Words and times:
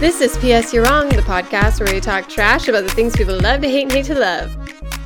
This 0.00 0.20
is 0.20 0.36
PS 0.38 0.74
You're 0.74 0.84
Wrong, 0.84 1.08
the 1.08 1.22
podcast 1.22 1.78
where 1.78 1.94
we 1.94 2.00
talk 2.00 2.28
trash 2.28 2.68
about 2.68 2.82
the 2.82 2.90
things 2.90 3.14
people 3.14 3.38
love 3.38 3.60
to 3.60 3.68
hate 3.68 3.84
and 3.84 3.92
hate 3.92 4.06
to 4.06 4.18
love. 4.18 4.59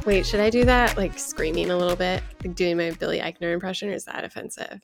Wait, 0.05 0.27
should 0.27 0.41
I 0.41 0.51
do 0.51 0.65
that? 0.67 0.97
Like 0.97 1.19
screaming 1.19 1.71
a 1.71 1.77
little 1.77 1.97
bit? 1.97 2.23
Like 2.45 2.55
doing 2.55 2.77
my 2.77 2.91
Billy 2.93 3.21
Eichner 3.21 3.55
impression, 3.55 3.89
or 3.89 3.93
is 3.93 4.05
that 4.05 4.23
offensive? 4.25 4.81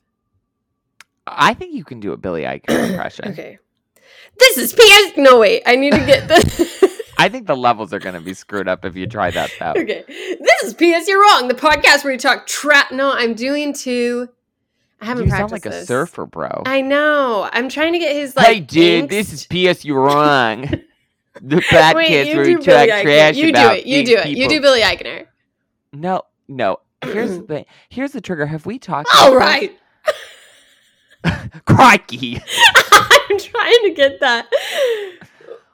I 1.27 1.53
think 1.53 1.73
you 1.75 1.83
can 1.83 1.99
do 1.99 2.11
a 2.13 2.17
Billy 2.17 2.41
Eichner 2.43 2.89
impression. 2.89 3.27
Okay. 3.29 3.59
This 4.39 4.57
is 4.57 4.73
PS. 4.73 5.17
No, 5.17 5.39
wait. 5.39 5.61
I 5.65 5.75
need 5.75 5.91
to 5.93 6.05
get 6.05 6.27
the. 6.27 7.01
I 7.17 7.29
think 7.29 7.45
the 7.45 7.55
levels 7.55 7.93
are 7.93 7.99
going 7.99 8.15
to 8.15 8.21
be 8.21 8.33
screwed 8.33 8.67
up 8.67 8.83
if 8.83 8.95
you 8.95 9.05
try 9.05 9.29
that 9.29 9.51
though. 9.59 9.73
okay. 9.79 10.03
This 10.07 10.63
is 10.63 10.73
PS 10.73 11.07
You're 11.07 11.21
Wrong, 11.21 11.47
the 11.47 11.53
podcast 11.53 12.03
where 12.03 12.13
we 12.13 12.17
talk 12.17 12.47
trap. 12.47 12.91
No, 12.91 13.11
I'm 13.11 13.35
doing 13.35 13.73
two. 13.73 14.27
I 14.99 15.05
haven't 15.05 15.25
You 15.25 15.29
sound 15.31 15.49
practiced 15.49 15.65
like 15.65 15.73
a 15.83 15.85
surfer, 15.85 16.25
bro. 16.25 16.63
I 16.65 16.81
know. 16.81 17.47
I'm 17.51 17.69
trying 17.69 17.93
to 17.93 17.99
get 17.99 18.15
his 18.15 18.35
like. 18.35 18.47
hey, 18.47 18.59
dude, 18.59 19.09
this 19.09 19.31
is 19.33 19.45
PS. 19.45 19.85
You're 19.85 20.01
wrong. 20.01 20.67
the 21.35 21.57
podcast 21.57 21.95
Wait, 21.95 22.27
you 22.27 22.43
do 22.43 22.59
Billy 22.59 22.87
talk 22.87 23.01
trash 23.01 23.35
You 23.35 23.45
do 23.45 23.49
about 23.49 23.77
it. 23.77 23.85
You 23.85 24.05
do 24.05 24.17
it. 24.17 24.27
You 24.27 24.35
people- 24.35 24.49
do 24.49 24.61
Billy 24.61 24.81
Eichner. 24.81 25.27
No, 25.93 26.23
no. 26.47 26.77
Here's 27.03 27.31
mm. 27.31 27.41
the 27.41 27.47
thing. 27.47 27.65
Here's 27.89 28.11
the 28.11 28.21
trigger. 28.21 28.45
Have 28.45 28.65
we 28.65 28.79
talked? 28.79 29.09
All 29.19 29.35
right. 29.35 29.77
Crikey! 31.65 32.37
I'm 32.91 33.39
trying 33.39 33.83
to 33.83 33.93
get 33.95 34.19
that. 34.19 34.47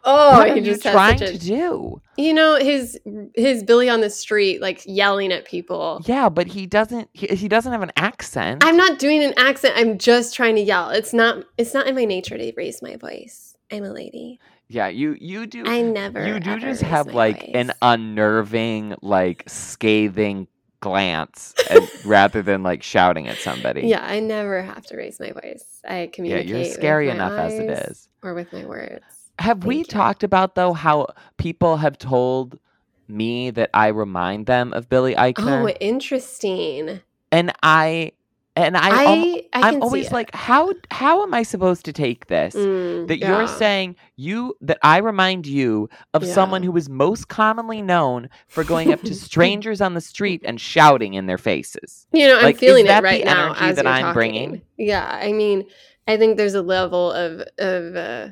Oh, 0.03 0.37
what 0.37 0.49
are 0.49 0.55
he 0.55 0.61
you 0.61 0.77
trying 0.77 1.21
a, 1.21 1.33
to 1.33 1.37
do? 1.37 2.01
You 2.15 2.33
know 2.33 2.55
his 2.55 2.99
his 3.35 3.63
Billy 3.63 3.89
on 3.89 3.99
the 3.99 4.09
street, 4.09 4.61
like 4.61 4.81
yelling 4.85 5.33
at 5.33 5.45
people. 5.45 6.01
Yeah, 6.05 6.29
but 6.29 6.47
he 6.47 6.65
doesn't. 6.65 7.09
He, 7.11 7.27
he 7.27 7.47
doesn't 7.47 7.71
have 7.71 7.81
an 7.81 7.91
accent. 7.97 8.63
I'm 8.63 8.77
not 8.77 8.99
doing 8.99 9.23
an 9.23 9.33
accent. 9.37 9.73
I'm 9.77 9.97
just 9.97 10.33
trying 10.33 10.55
to 10.55 10.61
yell. 10.61 10.91
It's 10.91 11.13
not. 11.13 11.43
It's 11.57 11.73
not 11.73 11.87
in 11.87 11.95
my 11.95 12.05
nature 12.05 12.37
to 12.37 12.53
raise 12.55 12.81
my 12.81 12.95
voice. 12.95 13.55
I'm 13.71 13.83
a 13.83 13.91
lady. 13.91 14.39
Yeah, 14.69 14.87
you 14.87 15.17
you 15.19 15.45
do. 15.45 15.63
I 15.65 15.81
never. 15.81 16.25
you 16.25 16.39
do 16.39 16.59
just 16.59 16.81
have 16.81 17.07
like 17.13 17.49
an 17.53 17.73
unnerving, 17.81 18.95
like 19.01 19.43
scathing 19.47 20.47
glance, 20.79 21.53
and, 21.69 21.89
rather 22.05 22.41
than 22.41 22.63
like 22.63 22.83
shouting 22.83 23.27
at 23.27 23.37
somebody. 23.37 23.81
Yeah, 23.87 24.05
I 24.05 24.19
never 24.19 24.61
have 24.61 24.85
to 24.87 24.97
raise 24.97 25.19
my 25.19 25.31
voice. 25.31 25.81
I 25.87 26.09
communicate. 26.11 26.47
yeah, 26.49 26.55
you're 26.57 26.73
scary 26.73 27.09
enough 27.09 27.33
as 27.33 27.53
it 27.53 27.69
is, 27.69 28.09
or 28.21 28.33
with 28.33 28.51
my 28.51 28.65
words. 28.65 29.03
Have 29.39 29.65
we 29.65 29.77
you. 29.77 29.83
talked 29.85 30.23
about 30.23 30.55
though 30.55 30.73
how 30.73 31.07
people 31.37 31.77
have 31.77 31.97
told 31.97 32.59
me 33.07 33.51
that 33.51 33.69
I 33.73 33.87
remind 33.87 34.47
them 34.47 34.73
of 34.73 34.89
Billy 34.89 35.15
oh, 35.15 35.19
Eichner, 35.19 35.63
Oh, 35.63 35.69
interesting. 35.79 37.01
and 37.31 37.53
I 37.63 38.11
and 38.57 38.75
I, 38.75 38.89
I, 38.89 39.43
I 39.53 39.67
I'm 39.69 39.83
always 39.83 40.11
like, 40.11 40.33
how 40.33 40.73
how 40.89 41.21
am 41.21 41.33
I 41.33 41.43
supposed 41.43 41.85
to 41.85 41.93
take 41.93 42.25
this? 42.25 42.55
Mm, 42.55 43.07
that 43.07 43.19
yeah. 43.19 43.37
you're 43.37 43.47
saying 43.47 43.95
you 44.15 44.55
that 44.61 44.79
I 44.81 44.97
remind 44.97 45.45
you 45.45 45.89
of 46.13 46.25
someone 46.25 46.63
who 46.63 46.75
is 46.75 46.89
most 46.89 47.27
commonly 47.27 47.83
known 47.83 48.29
for 48.47 48.63
going 48.63 48.91
up 48.91 49.01
to 49.01 49.13
strangers 49.27 49.79
on 49.79 49.93
the 49.93 50.01
street 50.01 50.41
and 50.43 50.59
shouting 50.59 51.13
in 51.13 51.27
their 51.27 51.37
faces. 51.37 52.07
You 52.11 52.27
know, 52.27 52.37
I'm 52.37 52.43
Like, 52.43 52.55
is 52.55 52.59
feeling 52.59 52.85
that 52.85 53.03
it 53.03 53.05
right 53.05 53.23
now 53.23 53.53
as 53.59 53.75
that 53.75 53.85
you're 53.85 53.93
I'm 53.93 54.01
talking. 54.01 54.13
bringing? 54.13 54.61
Yeah, 54.77 55.07
I 55.07 55.33
mean, 55.33 55.65
I 56.07 56.17
think 56.17 56.37
there's 56.37 56.55
a 56.55 56.63
level 56.63 57.11
of 57.11 57.41
of 57.59 57.95
uh, 57.95 58.29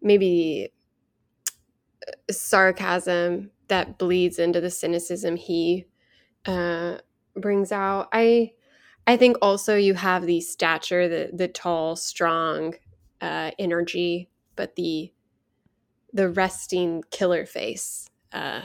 maybe 0.00 0.70
uh, 2.06 2.32
sarcasm 2.32 3.50
that 3.68 3.98
bleeds 3.98 4.38
into 4.38 4.60
the 4.60 4.70
cynicism 4.70 5.34
he 5.34 5.86
uh, 6.46 6.98
brings 7.36 7.72
out. 7.72 8.08
I 8.12 8.52
I 9.06 9.16
think 9.16 9.36
also 9.42 9.76
you 9.76 9.94
have 9.94 10.24
the 10.26 10.40
stature, 10.40 11.08
the 11.08 11.30
the 11.32 11.48
tall, 11.48 11.96
strong 11.96 12.74
uh, 13.20 13.50
energy, 13.58 14.28
but 14.56 14.76
the 14.76 15.12
the 16.12 16.28
resting 16.30 17.02
killer 17.10 17.44
face, 17.44 18.08
uh, 18.32 18.62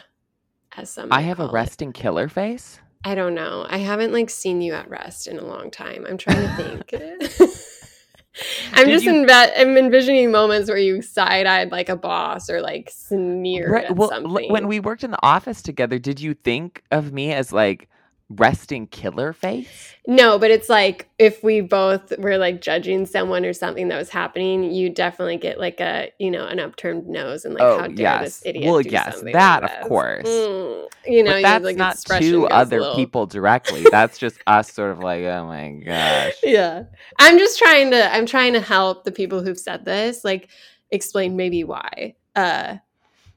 as 0.78 0.90
some 0.92 1.12
I 1.12 1.22
have 1.22 1.40
a 1.40 1.44
call 1.46 1.50
it. 1.50 1.54
resting 1.54 1.92
killer 1.94 2.30
face. 2.30 2.80
I 3.04 3.16
don't 3.16 3.34
know. 3.34 3.66
I 3.70 3.78
haven't 3.80 4.12
like 4.14 4.30
seen 4.30 4.62
you 4.62 4.74
at 4.74 4.90
rest 4.90 5.28
in 5.28 5.40
a 5.40 5.46
long 5.46 5.72
time. 5.72 6.06
I'm 6.08 6.18
trying 6.18 6.48
to 6.48 6.56
think. 6.58 6.94
I'm 8.74 8.86
Did 8.88 8.92
just 8.92 9.06
you- 9.06 9.14
enve- 9.26 9.52
I'm 9.58 9.78
envisioning 9.78 10.32
moments 10.32 10.70
where 10.70 10.78
you 10.78 11.02
side-eyed 11.02 11.72
like 11.72 11.90
a 11.90 11.96
boss 11.96 12.50
or 12.50 12.62
like 12.62 12.90
sneered 12.94 13.72
Right, 13.72 13.86
at 13.86 13.96
well, 13.96 14.12
l- 14.12 14.22
something. 14.24 14.52
when 14.52 14.68
we 14.68 14.80
worked 14.80 15.04
in 15.04 15.12
the 15.12 15.20
office 15.26 15.62
together, 15.62 15.98
did 16.00 16.20
you 16.22 16.34
think 16.34 16.84
of 16.92 17.12
me 17.12 17.34
as 17.34 17.52
like 17.52 17.90
resting 18.30 18.86
killer 18.88 19.34
face? 19.34 19.96
no, 20.08 20.38
but 20.40 20.50
it's 20.52 20.70
like 20.70 21.08
if 21.20 21.44
we 21.44 21.62
both 21.62 22.18
were 22.20 22.38
like 22.38 22.62
judging 22.62 23.06
someone 23.06 23.46
or 23.46 23.54
something 23.54 23.88
that 23.90 23.98
was 23.98 24.10
happening, 24.10 24.72
you 24.72 24.90
definitely 24.90 25.38
get 25.38 25.60
like 25.60 25.80
a 25.80 26.12
you 26.20 26.30
know 26.32 26.46
an 26.46 26.60
upturned 26.60 27.08
nose 27.08 27.46
and 27.46 27.54
like 27.56 27.64
Oh, 27.64 27.80
how 27.80 27.88
dare 27.88 27.98
yes. 27.98 28.24
this 28.24 28.46
idiot 28.46 28.72
Well, 28.72 28.82
do 28.82 28.90
yes, 28.90 29.16
something 29.16 29.34
that, 29.34 29.64
like 29.64 29.72
of 29.82 29.88
course. 29.88 30.28
Mm, 30.28 30.88
you 31.08 31.24
know, 31.24 31.32
but 31.34 31.42
that's 31.42 31.64
like, 31.66 31.78
not 31.78 31.98
to 31.98 32.48
other 32.48 32.80
little- 32.80 32.96
people 32.96 33.26
directly. 33.26 33.84
that's 33.92 34.18
just 34.18 34.38
us 34.48 34.72
sort 34.72 34.92
of 34.92 35.00
like, 35.00 35.24
oh 35.24 35.46
my 35.46 35.72
gosh. 35.86 36.34
yeah 36.44 36.84
i'm 37.18 37.38
just 37.38 37.58
trying 37.58 37.90
to 37.92 38.14
i'm 38.14 38.26
trying 38.26 38.54
to 38.54 38.60
help 38.62 39.04
the 39.06 39.12
people 39.12 39.44
who've 39.44 39.58
said 39.60 39.86
this 39.86 40.24
like 40.24 40.50
explain 40.92 41.36
maybe 41.36 41.64
why 41.64 42.16
uh 42.36 42.76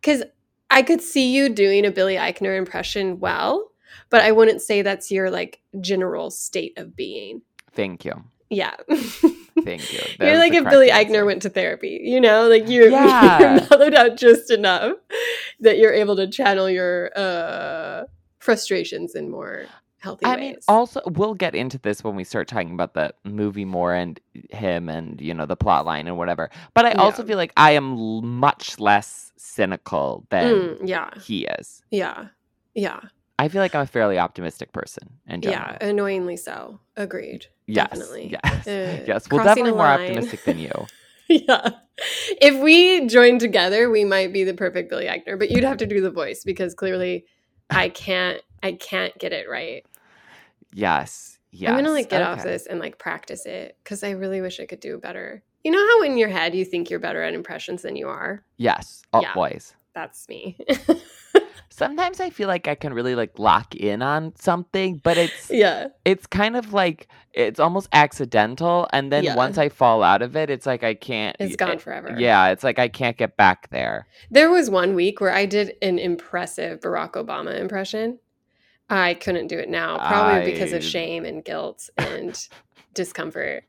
because 0.01 0.23
i 0.71 0.83
could 0.83 1.01
see 1.01 1.33
you 1.35 1.49
doing 1.49 1.85
a 1.87 1.91
billy 1.91 2.17
eichner 2.17 2.57
impression 2.57 3.19
well 3.21 3.71
but 4.11 4.21
i 4.23 4.31
wouldn't 4.33 4.63
say 4.63 4.83
that's 4.83 5.11
your 5.11 5.31
like 5.31 5.61
general 5.81 6.31
state 6.31 6.77
of 6.79 6.95
being 6.97 7.43
Thank 7.75 8.05
you. 8.05 8.13
yeah 8.51 8.75
Thank 8.89 9.93
you. 9.93 10.01
That 10.19 10.27
you're 10.27 10.39
like 10.39 10.53
if 10.55 10.65
billy 10.69 10.89
correct 10.89 11.11
eichner 11.11 11.25
went 11.27 11.43
to 11.43 11.51
therapy 11.51 12.01
you 12.03 12.21
know 12.21 12.49
like 12.49 12.69
you, 12.69 12.91
Yeah. 12.91 13.39
you're 13.41 13.69
mellowed 13.71 13.95
out 13.95 14.17
just 14.17 14.51
enough 14.51 14.97
that 15.61 15.79
you're 15.79 15.93
able 15.93 16.17
to 16.17 16.27
channel 16.27 16.69
your 16.71 17.11
uh 17.17 18.05
frustrations 18.41 19.15
in 19.15 19.31
more 19.31 19.67
healthy 19.99 20.27
I 20.27 20.35
ways 20.35 20.41
mean, 20.41 20.57
also 20.69 21.01
we'll 21.07 21.35
get 21.35 21.55
into 21.55 21.79
this 21.79 22.03
when 22.03 22.17
we 22.17 22.25
start 22.25 22.49
talking 22.49 22.73
about 22.73 22.95
the 22.95 23.15
movie 23.25 23.65
more 23.65 23.95
and 23.95 24.19
him 24.51 24.89
and 24.89 25.21
you 25.21 25.33
know 25.33 25.47
the 25.47 25.55
plot 25.57 25.87
line 25.87 26.09
and 26.09 26.19
whatever. 26.19 26.51
But 26.75 26.87
I 26.87 26.93
also 26.95 27.23
feel 27.25 27.37
like 27.37 27.53
I 27.57 27.71
am 27.73 27.95
much 28.27 28.81
less 28.81 29.33
cynical 29.37 30.27
than 30.31 30.55
Mm, 30.55 30.89
yeah 30.89 31.11
he 31.23 31.45
is. 31.47 31.83
yeah 31.93 32.29
yeah 32.75 32.99
I 33.43 33.49
feel 33.49 33.61
like 33.61 33.75
I'm 33.75 33.81
a 33.81 33.87
fairly 33.87 34.21
optimistic 34.21 34.71
person 34.73 35.19
and. 35.27 35.45
Yeah, 35.45 35.77
annoyingly 35.81 36.37
so. 36.37 36.79
Agreed. 36.97 37.47
yes, 37.67 37.89
definitely. 37.89 38.39
yes, 38.45 38.69
Uh, 38.69 39.05
yes. 39.09 39.29
We're 39.29 39.43
definitely 39.43 39.73
more 39.73 39.87
optimistic 39.87 40.45
than 40.45 40.61
you. 40.61 40.71
yeah. 41.29 41.71
If 42.41 42.63
we 42.63 43.09
joined 43.09 43.41
together, 43.41 43.91
we 43.91 44.05
might 44.05 44.33
be 44.33 44.45
the 44.45 44.55
perfect 44.55 44.91
Billy 44.91 45.07
Eichner, 45.07 45.37
but 45.37 45.51
you'd 45.51 45.65
have 45.65 45.79
to 45.79 45.87
do 45.87 46.01
the 46.01 46.11
voice 46.11 46.45
because 46.45 46.73
clearly 46.73 47.25
I 47.69 47.89
can't 47.89 48.41
I 48.63 48.73
can't 48.75 49.17
get 49.19 49.33
it 49.33 49.51
right. 49.51 49.85
Yes, 50.73 51.41
yes. 51.51 51.71
I'm 51.71 51.77
gonna 51.79 51.91
like 51.91 52.11
get 52.11 52.23
off 52.23 52.45
this 52.45 52.67
and 52.67 52.79
like 52.79 52.97
practice 52.99 53.45
it 53.45 53.77
because 53.83 54.05
I 54.05 54.11
really 54.11 54.41
wish 54.41 54.61
I 54.61 54.67
could 54.67 54.79
do 54.79 54.99
better. 54.99 55.43
You 55.65 55.73
know 55.73 55.85
how 55.85 56.03
in 56.03 56.17
your 56.17 56.29
head 56.29 56.55
you 56.55 56.65
think 56.65 56.91
you're 56.91 57.01
better 57.01 57.23
at 57.23 57.35
impressions 57.35 57.83
than 57.83 57.97
you 57.97 58.07
are? 58.07 58.45
Yes, 58.57 59.03
oh, 59.13 59.21
Yeah. 59.21 59.59
That's 59.95 60.29
me. 60.29 60.57
Sometimes 61.73 62.21
I 62.21 62.31
feel 62.31 62.49
like 62.49 62.69
I 62.69 62.75
can 62.75 62.93
really 62.95 63.15
like 63.15 63.39
lock 63.39 63.75
in 63.75 64.03
on 64.03 64.35
something, 64.37 65.01
but 65.03 65.17
it's 65.17 65.51
yeah. 65.51 65.89
it's 66.05 66.27
kind 66.27 66.57
of 66.57 66.73
like 66.73 67.09
it's 67.33 67.59
almost 67.59 67.89
accidental 67.93 68.87
and 68.93 69.11
then 69.11 69.25
Yeah. 69.25 69.35
once 69.35 69.57
i 69.57 69.71
fall 69.71 70.03
out 70.03 70.21
of 70.21 70.37
it 70.37 70.51
it's 70.51 70.67
like 70.67 70.85
i 70.85 70.93
can't 70.93 71.35
It's 71.41 71.57
gone 71.57 71.79
forever. 71.79 72.15
yeah 72.19 72.49
it's 72.51 72.63
like 72.63 72.79
i 72.79 72.89
can't 72.89 73.17
get 73.17 73.39
back 73.39 73.71
there 73.71 74.07
There 74.31 74.51
was 74.51 74.69
one 74.69 74.95
week 74.95 75.19
where 75.21 75.33
I 75.33 75.47
did 75.47 75.75
an 75.81 75.99
impressive 75.99 76.81
Barack 76.81 77.13
Obama 77.13 77.59
impression. 77.59 78.19
I 78.91 79.15
couldn't 79.15 79.47
do 79.47 79.59
it 79.59 79.71
now, 79.71 79.97
probably 79.97 80.53
because 80.53 80.73
of 80.75 80.85
shame 80.85 81.25
and 81.25 81.43
guilt 81.43 81.89
and 81.97 82.37
discomfort. 82.93 83.65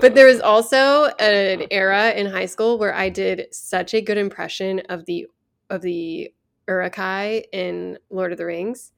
But 0.00 0.14
there 0.14 0.26
was 0.26 0.40
also 0.40 1.06
an 1.18 1.66
era 1.72 2.10
in 2.12 2.26
high 2.26 2.46
school 2.46 2.78
where 2.78 2.94
I 2.94 3.08
did 3.08 3.52
such 3.52 3.94
a 3.94 4.00
good 4.00 4.18
impression 4.18 4.80
of 4.88 5.04
the 5.06 5.26
of 5.70 5.82
the 5.82 6.30
Uruk-hai 6.68 7.44
in 7.52 7.98
Lord 8.10 8.32
of 8.32 8.38
the 8.38 8.44
Rings, 8.46 8.92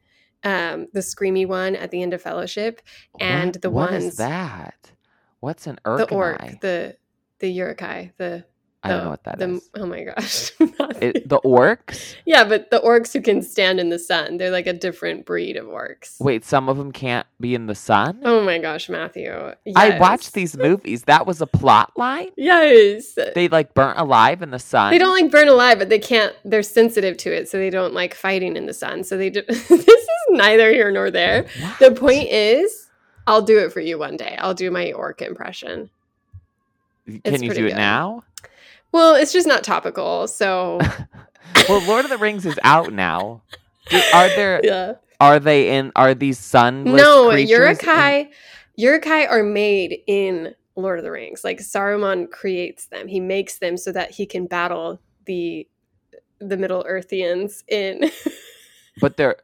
um, 0.44 0.88
the 0.93 1.00
screamy 1.00 1.46
one 1.46 1.76
at 1.76 1.90
the 1.90 2.02
end 2.02 2.12
of 2.14 2.20
Fellowship, 2.22 2.81
and 3.20 3.55
What- 3.55 3.62
the 3.62 3.70
what 3.70 3.90
ones 3.93 4.05
is 4.05 4.17
that 4.17 4.93
what's 5.40 5.67
an 5.67 5.78
Uruk-hai? 5.87 6.05
the 6.06 6.14
orc, 6.14 6.61
the 6.61 6.96
the 7.38 7.49
Uruk-hai, 7.50 8.12
the 8.19 8.44
i 8.82 8.88
don't 8.88 9.05
know 9.05 9.11
what 9.11 9.25
that 9.25 9.38
the, 9.38 9.49
is. 9.50 9.71
Oh 9.75 9.87
my 9.87 10.05
gosh, 10.05 10.53
It, 11.00 11.29
the 11.29 11.41
orcs? 11.41 12.15
yeah, 12.25 12.44
but 12.44 12.71
the 12.71 12.81
orcs 12.81 13.12
who 13.12 13.21
can 13.21 13.43
stand 13.43 13.79
in 13.81 13.88
the 13.91 13.99
sun, 13.99 14.37
they're 14.38 14.50
like 14.50 14.67
a 14.67 14.73
different 14.73 15.27
breed 15.27 15.56
of 15.56 15.67
orcs. 15.67 16.21
Wait, 16.21 16.44
some 16.44 16.69
of 16.69 16.77
them 16.77 16.93
can't 16.93 17.27
be 17.41 17.55
in 17.55 17.67
the 17.67 17.75
sun? 17.75 18.21
Oh 18.25 18.43
my 18.43 18.59
gosh, 18.59 18.88
Matthew. 18.88 19.31
I 19.77 19.99
watched 19.99 20.32
these 20.35 20.56
movies. 20.69 21.05
That 21.05 21.27
was 21.27 21.41
a 21.41 21.47
plot 21.47 21.93
line? 21.97 22.29
Yes. 22.37 23.19
They 23.35 23.49
like 23.49 23.75
burnt 23.75 23.99
alive 23.99 24.43
in 24.43 24.50
the 24.50 24.59
sun. 24.59 24.91
They 24.93 24.99
don't 24.99 25.15
like 25.15 25.31
burn 25.31 25.49
alive, 25.49 25.79
but 25.79 25.88
they 25.88 25.99
can't. 25.99 26.35
They're 26.44 26.62
sensitive 26.62 27.17
to 27.19 27.35
it, 27.35 27.49
so 27.49 27.59
they 27.59 27.71
don't 27.71 27.94
like 27.94 28.15
fighting 28.15 28.56
in 28.56 28.67
the 28.67 28.75
sun. 28.75 29.05
So 29.05 29.17
they 29.17 29.31
do. 29.31 29.43
this 29.49 29.71
is 29.71 29.99
neither 30.31 30.71
here 30.71 30.91
nor 30.91 31.11
there. 31.11 31.47
The 31.79 31.93
point 31.93 32.29
is, 32.29 32.88
I'll 33.27 33.43
do 33.43 33.59
it 33.59 33.73
for 33.73 33.81
you 33.81 33.99
one 33.99 34.17
day. 34.17 34.37
I'll 34.38 34.55
do 34.55 34.71
my 34.71 34.93
orc 34.93 35.23
impression. 35.23 35.91
Can 37.06 37.21
it's 37.25 37.43
you 37.43 37.53
do 37.53 37.67
it 37.67 37.71
good. 37.71 37.77
now? 37.77 38.23
Well, 38.92 39.14
it's 39.14 39.32
just 39.32 39.46
not 39.46 39.62
topical, 39.64 40.26
so 40.28 40.81
Well, 41.69 41.87
Lord 41.87 42.04
of 42.04 42.10
the 42.10 42.19
Rings 42.19 42.46
is 42.46 42.58
out 42.64 42.92
now. 42.92 43.42
Are 44.14 44.28
there 44.28 44.60
yeah. 44.64 44.94
are 45.20 45.38
they 45.38 45.76
in 45.76 45.92
are 45.96 46.14
these 46.14 46.38
sunless 46.38 47.00
No, 47.00 47.31
creatures 47.31 47.50
in- 47.50 47.60
Uruk-hai. 47.62 48.31
Uruk-hai 48.76 49.26
are 49.26 49.42
made 49.42 49.98
in 50.06 50.54
Lord 50.76 50.98
of 50.98 51.04
the 51.04 51.10
Rings. 51.10 51.44
Like 51.44 51.58
Saruman 51.58 52.31
creates 52.31 52.87
them. 52.87 53.08
He 53.08 53.20
makes 53.20 53.58
them 53.58 53.76
so 53.76 53.92
that 53.92 54.12
he 54.12 54.26
can 54.26 54.46
battle 54.46 55.00
the 55.26 55.66
the 56.40 56.56
Middle 56.56 56.84
Earthians 56.88 57.62
in. 57.69 58.10
but 59.00 59.16
they're 59.16 59.36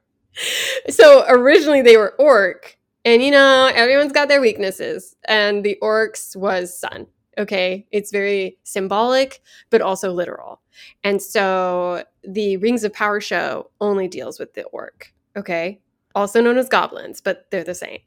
so 0.88 1.24
originally 1.28 1.82
they 1.82 1.96
were 1.96 2.14
orc, 2.18 2.76
and 3.04 3.22
you 3.22 3.30
know 3.30 3.70
everyone's 3.74 4.12
got 4.12 4.28
their 4.28 4.40
weaknesses, 4.40 5.16
and 5.26 5.64
the 5.64 5.76
orcs 5.82 6.34
was 6.36 6.78
sun. 6.78 7.06
Okay, 7.38 7.86
it's 7.90 8.10
very 8.10 8.58
symbolic, 8.64 9.42
but 9.70 9.82
also 9.82 10.10
literal. 10.12 10.60
And 11.04 11.20
so 11.20 12.04
the 12.22 12.56
Rings 12.58 12.82
of 12.84 12.92
Power 12.92 13.20
show 13.20 13.70
only 13.80 14.08
deals 14.08 14.38
with 14.38 14.54
the 14.54 14.64
orc. 14.64 15.12
Okay, 15.36 15.80
also 16.14 16.40
known 16.40 16.56
as 16.56 16.68
goblins, 16.68 17.20
but 17.20 17.46
they're 17.50 17.64
the 17.64 17.74
same. 17.74 18.00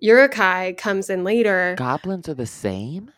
Uruk-hai 0.00 0.74
comes 0.76 1.08
in 1.08 1.24
later. 1.24 1.74
goblins 1.78 2.28
are 2.28 2.34
the 2.34 2.46
same? 2.46 3.10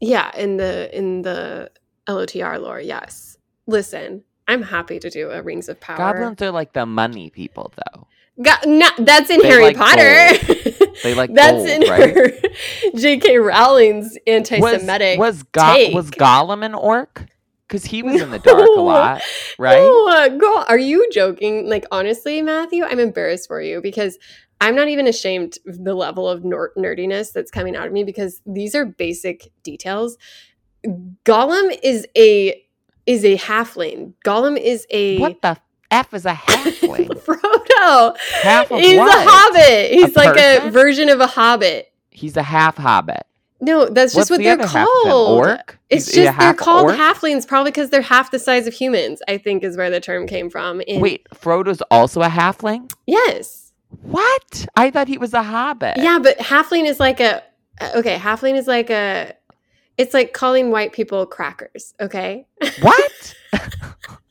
Yeah, 0.00 0.36
in 0.36 0.56
the 0.56 0.96
in 0.96 1.22
the 1.22 1.70
LOTR 2.08 2.60
lore, 2.60 2.80
yes. 2.80 3.38
Listen, 3.66 4.24
I'm 4.48 4.62
happy 4.62 4.98
to 4.98 5.08
do 5.08 5.30
a 5.30 5.42
Rings 5.42 5.68
of 5.68 5.80
Power. 5.80 5.96
Goblins 5.96 6.42
are 6.42 6.50
like 6.50 6.72
the 6.72 6.86
money 6.86 7.30
people 7.30 7.72
though. 7.76 8.06
Go- 8.42 8.52
no, 8.66 8.88
that's 8.98 9.30
in 9.30 9.40
They 9.40 9.48
Harry 9.48 9.64
like 9.64 9.76
Potter. 9.76 10.28
They 11.02 11.14
like 11.14 11.34
that's 11.34 11.52
gold, 11.52 11.68
in 11.68 11.80
right? 11.82 12.14
her 12.14 12.30
J.K. 12.96 13.36
Rowling's 13.38 14.16
anti-Semitic. 14.26 15.18
was, 15.18 15.42
Go- 15.42 15.74
take. 15.74 15.94
was 15.94 16.10
Gollum 16.10 16.64
an 16.64 16.74
orc? 16.74 17.26
Because 17.68 17.84
he 17.84 18.02
was 18.02 18.20
in 18.20 18.30
the 18.30 18.38
dark 18.40 18.60
a 18.76 18.80
lot, 18.80 19.20
right? 19.58 19.76
No, 19.78 20.38
girl, 20.38 20.64
are 20.68 20.78
you 20.78 21.10
joking? 21.10 21.68
Like 21.68 21.84
honestly, 21.90 22.40
Matthew, 22.42 22.84
I'm 22.84 23.00
embarrassed 23.00 23.48
for 23.48 23.60
you 23.60 23.80
because 23.82 24.18
I'm 24.60 24.76
not 24.76 24.88
even 24.88 25.06
ashamed 25.08 25.58
of 25.66 25.82
the 25.82 25.94
level 25.94 26.28
of 26.28 26.44
nor- 26.44 26.72
nerdiness 26.76 27.32
that's 27.32 27.50
coming 27.50 27.74
out 27.74 27.86
of 27.86 27.92
me 27.92 28.04
because 28.04 28.40
these 28.46 28.74
are 28.74 28.84
basic 28.84 29.50
details. 29.62 30.16
Gollum 31.24 31.76
is 31.82 32.06
a 32.16 32.62
is 33.06 33.24
a 33.24 33.36
halfling. 33.36 34.14
Gollum 34.24 34.58
is 34.58 34.86
a 34.90 35.18
What 35.18 35.42
the 35.42 35.56
f 35.94 36.12
is 36.14 36.26
a 36.26 36.32
halfling? 36.34 37.08
Frodo. 37.24 38.16
Half 38.42 38.70
of 38.72 38.80
He's 38.80 38.98
what? 38.98 39.26
a 39.26 39.30
hobbit. 39.30 39.90
He's 39.92 40.16
like 40.16 40.38
a 40.38 40.70
version 40.70 41.08
of 41.08 41.20
a 41.20 41.26
hobbit. 41.26 41.92
He's 42.10 42.36
a 42.36 42.42
half 42.42 42.76
hobbit. 42.76 43.26
No, 43.60 43.86
that's 43.88 44.12
just 44.12 44.16
What's 44.16 44.30
what 44.30 44.38
the 44.38 44.44
they're 44.44 44.66
called. 44.86 45.38
Orc? 45.48 45.78
It's 45.88 46.06
He's 46.06 46.18
a 46.18 46.24
just 46.24 46.38
they're 46.38 46.52
called 46.54 46.86
orc? 46.90 46.96
halflings 46.96 47.46
probably 47.48 47.70
because 47.70 47.88
they're 47.90 48.02
half 48.02 48.30
the 48.30 48.38
size 48.38 48.66
of 48.66 48.74
humans. 48.74 49.22
I 49.28 49.38
think 49.38 49.62
is 49.64 49.76
where 49.76 49.88
the 49.90 50.00
term 50.00 50.26
came 50.26 50.50
from. 50.50 50.80
In, 50.82 51.00
Wait, 51.00 51.26
Frodo's 51.34 51.80
also 51.90 52.20
a 52.22 52.28
halfling? 52.28 52.92
yes, 53.06 53.72
What? 54.02 54.66
I 54.76 54.90
thought 54.90 55.08
he 55.08 55.16
was 55.18 55.32
a 55.32 55.42
hobbit. 55.42 55.96
yeah, 55.96 56.18
but 56.18 56.38
halfling 56.38 56.84
is 56.86 56.98
like 57.00 57.20
a 57.20 57.42
uh, 57.80 57.90
okay. 57.96 58.16
Halfling 58.18 58.56
is 58.56 58.66
like 58.66 58.90
a. 58.90 59.34
It's 59.96 60.12
like 60.12 60.32
calling 60.32 60.70
white 60.72 60.92
people 60.92 61.24
crackers. 61.24 61.94
Okay, 62.00 62.46
What? 62.82 63.34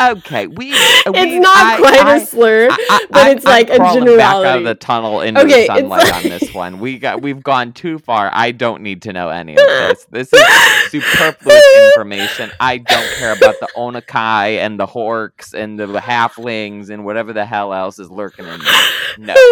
okay, 0.00 0.46
we. 0.46 0.72
Uh, 0.72 1.12
we 1.12 1.18
it's 1.20 1.42
not 1.42 1.56
I- 1.56 1.76
quite 1.78 2.00
I- 2.00 2.16
a 2.16 2.26
slur, 2.26 2.68
I- 2.70 3.06
but 3.10 3.30
it's 3.36 3.44
like 3.44 3.70
a 3.70 3.76
crawling 3.76 4.16
Back 4.16 4.34
out 4.46 4.58
of 4.58 4.64
the 4.64 4.74
tunnel 4.74 5.20
into 5.20 5.40
Okay, 5.42 5.66
the 5.66 5.74
sunlight 5.74 6.04
like- 6.04 6.14
on 6.16 6.22
this 6.30 6.54
one. 6.54 6.78
We 6.80 6.98
got 6.98 7.22
we've 7.22 7.42
gone 7.52 7.72
too 7.72 7.98
far. 7.98 8.30
I 8.32 8.52
don't 8.52 8.82
need 8.82 9.02
to 9.02 9.12
know 9.12 9.28
any 9.28 9.52
of 9.52 9.58
this. 9.58 10.06
This 10.10 10.32
is 10.32 10.44
superfluous 10.90 11.62
information. 11.88 12.50
I 12.60 12.78
don't 12.78 13.08
care 13.16 13.32
about 13.36 13.54
the 13.60 13.68
Onakai 13.76 14.58
and 14.58 14.78
the 14.78 14.86
Horks 14.86 15.54
and 15.54 15.78
the 15.78 15.86
halflings 15.86 16.90
and 16.90 17.04
whatever 17.04 17.32
the 17.32 17.44
hell 17.44 17.72
else 17.72 17.98
is 17.98 18.10
lurking 18.10 18.46
in 18.46 18.58
there. 18.60 18.72
No. 19.18 19.34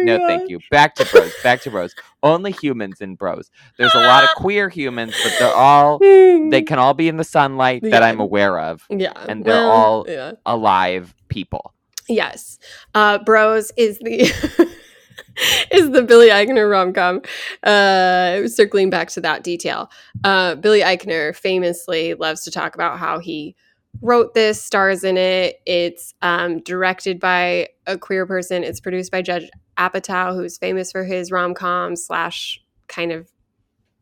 Oh 0.00 0.02
No, 0.04 0.18
God. 0.18 0.26
thank 0.28 0.50
you. 0.50 0.60
Back 0.70 0.94
to 0.94 1.04
bros. 1.04 1.30
Back 1.42 1.60
to 1.62 1.70
bros. 1.70 1.94
Only 2.22 2.52
humans 2.52 3.02
in 3.02 3.16
bros. 3.16 3.50
There's 3.76 3.94
a 3.94 3.98
lot 3.98 4.24
of 4.24 4.30
queer 4.36 4.70
humans, 4.70 5.14
but 5.22 5.32
they're 5.38 5.52
all 5.54 5.98
they 5.98 6.62
can 6.66 6.78
all 6.78 6.94
be 6.94 7.06
in 7.08 7.18
the 7.18 7.24
sunlight 7.24 7.82
that 7.82 8.02
I'm 8.02 8.18
aware 8.18 8.58
of. 8.58 8.82
Yeah, 8.88 9.12
and 9.28 9.44
they're 9.44 9.52
well, 9.54 9.70
all- 9.70 10.06
yeah. 10.08 10.32
Alive 10.46 11.14
people. 11.28 11.74
Yes. 12.08 12.58
Uh 12.94 13.18
Bros 13.18 13.72
is 13.76 13.98
the 13.98 14.20
is 15.70 15.90
the 15.90 16.02
Billy 16.02 16.28
Eichner 16.28 16.70
rom 16.70 16.92
com. 16.94 17.20
Uh 17.62 18.48
circling 18.48 18.88
back 18.90 19.08
to 19.10 19.20
that 19.20 19.42
detail. 19.44 19.90
Uh 20.24 20.54
Billy 20.54 20.80
Eichner 20.80 21.34
famously 21.36 22.14
loves 22.14 22.42
to 22.44 22.50
talk 22.50 22.74
about 22.74 22.98
how 22.98 23.18
he 23.18 23.54
wrote 24.02 24.34
this, 24.34 24.62
stars 24.62 25.04
in 25.04 25.16
it. 25.16 25.60
It's 25.66 26.14
um 26.22 26.60
directed 26.60 27.20
by 27.20 27.68
a 27.86 27.98
queer 27.98 28.26
person. 28.26 28.64
It's 28.64 28.80
produced 28.80 29.10
by 29.10 29.22
Judd 29.22 29.50
Apatow, 29.78 30.34
who's 30.34 30.58
famous 30.58 30.92
for 30.92 31.04
his 31.04 31.30
rom 31.30 31.54
com 31.54 31.96
slash 31.96 32.60
kind 32.88 33.12
of 33.12 33.28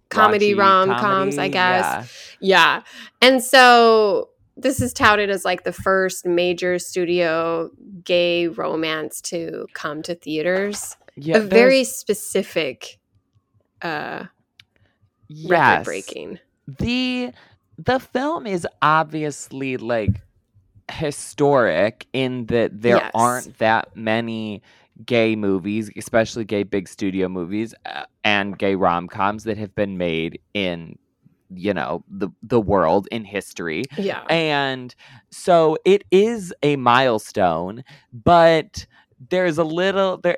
comedy 0.08 0.54
rom 0.54 0.88
coms, 0.88 1.38
I 1.38 1.48
guess. 1.48 1.84
yeah. 2.40 2.80
Yeah. 2.80 2.82
And 3.20 3.42
so 3.42 4.30
this 4.56 4.80
is 4.80 4.92
touted 4.92 5.30
as 5.30 5.44
like 5.44 5.64
the 5.64 5.72
first 5.72 6.26
major 6.26 6.78
studio 6.78 7.70
gay 8.04 8.48
romance 8.48 9.20
to 9.22 9.66
come 9.74 10.02
to 10.02 10.14
theaters. 10.14 10.96
Yeah, 11.16 11.38
a 11.38 11.40
very 11.40 11.84
specific 11.84 12.98
uh 13.82 14.24
yes. 15.28 15.50
record 15.50 15.84
breaking. 15.84 16.38
the 16.66 17.32
the 17.78 17.98
film 18.00 18.46
is 18.46 18.66
obviously 18.82 19.76
like 19.76 20.20
historic 20.90 22.06
in 22.12 22.46
that 22.46 22.82
there 22.82 22.96
Yes. 22.96 23.10
aren't 23.14 23.58
that 23.58 23.94
many 23.96 24.62
gay 25.06 25.36
movies, 25.36 25.90
especially 25.96 26.44
gay 26.44 26.64
big 26.64 26.88
studio 26.88 27.28
movies 27.28 27.74
uh, 27.86 28.04
and 28.24 28.58
gay 28.58 28.74
rom-coms 28.74 29.44
that 29.44 29.56
have 29.58 29.74
been 29.74 29.96
made 29.98 30.40
in 30.54 30.98
you 31.54 31.72
know 31.72 32.04
the 32.10 32.28
the 32.42 32.60
world 32.60 33.08
in 33.10 33.24
history. 33.24 33.84
Yeah. 33.96 34.22
And 34.28 34.94
so 35.30 35.78
it 35.84 36.04
is 36.10 36.52
a 36.62 36.76
milestone, 36.76 37.84
but 38.12 38.86
there's 39.30 39.58
a 39.58 39.64
little 39.64 40.18
there 40.18 40.36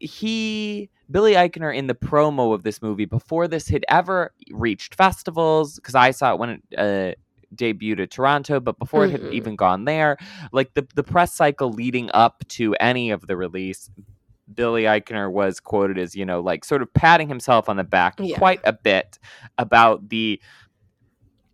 he 0.00 0.88
Billy 1.10 1.32
Eichner 1.34 1.74
in 1.76 1.86
the 1.86 1.94
promo 1.94 2.54
of 2.54 2.62
this 2.62 2.80
movie 2.80 3.04
before 3.04 3.46
this 3.46 3.68
had 3.68 3.84
ever 3.88 4.32
reached 4.50 4.94
festivals 4.94 5.76
because 5.76 5.94
I 5.94 6.10
saw 6.10 6.32
it 6.32 6.38
when 6.38 6.50
it 6.50 6.62
uh, 6.78 7.12
debuted 7.54 8.00
at 8.00 8.10
Toronto, 8.10 8.60
but 8.60 8.78
before 8.78 9.04
it 9.04 9.10
had 9.10 9.20
Mhm. 9.20 9.32
even 9.32 9.56
gone 9.56 9.84
there, 9.84 10.16
like 10.52 10.72
the 10.74 10.86
the 10.94 11.02
press 11.02 11.34
cycle 11.34 11.70
leading 11.70 12.10
up 12.14 12.42
to 12.48 12.74
any 12.76 13.10
of 13.10 13.26
the 13.26 13.36
release, 13.36 13.90
Billy 14.54 14.84
Eichner 14.84 15.30
was 15.30 15.60
quoted 15.60 15.98
as 15.98 16.14
you 16.14 16.24
know 16.24 16.40
like 16.40 16.64
sort 16.64 16.80
of 16.80 16.92
patting 16.94 17.28
himself 17.28 17.68
on 17.68 17.76
the 17.76 17.84
back 17.84 18.14
Yeah. 18.18 18.38
quite 18.38 18.60
a 18.64 18.72
bit 18.72 19.18
about 19.58 20.08
the 20.08 20.40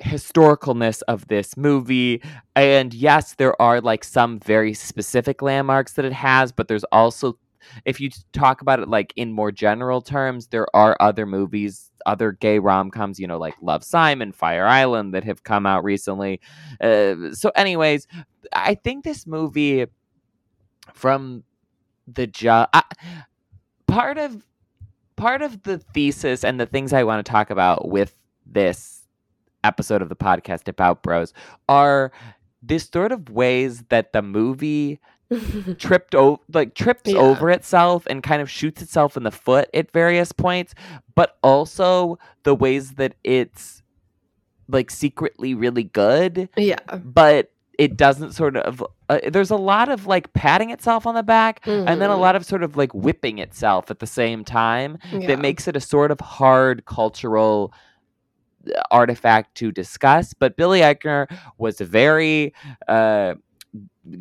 historicalness 0.00 1.02
of 1.08 1.28
this 1.28 1.56
movie. 1.56 2.22
And 2.56 2.94
yes 2.94 3.34
there 3.34 3.60
are 3.60 3.80
like 3.80 4.04
some 4.04 4.38
very 4.40 4.74
specific 4.74 5.42
landmarks 5.42 5.94
that 5.94 6.04
it 6.04 6.12
has 6.12 6.52
but 6.52 6.68
there's 6.68 6.84
also 6.84 7.38
if 7.84 8.00
you 8.00 8.10
talk 8.32 8.60
about 8.60 8.80
it 8.80 8.88
like 8.88 9.12
in 9.16 9.32
more 9.32 9.50
general 9.52 10.00
terms 10.00 10.48
there 10.48 10.66
are 10.74 10.96
other 11.00 11.26
movies 11.26 11.90
other 12.06 12.32
gay 12.32 12.58
rom-coms 12.58 13.18
you 13.18 13.26
know 13.26 13.38
like 13.38 13.54
love 13.60 13.84
simon 13.84 14.32
fire 14.32 14.66
island 14.66 15.12
that 15.14 15.24
have 15.24 15.42
come 15.42 15.66
out 15.66 15.84
recently. 15.84 16.40
Uh, 16.80 17.32
so 17.32 17.50
anyways 17.56 18.06
i 18.52 18.74
think 18.74 19.04
this 19.04 19.26
movie 19.26 19.86
from 20.94 21.42
the 22.06 22.30
I, 22.72 22.82
part 23.86 24.18
of 24.18 24.44
part 25.16 25.42
of 25.42 25.62
the 25.62 25.78
thesis 25.78 26.44
and 26.44 26.60
the 26.60 26.66
things 26.66 26.92
i 26.92 27.04
want 27.04 27.24
to 27.24 27.30
talk 27.30 27.50
about 27.50 27.88
with 27.88 28.16
this 28.46 28.97
episode 29.64 30.02
of 30.02 30.08
the 30.08 30.16
podcast 30.16 30.68
about 30.68 31.02
bros 31.02 31.32
are 31.68 32.12
this 32.62 32.88
sort 32.88 33.12
of 33.12 33.30
ways 33.30 33.82
that 33.88 34.12
the 34.12 34.22
movie 34.22 34.98
tripped 35.78 36.14
over 36.14 36.40
like 36.52 36.74
trips 36.74 37.10
Yeah. 37.12 37.18
over 37.18 37.50
itself 37.50 38.06
and 38.08 38.22
kind 38.22 38.40
of 38.40 38.50
shoots 38.50 38.80
itself 38.82 39.16
in 39.16 39.22
the 39.24 39.30
foot 39.30 39.68
at 39.74 39.90
various 39.92 40.32
points 40.32 40.74
but 41.14 41.36
also 41.42 42.18
the 42.44 42.54
ways 42.54 42.92
that 42.92 43.14
it's 43.24 43.82
like 44.70 44.90
secretly 44.90 45.54
really 45.54 45.84
good, 45.84 46.48
Yeah. 46.56 46.76
but 47.02 47.50
it 47.78 47.96
doesn't 47.96 48.32
sort 48.32 48.56
of. 48.56 48.84
Uh, 49.08 49.18
there's 49.30 49.50
a 49.50 49.56
lot 49.56 49.88
of 49.88 50.06
like 50.06 50.30
patting 50.34 50.70
itself 50.70 51.06
on 51.06 51.14
the 51.14 51.22
back, 51.22 51.60
and 51.64 51.86
then 52.02 52.10
a 52.10 52.14
Mhm. 52.14 52.18
lot 52.20 52.36
of 52.36 52.44
sort 52.44 52.62
of 52.62 52.76
like 52.76 52.92
whipping 52.92 53.38
itself 53.38 53.90
at 53.90 54.00
the 54.00 54.06
same 54.06 54.44
time 54.44 54.98
Yeah. 55.10 55.28
that 55.28 55.38
makes 55.38 55.68
it 55.68 55.74
a 55.76 55.80
sort 55.80 56.10
of 56.10 56.20
hard 56.20 56.84
cultural 56.84 57.72
artifact 58.90 59.54
to 59.56 59.70
discuss. 59.72 60.34
But 60.34 60.56
Billy 60.56 60.80
Eichner 60.80 61.26
was 61.58 61.78
very 61.80 62.52
uh, 62.88 63.34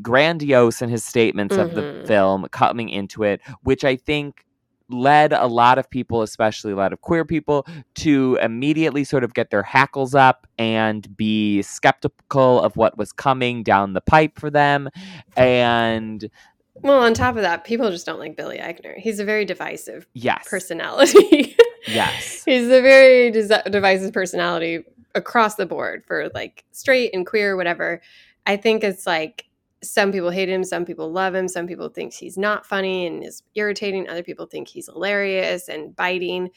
grandiose 0.01 0.81
in 0.81 0.89
his 0.89 1.03
statements 1.03 1.55
of 1.57 1.73
the 1.75 1.81
Mhm. 1.81 2.07
film 2.07 2.47
coming 2.51 2.89
into 2.89 3.23
it, 3.23 3.41
which 3.63 3.83
I 3.85 3.95
think 3.95 4.43
led 4.89 5.33
a 5.33 5.47
lot 5.47 5.77
of 5.77 5.89
people, 5.89 6.21
especially 6.21 6.71
a 6.71 6.75
lot 6.75 6.93
of 6.93 7.01
queer 7.01 7.25
people, 7.25 7.65
to 7.95 8.37
immediately 8.41 9.03
sort 9.03 9.23
of 9.23 9.33
get 9.33 9.49
their 9.49 9.63
hackles 9.63 10.15
up 10.15 10.47
and 10.57 11.15
be 11.17 11.61
skeptical 11.61 12.61
of 12.61 12.77
what 12.77 12.97
was 12.97 13.11
coming 13.11 13.63
down 13.63 13.93
the 13.93 14.01
pipe 14.01 14.39
for 14.39 14.49
them. 14.49 14.89
And 15.35 16.29
Well, 16.75 17.01
on 17.03 17.13
top 17.13 17.35
of 17.35 17.41
that, 17.41 17.63
people 17.65 17.89
just 17.91 18.05
don't 18.05 18.19
like 18.19 18.37
Billy 18.37 18.59
Eichner. 18.59 18.95
He's 18.97 19.19
a 19.19 19.25
very 19.25 19.43
divisive 19.45 20.07
yes, 20.13 20.47
personality. 20.49 21.55
yes, 21.87 22.43
He's 22.45 22.65
a 22.65 22.81
very 22.81 23.31
dis- 23.31 23.51
divisive 23.69 24.13
personality 24.13 24.83
across 25.15 25.55
the 25.55 25.65
board 25.65 26.03
for 26.05 26.29
like 26.33 26.63
straight 26.71 27.13
and 27.13 27.25
queer, 27.25 27.55
whatever. 27.55 28.01
I 28.45 28.57
think 28.57 28.83
it's 28.83 29.05
like 29.07 29.45
some 29.83 30.11
people 30.11 30.29
hate 30.29 30.49
him, 30.49 30.63
some 30.63 30.85
people 30.85 31.11
love 31.11 31.35
him, 31.35 31.47
some 31.47 31.67
people 31.67 31.89
think 31.89 32.13
he's 32.13 32.37
not 32.37 32.65
funny 32.65 33.05
and 33.05 33.23
is 33.23 33.43
irritating. 33.55 34.09
Other 34.09 34.23
people 34.23 34.45
think 34.45 34.67
he's 34.67 34.87
hilarious 34.87 35.69
and 35.69 35.95
biting. 35.95 36.49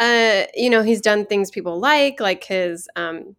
Uh, 0.00 0.44
you 0.54 0.70
know, 0.70 0.82
he's 0.82 1.00
done 1.00 1.26
things 1.26 1.50
people 1.50 1.78
like, 1.78 2.20
like 2.20 2.44
his 2.44 2.88
um, 2.96 3.36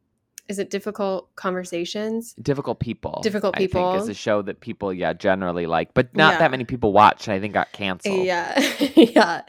is 0.47 0.59
it 0.59 0.69
difficult 0.69 1.35
conversations? 1.35 2.33
difficult 2.41 2.79
people. 2.79 3.19
Difficult 3.23 3.55
I 3.55 3.59
think 3.59 3.71
People. 3.71 3.95
is 3.95 4.07
a 4.09 4.13
show 4.13 4.41
that 4.43 4.59
people, 4.59 4.93
yeah, 4.93 5.13
generally 5.13 5.65
like, 5.65 5.93
but 5.93 6.15
not 6.15 6.33
Yeah. 6.33 6.39
that 6.39 6.51
many 6.51 6.65
people 6.65 6.93
watch. 6.93 7.27
I 7.27 7.39
think 7.39 7.53
got 7.53 7.71
canceled. 7.71 8.23
Yeah, 8.25 8.59
yeah. 8.95 9.41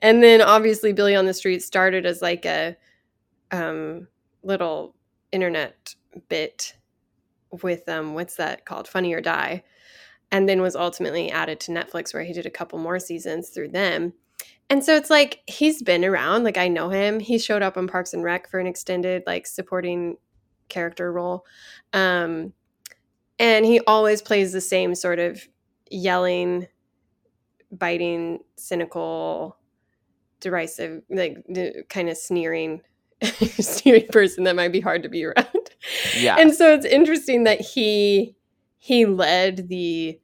And 0.00 0.22
then 0.22 0.40
obviously 0.40 0.92
Billy 0.92 1.14
on 1.14 1.26
the 1.26 1.34
Street 1.34 1.62
started 1.62 2.06
as 2.06 2.22
like 2.22 2.46
a 2.46 2.76
um, 3.50 4.08
little 4.42 4.94
internet 5.32 5.94
bit 6.28 6.74
with 7.62 7.88
um, 7.88 8.14
what's 8.14 8.36
that 8.36 8.64
called, 8.64 8.88
Funny 8.88 9.12
or 9.14 9.20
Die, 9.20 9.62
and 10.32 10.48
then 10.48 10.60
was 10.62 10.76
ultimately 10.76 11.30
added 11.30 11.60
to 11.60 11.72
Netflix 11.72 12.12
where 12.14 12.24
he 12.24 12.32
did 12.32 12.46
a 12.46 12.50
couple 12.50 12.78
more 12.78 12.98
seasons 12.98 13.50
through 13.50 13.68
them. 13.68 14.12
And 14.70 14.84
so 14.84 14.94
it's 14.94 15.08
like 15.10 15.40
he's 15.46 15.82
been 15.82 16.04
around. 16.04 16.44
Like 16.44 16.58
I 16.58 16.68
know 16.68 16.90
him. 16.90 17.20
He 17.20 17.38
showed 17.38 17.62
up 17.62 17.76
on 17.78 17.88
Parks 17.88 18.12
and 18.12 18.22
Rec 18.22 18.50
for 18.50 18.60
an 18.60 18.66
extended 18.66 19.22
like 19.26 19.46
supporting 19.46 20.18
character 20.68 21.12
role. 21.12 21.44
Um, 21.92 22.52
and 23.38 23.64
he 23.64 23.80
always 23.80 24.20
plays 24.20 24.52
the 24.52 24.60
same 24.60 24.94
sort 24.94 25.18
of 25.18 25.46
yelling 25.90 26.66
biting, 27.70 28.40
cynical, 28.56 29.56
derisive, 30.40 31.02
like 31.10 31.36
kind 31.88 32.08
of 32.08 32.16
sneering, 32.16 32.80
sneering 33.22 34.06
person 34.08 34.44
that 34.44 34.56
might 34.56 34.72
be 34.72 34.80
hard 34.80 35.02
to 35.02 35.08
be 35.08 35.24
around. 35.24 35.70
Yeah. 36.16 36.36
And 36.38 36.54
so 36.54 36.72
it's 36.72 36.86
interesting 36.86 37.44
that 37.44 37.60
he 37.60 38.34
he 38.78 39.06
led 39.06 39.68
the 39.68 40.18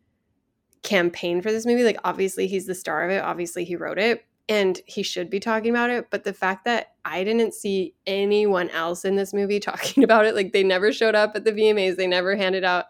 campaign 0.82 1.42
for 1.42 1.50
this 1.50 1.66
movie. 1.66 1.84
Like 1.84 1.98
obviously 2.04 2.46
he's 2.46 2.66
the 2.66 2.74
star 2.74 3.04
of 3.04 3.10
it. 3.10 3.22
Obviously 3.22 3.64
he 3.64 3.76
wrote 3.76 3.98
it 3.98 4.24
and 4.48 4.80
he 4.86 5.02
should 5.02 5.30
be 5.30 5.40
talking 5.40 5.70
about 5.70 5.90
it. 5.90 6.10
But 6.10 6.24
the 6.24 6.32
fact 6.32 6.64
that 6.64 6.94
I 7.04 7.24
didn't 7.24 7.54
see 7.54 7.94
anyone 8.06 8.68
else 8.70 9.04
in 9.04 9.16
this 9.16 9.32
movie 9.32 9.60
talking 9.60 10.04
about 10.04 10.26
it, 10.26 10.34
like 10.34 10.52
they 10.52 10.62
never 10.62 10.92
showed 10.92 11.14
up 11.14 11.32
at 11.34 11.44
the 11.44 11.52
VMAs, 11.52 11.96
they 11.96 12.06
never 12.06 12.36
handed 12.36 12.64
out, 12.64 12.86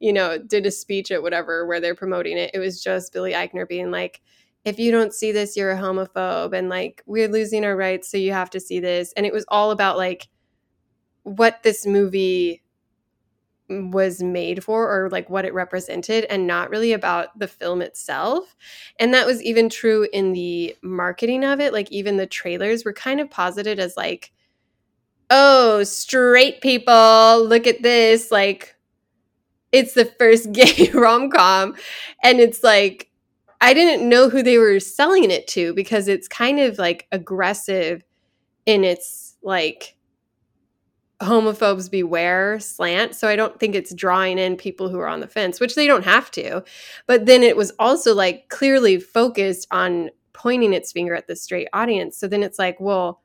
you 0.00 0.12
know, 0.12 0.38
did 0.38 0.66
a 0.66 0.70
speech 0.70 1.10
at 1.10 1.22
whatever 1.22 1.66
where 1.66 1.80
they're 1.80 1.94
promoting 1.94 2.36
it. 2.36 2.50
It 2.54 2.58
was 2.58 2.82
just 2.82 3.12
Billy 3.12 3.32
Eichner 3.32 3.68
being 3.68 3.90
like, 3.90 4.20
if 4.64 4.78
you 4.78 4.90
don't 4.90 5.14
see 5.14 5.32
this, 5.32 5.56
you're 5.56 5.70
a 5.70 5.80
homophobe, 5.80 6.52
and 6.52 6.68
like 6.68 7.02
we're 7.06 7.28
losing 7.28 7.64
our 7.64 7.76
rights, 7.76 8.10
so 8.10 8.18
you 8.18 8.32
have 8.32 8.50
to 8.50 8.60
see 8.60 8.80
this. 8.80 9.12
And 9.16 9.24
it 9.24 9.32
was 9.32 9.44
all 9.48 9.70
about 9.70 9.96
like 9.96 10.28
what 11.22 11.62
this 11.62 11.86
movie 11.86 12.62
was 13.68 14.22
made 14.22 14.64
for 14.64 14.90
or 14.90 15.10
like 15.10 15.28
what 15.28 15.44
it 15.44 15.52
represented 15.54 16.24
and 16.24 16.46
not 16.46 16.70
really 16.70 16.92
about 16.92 17.38
the 17.38 17.48
film 17.48 17.82
itself. 17.82 18.56
And 18.98 19.12
that 19.12 19.26
was 19.26 19.42
even 19.42 19.68
true 19.68 20.08
in 20.12 20.32
the 20.32 20.76
marketing 20.82 21.44
of 21.44 21.60
it. 21.60 21.72
Like 21.72 21.90
even 21.92 22.16
the 22.16 22.26
trailers 22.26 22.84
were 22.84 22.92
kind 22.92 23.20
of 23.20 23.30
posited 23.30 23.78
as 23.78 23.96
like 23.96 24.32
oh, 25.30 25.84
straight 25.84 26.60
people, 26.62 27.44
look 27.46 27.66
at 27.66 27.82
this 27.82 28.30
like 28.30 28.74
it's 29.72 29.94
the 29.94 30.06
first 30.06 30.52
gay 30.52 30.90
rom-com 30.92 31.74
and 32.22 32.40
it's 32.40 32.62
like 32.62 33.10
I 33.60 33.74
didn't 33.74 34.08
know 34.08 34.28
who 34.28 34.42
they 34.42 34.56
were 34.56 34.78
selling 34.80 35.30
it 35.30 35.46
to 35.48 35.74
because 35.74 36.06
it's 36.08 36.28
kind 36.28 36.60
of 36.60 36.78
like 36.78 37.06
aggressive 37.10 38.04
in 38.66 38.84
its 38.84 39.36
like 39.42 39.96
homophobes 41.20 41.90
beware 41.90 42.60
slant. 42.60 43.14
So 43.14 43.28
I 43.28 43.36
don't 43.36 43.58
think 43.58 43.74
it's 43.74 43.94
drawing 43.94 44.38
in 44.38 44.56
people 44.56 44.88
who 44.88 44.98
are 45.00 45.08
on 45.08 45.20
the 45.20 45.26
fence, 45.26 45.58
which 45.58 45.74
they 45.74 45.86
don't 45.86 46.04
have 46.04 46.30
to. 46.32 46.62
But 47.06 47.26
then 47.26 47.42
it 47.42 47.56
was 47.56 47.72
also 47.78 48.14
like 48.14 48.48
clearly 48.48 49.00
focused 49.00 49.66
on 49.70 50.10
pointing 50.32 50.72
its 50.72 50.92
finger 50.92 51.14
at 51.14 51.26
the 51.26 51.34
straight 51.34 51.68
audience. 51.72 52.16
So 52.16 52.28
then 52.28 52.44
it's 52.44 52.58
like, 52.58 52.78
well, 52.78 53.20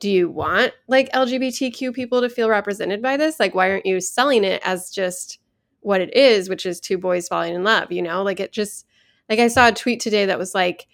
do 0.00 0.10
you 0.10 0.28
want 0.28 0.72
like 0.88 1.10
LGBTQ 1.12 1.94
people 1.94 2.20
to 2.20 2.28
feel 2.28 2.50
represented 2.50 3.00
by 3.00 3.16
this? 3.16 3.40
Like, 3.40 3.54
why 3.54 3.70
aren't 3.70 3.86
you 3.86 4.00
selling 4.00 4.44
it 4.44 4.60
as 4.64 4.90
just 4.90 5.38
what 5.80 6.02
it 6.02 6.14
is, 6.14 6.50
which 6.50 6.66
is 6.66 6.78
two 6.78 6.98
boys 6.98 7.28
falling 7.28 7.54
in 7.54 7.64
love? 7.64 7.90
You 7.90 8.02
know, 8.02 8.22
like 8.22 8.40
it 8.40 8.52
just, 8.52 8.86
like 9.30 9.38
I 9.38 9.48
saw 9.48 9.68
a 9.68 9.72
tweet 9.72 10.00
today 10.00 10.26
that 10.26 10.38
was 10.38 10.54
like, 10.54 10.86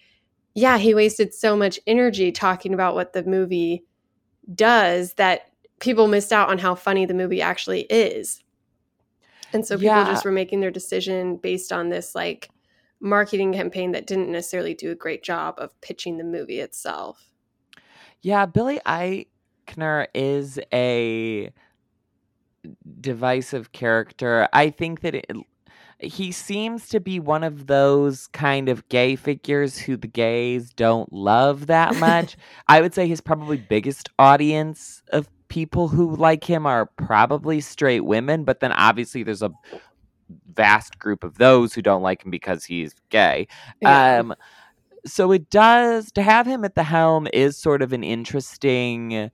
yeah, 0.55 0.79
he 0.79 0.95
wasted 0.95 1.35
so 1.35 1.57
much 1.57 1.81
energy 1.87 2.31
talking 2.31 2.73
about 2.73 2.95
what 2.95 3.13
the 3.13 3.25
movie 3.25 3.85
does 4.55 5.15
that 5.15 5.51
people 5.81 6.09
missed 6.09 6.33
out 6.33 6.49
on 6.49 6.59
how 6.59 6.75
funny 6.75 7.05
the 7.07 7.15
movie 7.15 7.43
actually 7.43 7.83
is. 7.83 8.43
And 9.53 9.65
so 9.67 9.77
people 9.77 9.87
Yeah. 9.87 10.05
just 10.07 10.25
were 10.25 10.33
making 10.33 10.61
their 10.61 10.71
decision 10.71 11.37
based 11.37 11.73
on 11.73 11.89
this 11.89 12.15
like 12.15 12.51
marketing 13.01 13.53
campaign 13.53 13.93
that 13.93 14.07
didn't 14.07 14.31
necessarily 14.33 14.75
do 14.75 14.91
a 14.91 14.95
great 14.95 15.23
job 15.23 15.55
of 15.59 15.79
pitching 15.81 16.17
the 16.19 16.25
movie 16.25 16.61
itself. 16.61 17.31
Yeah, 18.23 18.47
Billy 18.47 18.81
Eichner 18.87 20.07
is 20.15 20.59
a 20.73 21.51
divisive 23.01 23.73
character. 23.73 24.49
I 24.53 24.71
think 24.71 25.01
that 25.03 25.15
it, 25.15 25.31
he 25.99 26.33
seems 26.33 26.89
to 26.89 27.01
be 27.01 27.21
one 27.21 27.45
of 27.45 27.67
those 27.67 28.27
kind 28.29 28.69
of 28.69 28.89
gay 28.89 29.17
figures 29.17 29.79
who 29.79 29.97
the 29.97 30.09
gays 30.09 30.71
don't 30.73 31.13
love 31.13 31.67
that 31.69 31.95
much. 32.01 32.37
I 32.67 32.81
would 32.81 32.95
say 32.95 33.07
his 33.07 33.21
probably 33.21 33.59
biggest 33.59 34.09
audience 34.19 35.03
of 35.13 35.29
people 35.57 35.89
who 35.89 36.15
like 36.15 36.45
him 36.45 36.67
are 36.67 36.85
probably 36.85 37.63
straight 37.63 38.01
women, 38.01 38.45
but 38.45 38.61
then 38.61 38.73
obviously 38.73 39.23
there's 39.23 39.41
a 39.41 39.51
vast 40.53 40.99
group 40.99 41.25
of 41.25 41.39
those 41.39 41.73
who 41.73 41.81
don't 41.81 42.03
like 42.03 42.23
him 42.23 42.31
because 42.31 42.63
he's 42.63 42.95
gay. 43.09 43.49
Yeah. 43.81 44.19
Um, 44.19 44.35
so 45.07 45.33
it 45.33 45.49
does 45.49 46.13
to 46.13 46.21
have 46.21 46.47
him 46.47 46.63
at 46.63 46.75
the 46.75 46.83
helm 46.83 47.27
is 47.33 47.57
sort 47.57 47.81
of 47.81 47.95
an 47.95 48.05
interesting 48.05 49.31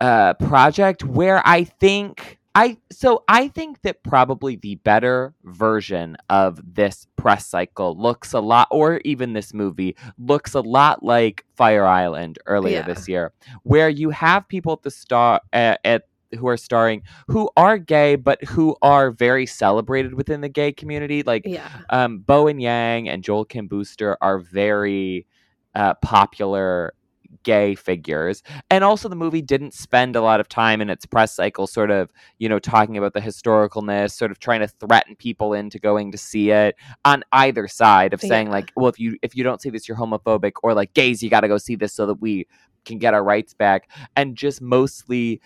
uh, 0.00 0.34
project 0.34 1.04
where 1.04 1.40
I 1.46 1.62
think 1.62 2.39
I 2.54 2.78
so 2.90 3.22
I 3.28 3.48
think 3.48 3.82
that 3.82 4.02
probably 4.02 4.56
the 4.56 4.74
better 4.76 5.34
version 5.44 6.16
of 6.28 6.60
this 6.74 7.06
press 7.16 7.46
cycle 7.46 7.96
looks 7.96 8.32
a 8.32 8.40
lot, 8.40 8.68
or 8.70 9.00
even 9.04 9.34
this 9.34 9.54
movie 9.54 9.96
looks 10.18 10.54
a 10.54 10.60
lot 10.60 11.02
like 11.04 11.44
Fire 11.54 11.86
Island 11.86 12.38
earlier 12.46 12.78
Yeah. 12.78 12.86
this 12.86 13.08
year, 13.08 13.32
where 13.62 13.88
you 13.88 14.10
have 14.10 14.48
people 14.48 14.72
at 14.72 14.82
the 14.82 14.90
star 14.90 15.40
uh, 15.52 15.76
at 15.84 16.08
who 16.38 16.48
are 16.48 16.56
starring 16.56 17.02
who 17.28 17.50
are 17.56 17.76
gay 17.78 18.14
but 18.16 18.42
who 18.44 18.76
are 18.82 19.10
very 19.10 19.46
celebrated 19.46 20.14
within 20.14 20.40
the 20.40 20.48
gay 20.48 20.72
community, 20.72 21.22
like 21.22 21.42
yeah. 21.46 21.68
um, 21.90 22.18
Bowen 22.18 22.58
Yang 22.58 23.08
and 23.08 23.22
Joel 23.22 23.44
Kim 23.44 23.68
Booster 23.68 24.16
are 24.20 24.38
very 24.38 25.26
uh, 25.74 25.94
popular 25.94 26.94
gay 27.42 27.74
figures. 27.74 28.42
And 28.70 28.84
also, 28.84 29.08
the 29.08 29.16
movie 29.16 29.42
didn't 29.42 29.74
spend 29.74 30.16
a 30.16 30.20
lot 30.22 30.40
of 30.40 30.48
time 30.48 30.80
in 30.80 30.90
its 30.90 31.06
press 31.06 31.32
cycle, 31.34 31.66
sort 31.66 31.90
of, 31.90 32.12
you 32.38 32.48
know, 32.48 32.58
talking 32.58 32.96
about 32.96 33.14
the 33.14 33.20
historicalness, 33.20 34.12
sort 34.12 34.30
of 34.30 34.38
trying 34.38 34.60
to 34.60 34.68
threaten 34.68 35.16
people 35.16 35.54
into 35.54 35.78
going 35.78 36.12
to 36.12 36.18
see 36.18 36.50
it 36.50 36.76
on 37.04 37.22
either 37.32 37.68
side 37.68 38.12
of 38.12 38.20
saying, 38.20 38.50
like, 38.50 38.72
well, 38.76 38.88
if 38.88 38.98
you 38.98 39.16
if 39.22 39.36
you 39.36 39.44
don't 39.44 39.60
see 39.62 39.70
this, 39.70 39.88
you're 39.88 39.96
homophobic, 39.96 40.52
or 40.62 40.74
like 40.74 40.92
gays, 40.94 41.22
you 41.22 41.30
got 41.30 41.40
to 41.40 41.48
go 41.48 41.58
see 41.58 41.76
this 41.76 41.92
so 41.92 42.06
that 42.06 42.20
we 42.20 42.46
can 42.84 42.98
get 42.98 43.14
our 43.14 43.22
rights 43.24 43.54
back. 43.54 43.88
And 44.16 44.36
just 44.36 44.60
mostly 44.60 45.40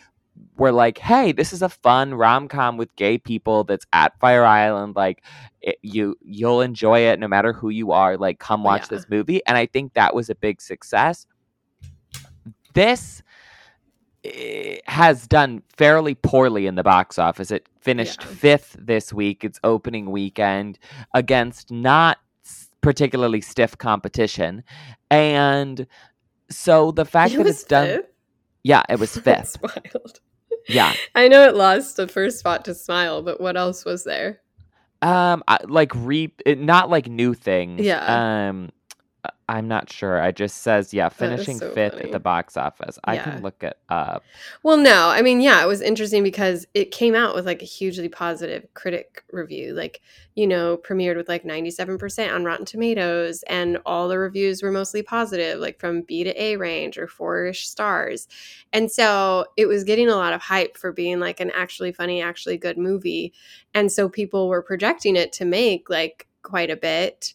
we're 0.57 0.73
like, 0.73 0.99
hey, 0.99 1.31
this 1.31 1.53
is 1.53 1.62
a 1.62 1.69
fun 1.69 2.14
rom 2.14 2.49
com 2.49 2.76
with 2.76 2.95
gay 2.97 3.19
people 3.19 3.62
that's 3.64 3.87
at 3.93 4.19
Fire 4.19 4.45
Island. 4.45 4.97
Like, 4.97 5.23
it, 5.61 5.79
you 5.83 6.17
you'll 6.23 6.61
enjoy 6.61 7.00
it 7.00 7.21
no 7.21 7.29
matter 7.29 7.53
who 7.53 7.69
you 7.69 7.93
are. 7.93 8.17
Like, 8.17 8.38
come 8.38 8.62
oh, 8.62 8.64
watch 8.64 8.83
Yeah. 8.83 8.97
this 8.97 9.07
movie. 9.09 9.41
And 9.47 9.57
I 9.57 9.67
think 9.67 9.95
that 9.95 10.14
was 10.14 10.31
a 10.31 10.35
big 10.35 10.61
success. 10.61 11.26
This 12.75 13.23
eh, 14.25 14.78
has 14.87 15.26
done 15.26 15.62
fairly 15.69 16.14
poorly 16.14 16.66
in 16.66 16.75
the 16.75 16.83
box 16.83 17.19
office. 17.19 17.50
It 17.50 17.69
finished 17.81 18.21
Yeah. 18.23 18.26
fifth 18.28 18.76
this 18.78 19.12
week, 19.12 19.45
its 19.45 19.59
opening 19.64 20.11
weekend, 20.11 20.78
against 21.14 21.71
not 21.71 22.19
particularly 22.81 23.40
stiff 23.40 23.78
competition. 23.78 24.62
And 25.11 25.87
so 26.50 26.90
the 26.90 27.04
fact 27.04 27.35
It 27.35 27.38
that 27.38 27.47
it's 27.47 27.64
done, 27.64 27.87
fifth? 27.87 28.07
yeah, 28.62 28.83
it 28.88 28.99
was 28.99 29.16
fifth. 29.16 29.57
Wild. 29.62 30.21
yeah. 30.69 30.93
I 31.14 31.28
know 31.28 31.47
it 31.49 31.54
lost 31.54 31.97
the 31.97 32.09
first 32.09 32.38
spot 32.38 32.64
to 32.66 32.75
Smile, 32.75 33.23
but 33.23 33.40
what 33.40 33.57
else 33.57 33.85
was 33.85 34.04
there? 34.04 34.40
Um, 35.02 35.43
like 35.69 35.93
re, 35.95 36.33
not 36.47 36.88
like 36.88 37.09
new 37.09 37.35
things. 37.35 37.83
Yeah. 37.83 38.49
Um, 38.49 38.71
I'm 39.49 39.69
not 39.69 39.93
sure. 39.93 40.21
I 40.21 40.33
just 40.33 40.62
says 40.62 40.95
yeah, 40.95 41.11
finishing 41.11 41.59
so 41.59 41.71
fifth 41.73 41.95
funny. 41.95 42.04
at 42.07 42.12
the 42.12 42.19
box 42.19 42.57
office. 42.57 42.99
I 43.04 43.19
can 43.19 43.43
look 43.43 43.62
it 43.62 43.78
up. 43.90 44.25
Well, 44.62 44.78
no, 44.78 45.09
I 45.09 45.21
mean, 45.21 45.43
yeah, 45.43 45.62
it 45.62 45.66
was 45.66 45.83
interesting 45.83 46.23
because 46.23 46.66
it 46.73 46.90
came 46.90 47.14
out 47.14 47.35
with 47.35 47.45
like 47.45 47.61
a 47.61 47.66
hugely 47.66 48.09
positive 48.09 48.66
critic 48.73 49.23
review. 49.33 49.75
Like, 49.75 50.00
you 50.35 50.47
know, 50.47 50.78
premiered 50.78 51.16
with 51.16 51.28
like 51.28 51.45
97% 51.45 52.35
on 52.35 52.45
Rotten 52.45 52.64
Tomatoes, 52.64 53.43
and 53.45 53.78
all 53.85 54.09
the 54.09 54.19
reviews 54.19 54.62
were 54.62 54.73
mostly 54.73 55.02
positive, 55.02 55.61
like 55.61 55.78
from 55.78 56.02
B 56.02 56.25
to 56.25 56.43
A 56.43 56.57
range 56.57 56.97
or 56.97 57.07
four 57.07 57.45
ish 57.47 57.69
stars. 57.69 58.26
And 58.73 58.90
so 58.90 59.45
it 59.59 59.66
was 59.66 59.85
getting 59.85 60.09
a 60.09 60.16
lot 60.16 60.33
of 60.33 60.40
hype 60.40 60.78
for 60.78 60.90
being 60.90 61.21
like 61.21 61.40
an 61.40 61.50
actually 61.50 61.93
funny, 61.93 62.23
actually 62.23 62.57
good 62.57 62.78
movie. 62.78 63.35
And 63.75 63.93
so 63.93 64.09
people 64.09 64.49
were 64.49 64.62
projecting 64.62 65.16
it 65.16 65.33
to 65.35 65.45
make 65.45 65.90
like 65.90 66.26
quite 66.43 66.71
a 66.71 66.76
bit 66.76 67.35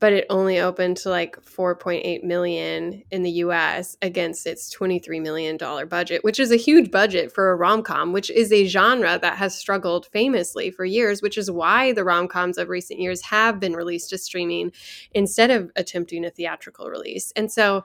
but 0.00 0.12
it 0.14 0.26
only 0.30 0.58
opened 0.58 0.96
to 0.96 1.10
like 1.10 1.36
4.8 1.44 2.24
million 2.24 3.02
in 3.10 3.22
the 3.22 3.30
US 3.44 3.96
against 4.02 4.46
its 4.46 4.70
23 4.70 5.20
million 5.20 5.56
dollar 5.58 5.84
budget, 5.86 6.24
which 6.24 6.40
is 6.40 6.50
a 6.50 6.56
huge 6.56 6.90
budget 6.90 7.30
for 7.32 7.50
a 7.50 7.56
rom-com, 7.56 8.12
which 8.12 8.30
is 8.30 8.50
a 8.52 8.66
genre 8.66 9.18
that 9.20 9.36
has 9.36 9.54
struggled 9.54 10.06
famously 10.06 10.70
for 10.70 10.84
years, 10.84 11.20
which 11.22 11.36
is 11.38 11.50
why 11.50 11.92
the 11.92 12.02
rom-coms 12.02 12.56
of 12.58 12.68
recent 12.70 12.98
years 12.98 13.20
have 13.22 13.60
been 13.60 13.74
released 13.74 14.10
to 14.10 14.18
streaming 14.18 14.72
instead 15.12 15.50
of 15.50 15.70
attempting 15.76 16.24
a 16.24 16.30
theatrical 16.30 16.88
release. 16.88 17.30
And 17.36 17.52
so 17.52 17.84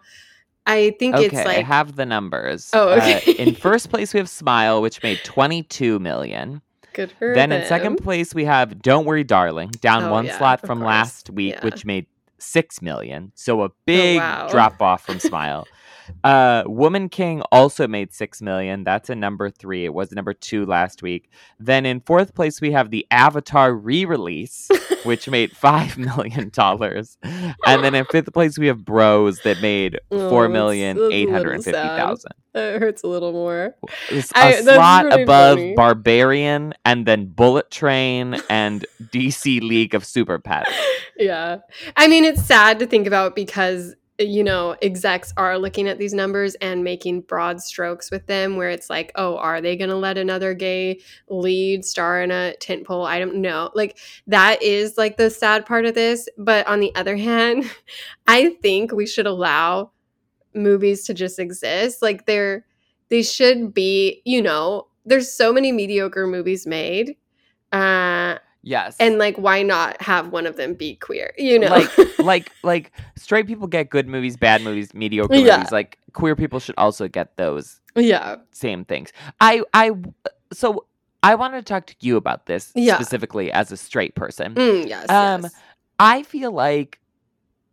I 0.66 0.96
think 0.98 1.16
Okay, 1.16 1.26
it's 1.26 1.36
I 1.36 1.44
like 1.44 1.66
have 1.66 1.96
the 1.96 2.06
numbers. 2.06 2.72
Oh, 2.74 2.90
Uh, 2.90 2.96
okay. 2.96 3.34
in 3.38 3.54
first 3.68 3.90
place, 3.90 4.14
we 4.14 4.18
have 4.20 4.30
Smile, 4.30 4.82
which 4.82 5.04
made 5.04 5.20
22 5.24 6.00
million. 6.00 6.62
Good 6.96 7.12
for 7.12 7.34
Then 7.36 7.52
in 7.52 7.66
second 7.68 7.98
place, 7.98 8.34
we 8.34 8.46
have 8.46 8.82
Don't 8.82 9.06
Worry, 9.06 9.24
Darling, 9.24 9.70
down 9.82 10.06
Oh, 10.06 10.12
one 10.12 10.26
yeah, 10.26 10.38
slot 10.38 10.62
from 10.62 10.80
course. 10.80 10.88
last 10.88 11.30
week, 11.30 11.54
Yeah. 11.56 11.64
which 11.64 11.86
made 11.86 12.08
6 12.40 12.82
million. 12.82 13.32
So 13.36 13.62
a 13.62 13.66
oh, 13.66 13.74
big 13.86 14.18
wow. 14.20 14.48
drop 14.50 14.82
off 14.82 15.06
from 15.06 15.20
Smile. 15.20 15.68
Uh, 16.24 16.64
Woman 16.66 17.10
King 17.10 17.42
also 17.52 17.88
made 17.88 18.14
6 18.14 18.42
million. 18.42 18.84
That's 18.84 19.10
a 19.10 19.16
number 19.16 19.50
three. 19.50 19.86
It 19.86 19.94
was 19.94 20.12
number 20.12 20.34
two 20.34 20.66
last 20.66 21.02
week. 21.02 21.30
Then 21.60 21.86
in 21.86 22.00
fourth 22.02 22.34
place, 22.36 22.62
we 22.62 22.72
have 22.72 22.92
the 22.92 23.06
Avatar 23.12 23.74
re 23.74 24.06
release, 24.06 24.70
which 25.04 25.30
made 25.38 25.52
$5 25.54 25.98
million. 25.98 26.52
And 27.66 27.84
then 27.84 27.96
in 27.96 28.06
fifth 28.06 28.32
place, 28.34 28.58
we 28.58 28.68
have 28.68 28.84
Bros 28.86 29.40
that 29.42 29.62
made 29.62 30.00
four 30.10 30.48
million 30.50 30.98
eight 31.12 31.12
hundred 31.12 31.12
fifty 31.12 31.12
thousand. 31.12 31.12
that's- 31.12 31.12
million 31.12 31.12
that's 31.12 31.12
a 31.14 31.16
eight 31.16 31.28
little 31.28 31.34
hundred 31.34 31.54
and 31.56 31.64
fifty 31.64 31.78
thousand. 31.88 32.32
That 32.54 32.80
hurts 32.82 33.04
a 33.04 33.08
little 33.08 33.32
more. 33.34 33.76
It's 34.10 34.32
I- 34.34 34.52
a 34.54 34.64
that's 34.64 34.76
slot 34.76 35.20
above 35.22 35.58
funny. 35.58 35.74
Barbarian 35.76 36.74
and 36.86 37.06
then 37.06 37.26
Bullet 37.28 37.70
Train 37.72 38.38
and 38.50 38.86
DC 39.02 39.62
League 39.62 39.94
of 39.94 40.06
Super 40.06 40.40
Pets. 40.40 40.72
yeah. 41.18 41.58
I 41.98 42.08
mean, 42.08 42.24
it's 42.24 42.44
sad 42.44 42.80
to 42.80 42.86
think 42.88 43.08
about 43.08 43.36
because, 43.36 43.96
you 44.18 44.44
know, 44.44 44.76
execs 44.82 45.34
are 45.36 45.58
looking 45.58 45.88
at 45.88 45.98
these 45.98 46.14
numbers 46.14 46.56
and 46.56 46.84
making 46.84 47.22
broad 47.22 47.62
strokes 47.62 48.10
with 48.12 48.26
them 48.28 48.56
where 48.56 48.70
it's 48.70 48.90
like, 48.90 49.12
oh, 49.16 49.38
are 49.38 49.60
they 49.60 49.76
going 49.76 49.90
to 49.90 49.96
let 49.96 50.18
another 50.18 50.54
gay 50.54 51.02
lead 51.28 51.84
star 51.84 52.22
in 52.22 52.32
a 52.32 52.54
tentpole? 52.62 53.06
I 53.06 53.20
don't 53.20 53.36
know. 53.36 53.72
Like, 53.76 53.98
that 54.28 54.62
is 54.62 54.98
like 54.98 55.18
the 55.18 55.30
sad 55.30 55.66
part 55.66 55.86
of 55.86 55.96
this. 55.96 56.30
But 56.38 56.66
on 56.68 56.80
the 56.80 56.96
other 56.96 57.18
hand, 57.18 57.70
I 58.28 58.52
think 58.62 58.92
we 58.92 59.06
should 59.06 59.28
allow 59.28 59.92
movies 60.54 61.06
to 61.06 61.14
just 61.14 61.38
exist. 61.38 62.02
Like, 62.02 62.26
they're, 62.26 62.66
they 63.10 63.22
should 63.22 63.74
be, 63.74 64.22
you 64.26 64.42
know, 64.42 64.88
there's 65.06 65.32
so 65.32 65.52
many 65.52 65.72
mediocre 65.72 66.26
movies 66.26 66.66
made. 66.66 67.18
Uh, 67.72 68.38
Yes. 68.68 68.98
and 69.00 69.20
like 69.20 69.38
why 69.38 69.62
not 69.62 70.02
have 70.02 70.30
one 70.30 70.48
of 70.48 70.58
them 70.58 70.74
be 70.74 70.96
queer 70.96 71.32
you 71.38 71.60
know 71.60 71.68
Like- 71.70 71.92
like 72.20 72.52
like 72.64 72.92
straight 73.16 73.46
people 73.46 73.68
get 73.68 73.90
good 73.92 74.08
movies, 74.08 74.36
bad 74.38 74.64
movies, 74.64 74.92
mediocre 74.94 75.36
Yeah. 75.36 75.58
movies. 75.58 75.72
Like 75.72 76.00
queer 76.14 76.36
people 76.36 76.60
should 76.60 76.74
also 76.78 77.08
get 77.08 77.38
those 77.38 77.80
yeah 77.96 78.38
same 78.52 78.84
things. 78.84 79.14
I 79.40 79.62
I 79.74 79.92
so 80.52 80.88
I 81.22 81.36
wanted 81.36 81.58
to 81.58 81.64
talk 81.64 81.86
to 81.88 81.96
you 82.00 82.18
about 82.18 82.48
this 82.48 82.72
Yeah. 82.76 82.96
specifically 82.96 83.52
as 83.52 83.72
a 83.72 83.78
straight 83.78 84.16
person. 84.16 84.56
Mm, 84.56 84.88
yes, 84.90 85.10
Um, 85.10 85.44
yes. 85.44 85.54
I 86.00 86.24
feel 86.24 86.52
like 86.52 87.00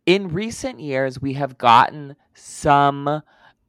in 0.05 0.27
recent 0.29 0.79
years 0.79 1.19
we 1.21 1.33
have 1.33 1.57
gotten 1.57 2.15
some 2.35 3.21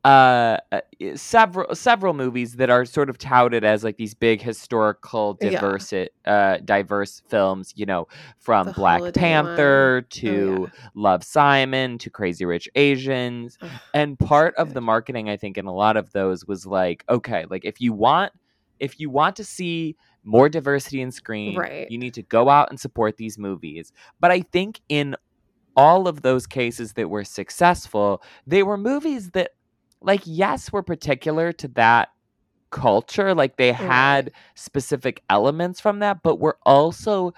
uh 0.05 0.59
uh, 0.71 0.81
several 1.17 1.75
several 1.75 2.12
movies 2.12 2.57
that 2.57 2.69
are 2.69 2.85
sort 2.85 3.09
of 3.09 3.17
touted 3.19 3.64
as 3.64 3.83
like 3.83 3.97
these 3.97 4.14
big 4.14 4.43
historical 4.43 5.35
Yeah. 5.40 5.51
diverse 5.51 5.93
uh 6.27 6.59
diverse 6.64 7.23
films 7.29 7.73
you 7.75 7.87
know 7.87 8.07
from 8.38 8.67
The 8.67 8.73
black 8.73 9.01
Holiday 9.03 9.21
panther 9.21 10.03
one. 10.03 10.07
to 10.11 10.69
Oh, 10.69 10.73
love 10.95 11.25
simon 11.25 11.97
to 11.99 12.11
crazy 12.11 12.45
rich 12.45 12.69
asians 12.75 13.57
Ugh, 13.62 13.81
and 13.95 14.19
part 14.19 14.55
of 14.57 14.75
the 14.75 14.81
marketing 14.83 15.31
i 15.31 15.37
think 15.38 15.57
in 15.57 15.64
a 15.67 15.75
lot 15.75 15.97
of 15.97 16.12
those 16.12 16.47
was 16.47 16.67
like 16.67 17.03
okay 17.09 17.47
like 17.51 17.64
if 17.64 17.81
you 17.81 17.93
want 17.95 18.33
if 18.81 18.99
you 19.01 19.09
want 19.09 19.37
to 19.37 19.45
see 19.45 19.97
more 20.23 20.49
diversity 20.51 21.01
in 21.01 21.11
screen 21.12 21.67
Right. 21.67 21.88
you 21.88 21.97
need 21.99 22.14
to 22.14 22.23
go 22.23 22.49
out 22.51 22.69
and 22.71 22.79
support 22.79 23.17
these 23.17 23.38
movies 23.38 23.90
but 24.21 24.31
i 24.31 24.40
think 24.43 24.81
in 24.88 25.17
all 25.77 26.07
of 26.09 26.23
those 26.23 26.47
cases 26.47 26.93
that 26.95 27.11
were 27.11 27.25
successful 27.25 28.23
they 28.47 28.62
were 28.62 28.77
movies 28.79 29.31
that 29.33 29.53
like 30.05 30.23
yes 30.25 30.73
were 30.73 30.83
particular 30.83 31.53
to 31.53 31.69
that 31.69 32.11
culture 32.71 33.35
like 33.35 33.57
they 33.57 33.73
had 33.73 34.33
specific 34.55 35.23
elements 35.31 35.81
from 35.81 36.01
that 36.01 36.23
but 36.23 36.40
were 36.40 36.59
also 36.67 37.33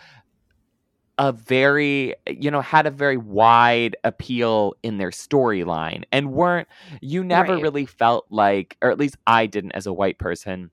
a 1.18 1.32
very 1.32 2.14
you 2.28 2.50
know 2.50 2.60
had 2.60 2.86
a 2.86 2.90
very 2.90 3.16
wide 3.16 3.96
appeal 4.04 4.74
in 4.82 4.98
their 4.98 5.10
storyline 5.10 6.04
and 6.12 6.32
weren't 6.32 6.68
you 7.00 7.24
never 7.24 7.52
Right. 7.52 7.62
really 7.62 7.86
felt 7.86 8.26
like 8.30 8.76
or 8.82 8.90
at 8.90 8.98
least 8.98 9.16
I 9.26 9.46
didn't 9.46 9.72
as 9.72 9.86
a 9.86 9.92
white 9.92 10.18
person 10.18 10.70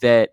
that 0.00 0.30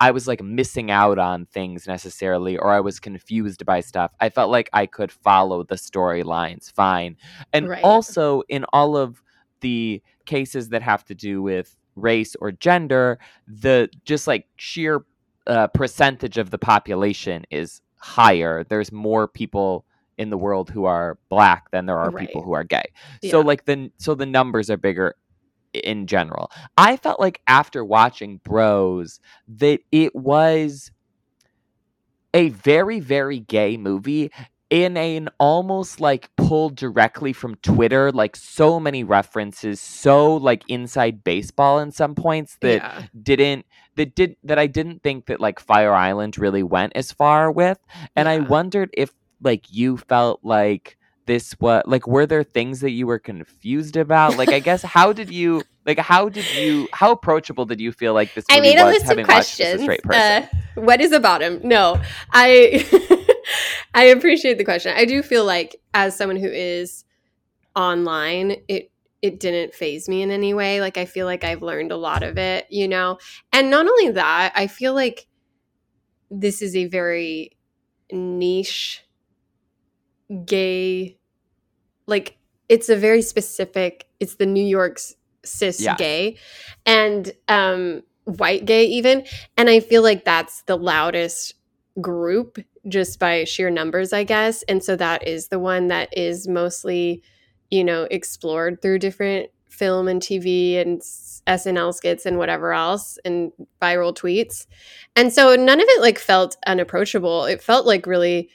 I 0.00 0.10
was 0.12 0.28
like 0.28 0.42
missing 0.42 0.90
out 0.90 1.18
on 1.18 1.46
things 1.46 1.86
necessarily 1.86 2.56
or 2.56 2.70
I 2.70 2.80
was 2.80 3.00
confused 3.00 3.66
by 3.66 3.80
stuff. 3.80 4.12
I 4.20 4.28
felt 4.28 4.50
like 4.50 4.70
I 4.72 4.86
could 4.86 5.10
follow 5.10 5.64
the 5.64 5.74
storylines 5.74 6.72
fine. 6.72 7.16
And 7.52 7.68
Right. 7.68 7.82
also 7.82 8.42
in 8.48 8.64
all 8.72 8.96
of 8.96 9.22
the 9.60 10.02
cases 10.26 10.68
that 10.70 10.82
have 10.82 11.04
to 11.06 11.14
do 11.14 11.42
with 11.42 11.76
race 11.96 12.36
or 12.40 12.52
gender, 12.52 13.18
the 13.46 13.88
just 14.04 14.26
like 14.26 14.46
sheer 14.56 15.04
uh, 15.46 15.66
percentage 15.68 16.38
of 16.38 16.50
the 16.50 16.58
population 16.58 17.44
is 17.50 17.80
higher. 17.96 18.64
There's 18.64 18.92
more 18.92 19.26
people 19.26 19.84
in 20.18 20.30
the 20.30 20.38
world 20.38 20.70
who 20.70 20.84
are 20.84 21.18
black 21.28 21.70
than 21.70 21.86
there 21.86 21.98
are 21.98 22.10
people 22.26 22.42
who 22.42 22.52
are 22.52 22.64
gay. 22.64 22.84
So 23.30 23.40
like 23.40 23.64
the 23.64 23.90
so 23.98 24.14
the 24.14 24.26
numbers 24.26 24.68
are 24.70 24.76
bigger 24.76 25.14
in 25.72 26.06
general. 26.06 26.50
I 26.76 26.96
felt 26.96 27.20
like 27.20 27.40
after 27.46 27.84
watching 27.84 28.38
Bros 28.44 29.20
that 29.48 29.80
it 29.92 30.14
was 30.14 30.90
a 32.34 32.50
very 32.50 33.00
very 33.00 33.40
gay 33.40 33.76
movie 33.76 34.30
in 34.70 34.96
an 34.96 35.30
almost 35.40 36.00
like 36.00 36.28
pulled 36.36 36.76
directly 36.76 37.32
from 37.32 37.54
Twitter 37.56 38.12
like 38.12 38.36
so 38.36 38.78
many 38.78 39.02
references 39.02 39.80
so 39.80 40.36
like 40.36 40.62
inside 40.68 41.24
baseball 41.24 41.78
in 41.78 41.90
some 41.90 42.14
points 42.14 42.58
that 42.60 42.82
yeah. 42.82 43.02
didn't 43.22 43.64
that 43.96 44.14
did 44.14 44.36
that 44.44 44.58
I 44.58 44.66
didn't 44.66 45.02
think 45.02 45.26
that 45.26 45.40
like 45.40 45.58
Fire 45.58 45.94
Island 45.94 46.36
really 46.36 46.62
went 46.62 46.92
as 46.94 47.12
far 47.12 47.50
with 47.50 47.78
and 48.14 48.28
I 48.28 48.40
wondered 48.40 48.90
if 48.92 49.12
like 49.40 49.72
you 49.72 49.96
felt 49.96 50.40
like 50.42 50.98
this 51.24 51.52
what 51.52 51.88
like 51.88 52.06
were 52.06 52.26
there 52.26 52.42
things 52.42 52.80
that 52.80 52.90
you 52.90 53.06
were 53.06 53.18
confused 53.18 53.96
about 53.96 54.36
like 54.36 54.50
I 54.50 54.60
guess 54.60 54.82
how 54.82 55.12
did 55.14 55.30
you 55.30 55.62
like 55.86 55.98
how 55.98 56.28
did 56.28 56.44
you 56.54 56.88
how 56.92 57.12
approachable 57.12 57.64
did 57.64 57.80
you 57.80 57.92
feel 57.92 58.12
like 58.12 58.34
this 58.34 58.44
I 58.50 58.60
made 58.60 58.78
a 58.78 58.84
was 58.84 58.94
list 58.94 59.04
of 59.04 59.08
having 59.10 59.26
watched 59.26 59.60
as 59.60 59.74
a 59.74 59.76
questions. 59.76 59.82
straight 59.82 60.02
person 60.02 60.48
Uh, 60.76 60.80
what 60.80 61.00
is 61.00 61.12
about 61.12 61.42
him? 61.42 61.60
No, 61.64 62.00
I 62.32 62.84
I 63.98 64.04
appreciate 64.04 64.58
the 64.58 64.64
question. 64.64 64.94
I 64.96 65.04
do 65.04 65.22
feel 65.24 65.44
like 65.44 65.74
as 65.92 66.16
someone 66.16 66.36
who 66.36 66.48
is 66.48 67.04
online, 67.74 68.56
it 68.68 68.92
it 69.22 69.40
didn't 69.40 69.74
phase 69.74 70.08
me 70.08 70.22
in 70.22 70.30
any 70.30 70.54
way. 70.54 70.80
Like 70.80 70.96
I 70.96 71.04
feel 71.04 71.26
like 71.26 71.42
I've 71.42 71.62
learned 71.62 71.90
a 71.90 71.96
lot 71.96 72.22
of 72.22 72.38
it, 72.38 72.66
you 72.70 72.86
know. 72.86 73.18
And 73.52 73.70
not 73.70 73.88
only 73.88 74.10
that, 74.12 74.52
I 74.54 74.68
feel 74.68 74.94
like 74.94 75.26
this 76.30 76.62
is 76.62 76.76
a 76.76 76.86
very 76.86 77.56
niche 78.12 79.04
gay 80.44 81.18
like 82.06 82.36
it's 82.68 82.88
a 82.88 82.96
very 82.96 83.22
specific 83.22 84.06
it's 84.20 84.36
the 84.36 84.46
New 84.46 84.64
York's 84.64 85.14
cis 85.44 85.80
Yes. 85.80 85.98
gay 85.98 86.36
and 86.86 87.32
um 87.48 88.02
white 88.24 88.66
gay 88.66 88.84
even 88.84 89.24
and 89.56 89.70
i 89.70 89.80
feel 89.80 90.02
like 90.02 90.24
that's 90.24 90.62
the 90.62 90.76
loudest 90.76 91.54
group 92.00 92.58
just 92.88 93.18
by 93.18 93.44
sheer 93.44 93.70
numbers 93.70 94.12
i 94.12 94.24
guess 94.24 94.62
and 94.64 94.82
so 94.82 94.96
that 94.96 95.26
is 95.26 95.48
the 95.48 95.58
one 95.58 95.88
that 95.88 96.08
is 96.16 96.48
mostly 96.48 97.22
you 97.70 97.84
know 97.84 98.04
explored 98.10 98.80
through 98.80 98.98
different 98.98 99.50
film 99.68 100.08
and 100.08 100.22
tv 100.22 100.80
and 100.80 101.00
snl 101.02 101.94
skits 101.94 102.26
and 102.26 102.38
whatever 102.38 102.72
else 102.72 103.18
and 103.24 103.52
viral 103.80 104.14
tweets 104.14 104.66
and 105.16 105.32
so 105.32 105.54
none 105.54 105.80
of 105.80 105.86
it 105.88 106.00
like 106.00 106.18
felt 106.18 106.56
unapproachable 106.66 107.44
it 107.44 107.62
felt 107.62 107.86
like 107.86 108.06
really 108.06 108.48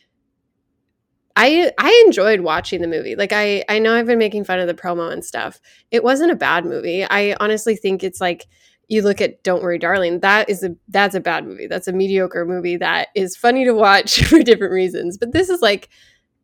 I 1.35 1.71
I 1.79 2.03
enjoyed 2.05 2.41
watching 2.41 2.81
the 2.81 2.87
movie. 2.87 3.15
Like 3.15 3.31
I 3.33 3.63
I 3.67 3.79
know 3.79 3.95
I've 3.95 4.05
been 4.05 4.19
making 4.19 4.43
fun 4.43 4.59
of 4.59 4.67
the 4.67 4.73
promo 4.73 5.11
and 5.11 5.25
stuff. 5.25 5.59
It 5.89 6.03
wasn't 6.03 6.31
a 6.31 6.35
bad 6.35 6.65
movie. 6.65 7.03
I 7.03 7.35
honestly 7.39 7.75
think 7.75 8.03
it's 8.03 8.21
like 8.21 8.45
you 8.87 9.01
look 9.01 9.21
at 9.21 9.43
Don't 9.43 9.63
Worry 9.63 9.79
Darling, 9.79 10.19
that 10.21 10.49
is 10.49 10.63
a 10.63 10.75
that's 10.87 11.15
a 11.15 11.19
bad 11.19 11.45
movie. 11.45 11.67
That's 11.67 11.87
a 11.87 11.93
mediocre 11.93 12.45
movie 12.45 12.77
that 12.77 13.09
is 13.15 13.35
funny 13.35 13.65
to 13.65 13.73
watch 13.73 14.23
for 14.27 14.39
different 14.39 14.73
reasons. 14.73 15.17
But 15.17 15.31
this 15.31 15.49
is 15.49 15.61
like 15.61 15.89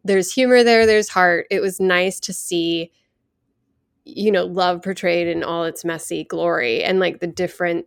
there's 0.04 0.34
humor 0.34 0.64
there, 0.64 0.86
there's 0.86 1.10
heart. 1.10 1.48
It 1.52 1.62
was 1.62 1.80
nice 1.80 2.20
to 2.22 2.34
see 2.34 2.92
you 4.16 4.32
know, 4.32 4.46
love 4.46 4.82
portrayed 4.82 5.28
in 5.28 5.44
all 5.44 5.66
its 5.66 5.86
messy 5.86 6.24
glory 6.24 6.84
and 6.84 7.00
like 7.00 7.20
the 7.20 7.28
different 7.28 7.86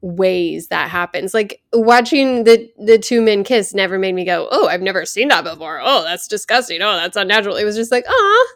ways 0.00 0.68
that 0.68 0.90
happens. 0.90 1.32
Like 1.32 1.62
watching 1.72 2.44
the 2.44 2.70
the 2.78 2.98
two 2.98 3.22
men 3.22 3.44
kiss 3.44 3.74
never 3.74 3.98
made 3.98 4.14
me 4.14 4.24
go, 4.24 4.48
"Oh, 4.50 4.68
I've 4.68 4.82
never 4.82 5.04
seen 5.06 5.28
that 5.28 5.44
before. 5.44 5.80
Oh, 5.82 6.02
that's 6.02 6.28
disgusting. 6.28 6.82
Oh, 6.82 6.96
that's 6.96 7.16
unnatural." 7.16 7.56
It 7.56 7.64
was 7.64 7.76
just 7.76 7.90
like, 7.90 8.04
"Oh, 8.08 8.54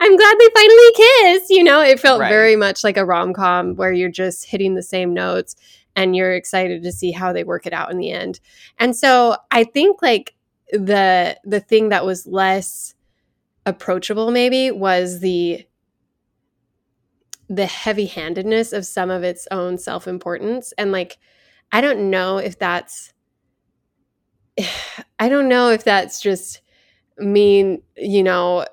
I'm 0.00 0.16
glad 0.16 0.36
they 0.38 0.48
finally 0.54 0.92
kiss." 0.96 1.50
You 1.50 1.64
know, 1.64 1.80
it 1.82 2.00
felt 2.00 2.20
Right. 2.20 2.28
very 2.30 2.56
much 2.56 2.84
like 2.84 2.96
a 2.96 3.04
rom-com 3.04 3.76
where 3.76 3.92
you're 3.92 4.10
just 4.10 4.46
hitting 4.46 4.74
the 4.74 4.82
same 4.82 5.12
notes 5.14 5.56
and 5.96 6.16
you're 6.16 6.34
excited 6.34 6.82
to 6.82 6.92
see 6.92 7.12
how 7.12 7.32
they 7.32 7.44
work 7.44 7.66
it 7.66 7.72
out 7.72 7.90
in 7.90 7.98
the 7.98 8.10
end. 8.10 8.40
And 8.78 8.96
so, 8.96 9.36
I 9.50 9.64
think 9.64 10.02
like 10.02 10.34
the 10.72 11.38
the 11.44 11.60
thing 11.60 11.90
that 11.90 12.04
was 12.06 12.26
less 12.26 12.94
approachable 13.66 14.30
maybe 14.30 14.70
was 14.70 15.20
the 15.20 15.66
the 17.48 17.66
heavy-handedness 17.66 18.72
of 18.72 18.86
some 18.86 19.10
of 19.10 19.22
its 19.22 19.46
own 19.50 19.76
self-importance 19.78 20.72
and 20.78 20.92
like 20.92 21.18
i 21.72 21.80
don't 21.80 22.10
know 22.10 22.38
if 22.38 22.58
that's 22.58 23.12
i 25.18 25.28
don't 25.28 25.48
know 25.48 25.70
if 25.70 25.84
that's 25.84 26.20
just 26.20 26.60
mean 27.18 27.82
you 27.96 28.22
know 28.22 28.64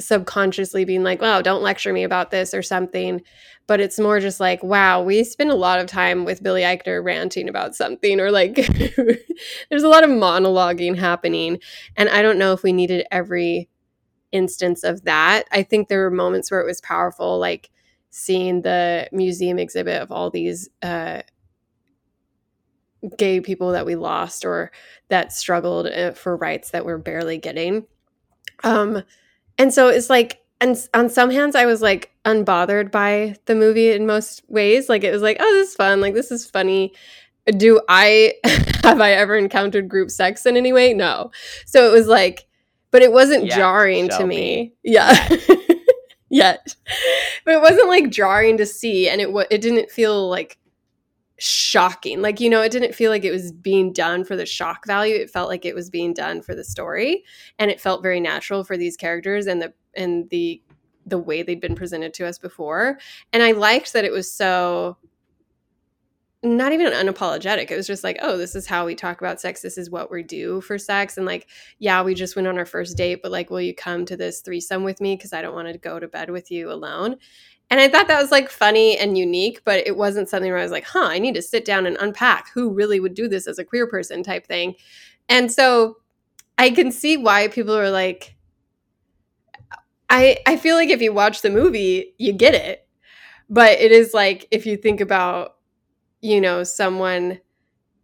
subconsciously 0.00 0.84
being 0.84 1.02
like 1.02 1.20
wow 1.20 1.42
don't 1.42 1.62
lecture 1.62 1.92
me 1.92 2.04
about 2.04 2.30
this 2.30 2.54
or 2.54 2.62
something 2.62 3.20
but 3.66 3.80
it's 3.80 3.98
more 3.98 4.20
just 4.20 4.38
like 4.38 4.62
wow 4.62 5.02
we 5.02 5.24
spend 5.24 5.50
a 5.50 5.56
lot 5.56 5.80
of 5.80 5.86
time 5.86 6.24
with 6.24 6.42
billy 6.42 6.62
eichner 6.62 7.02
ranting 7.02 7.48
about 7.48 7.74
something 7.74 8.20
or 8.20 8.30
like 8.30 8.54
there's 9.70 9.82
a 9.82 9.88
lot 9.88 10.04
of 10.04 10.10
monologuing 10.10 10.96
happening 10.96 11.58
and 11.96 12.08
i 12.10 12.22
don't 12.22 12.38
know 12.38 12.52
if 12.52 12.62
we 12.62 12.72
needed 12.72 13.04
every 13.10 13.68
instance 14.32 14.84
of 14.84 15.04
that. 15.04 15.44
I 15.52 15.62
think 15.62 15.88
there 15.88 16.02
were 16.02 16.10
moments 16.10 16.50
where 16.50 16.60
it 16.60 16.66
was 16.66 16.80
powerful, 16.80 17.38
like 17.38 17.70
seeing 18.10 18.62
the 18.62 19.08
museum 19.12 19.58
exhibit 19.58 20.00
of 20.00 20.10
all 20.10 20.30
these 20.30 20.68
uh, 20.82 21.22
gay 23.16 23.40
people 23.40 23.72
that 23.72 23.86
we 23.86 23.96
lost 23.96 24.44
or 24.44 24.70
that 25.08 25.32
struggled 25.32 25.86
uh, 25.86 26.12
for 26.12 26.36
rights 26.36 26.70
that 26.70 26.84
we're 26.84 26.98
barely 26.98 27.38
getting. 27.38 27.86
Um, 28.64 29.02
and 29.58 29.72
so 29.72 29.88
it's 29.88 30.08
like, 30.08 30.40
and 30.60 30.76
on 30.94 31.08
some 31.08 31.30
hands, 31.30 31.54
I 31.54 31.66
was 31.66 31.82
like 31.82 32.12
unbothered 32.24 32.90
by 32.90 33.36
the 33.46 33.54
movie 33.54 33.90
in 33.92 34.06
most 34.06 34.42
ways. 34.48 34.88
Like 34.88 35.04
it 35.04 35.12
was 35.12 35.22
like, 35.22 35.36
oh, 35.40 35.54
this 35.54 35.70
is 35.70 35.74
fun. 35.74 36.00
Like 36.00 36.14
this 36.14 36.30
is 36.30 36.48
funny. 36.48 36.92
Do 37.56 37.80
I 37.88 38.34
have 38.82 39.00
I 39.00 39.12
ever 39.12 39.36
encountered 39.36 39.88
group 39.88 40.10
sex 40.10 40.46
in 40.46 40.56
any 40.56 40.72
way? 40.72 40.94
No. 40.94 41.30
So 41.66 41.88
it 41.88 41.92
was 41.92 42.06
like, 42.06 42.46
but 42.90 43.02
it 43.02 43.12
wasn't 43.12 43.50
jarring 43.50 44.08
to 44.08 44.26
me. 44.26 44.72
Yeah. 44.82 45.28
Yet. 46.30 46.74
But 47.44 47.54
it 47.54 47.60
wasn't 47.62 47.88
like 47.88 48.10
jarring 48.10 48.58
to 48.58 48.66
see 48.66 49.08
and 49.08 49.20
it 49.20 49.32
wa- 49.32 49.44
it 49.50 49.60
didn't 49.60 49.90
feel 49.90 50.28
like 50.28 50.58
shocking. 51.38 52.20
Like, 52.20 52.40
you 52.40 52.50
know, 52.50 52.60
it 52.60 52.72
didn't 52.72 52.94
feel 52.94 53.10
like 53.10 53.24
it 53.24 53.30
was 53.30 53.52
being 53.52 53.92
done 53.92 54.24
for 54.24 54.36
the 54.36 54.46
shock 54.46 54.86
value. 54.86 55.14
It 55.14 55.30
felt 55.30 55.48
like 55.48 55.64
it 55.64 55.74
was 55.74 55.88
being 55.88 56.12
done 56.12 56.42
for 56.42 56.54
the 56.54 56.64
story 56.64 57.24
and 57.58 57.70
it 57.70 57.80
felt 57.80 58.02
very 58.02 58.20
natural 58.20 58.64
for 58.64 58.76
these 58.76 58.96
characters 58.96 59.46
and 59.46 59.62
the 59.62 59.72
and 59.94 60.28
the 60.30 60.62
the 61.06 61.18
way 61.18 61.42
they'd 61.42 61.60
been 61.60 61.74
presented 61.74 62.12
to 62.14 62.26
us 62.26 62.38
before. 62.38 62.98
And 63.32 63.42
I 63.42 63.52
liked 63.52 63.92
that 63.94 64.04
it 64.04 64.12
was 64.12 64.30
so 64.30 64.98
not 66.42 66.72
even 66.72 66.92
unapologetic. 66.92 67.70
It 67.70 67.76
was 67.76 67.86
just 67.86 68.04
like, 68.04 68.18
oh, 68.22 68.36
this 68.36 68.54
is 68.54 68.66
how 68.66 68.86
we 68.86 68.94
talk 68.94 69.20
about 69.20 69.40
sex. 69.40 69.60
This 69.60 69.76
is 69.76 69.90
what 69.90 70.10
we 70.10 70.22
do 70.22 70.60
for 70.60 70.78
sex. 70.78 71.16
And 71.16 71.26
like, 71.26 71.48
yeah, 71.80 72.02
we 72.02 72.14
just 72.14 72.36
went 72.36 72.46
on 72.46 72.58
our 72.58 72.66
first 72.66 72.96
date, 72.96 73.20
but 73.22 73.32
like, 73.32 73.50
will 73.50 73.60
you 73.60 73.74
come 73.74 74.04
to 74.04 74.16
this 74.16 74.40
threesome 74.40 74.84
with 74.84 75.00
me? 75.00 75.16
Because 75.16 75.32
I 75.32 75.42
don't 75.42 75.54
want 75.54 75.68
to 75.68 75.78
go 75.78 75.98
to 75.98 76.06
bed 76.06 76.30
with 76.30 76.50
you 76.50 76.70
alone. 76.70 77.16
And 77.70 77.80
I 77.80 77.88
thought 77.88 78.08
that 78.08 78.20
was 78.20 78.30
like 78.30 78.50
funny 78.50 78.96
and 78.96 79.18
unique, 79.18 79.60
but 79.64 79.86
it 79.86 79.96
wasn't 79.96 80.28
something 80.28 80.50
where 80.50 80.60
I 80.60 80.62
was 80.62 80.72
like, 80.72 80.84
huh, 80.84 81.06
I 81.06 81.18
need 81.18 81.34
to 81.34 81.42
sit 81.42 81.64
down 81.64 81.86
and 81.86 81.96
unpack 82.00 82.50
who 82.54 82.72
really 82.72 82.98
would 82.98 83.14
do 83.14 83.28
this 83.28 83.46
as 83.46 83.58
a 83.58 83.64
queer 83.64 83.86
person 83.86 84.22
type 84.22 84.46
thing. 84.46 84.74
And 85.28 85.52
so 85.52 85.98
I 86.56 86.70
can 86.70 86.90
see 86.90 87.16
why 87.16 87.48
people 87.48 87.76
are 87.76 87.90
like, 87.90 88.36
I 90.10 90.38
I 90.46 90.56
feel 90.56 90.76
like 90.76 90.88
if 90.88 91.02
you 91.02 91.12
watch 91.12 91.42
the 91.42 91.50
movie, 91.50 92.14
you 92.18 92.32
get 92.32 92.54
it. 92.54 92.86
But 93.50 93.72
it 93.80 93.92
is 93.92 94.14
like 94.14 94.46
if 94.50 94.66
you 94.66 94.76
think 94.76 95.00
about, 95.00 95.56
you 96.20 96.40
know, 96.40 96.64
someone 96.64 97.40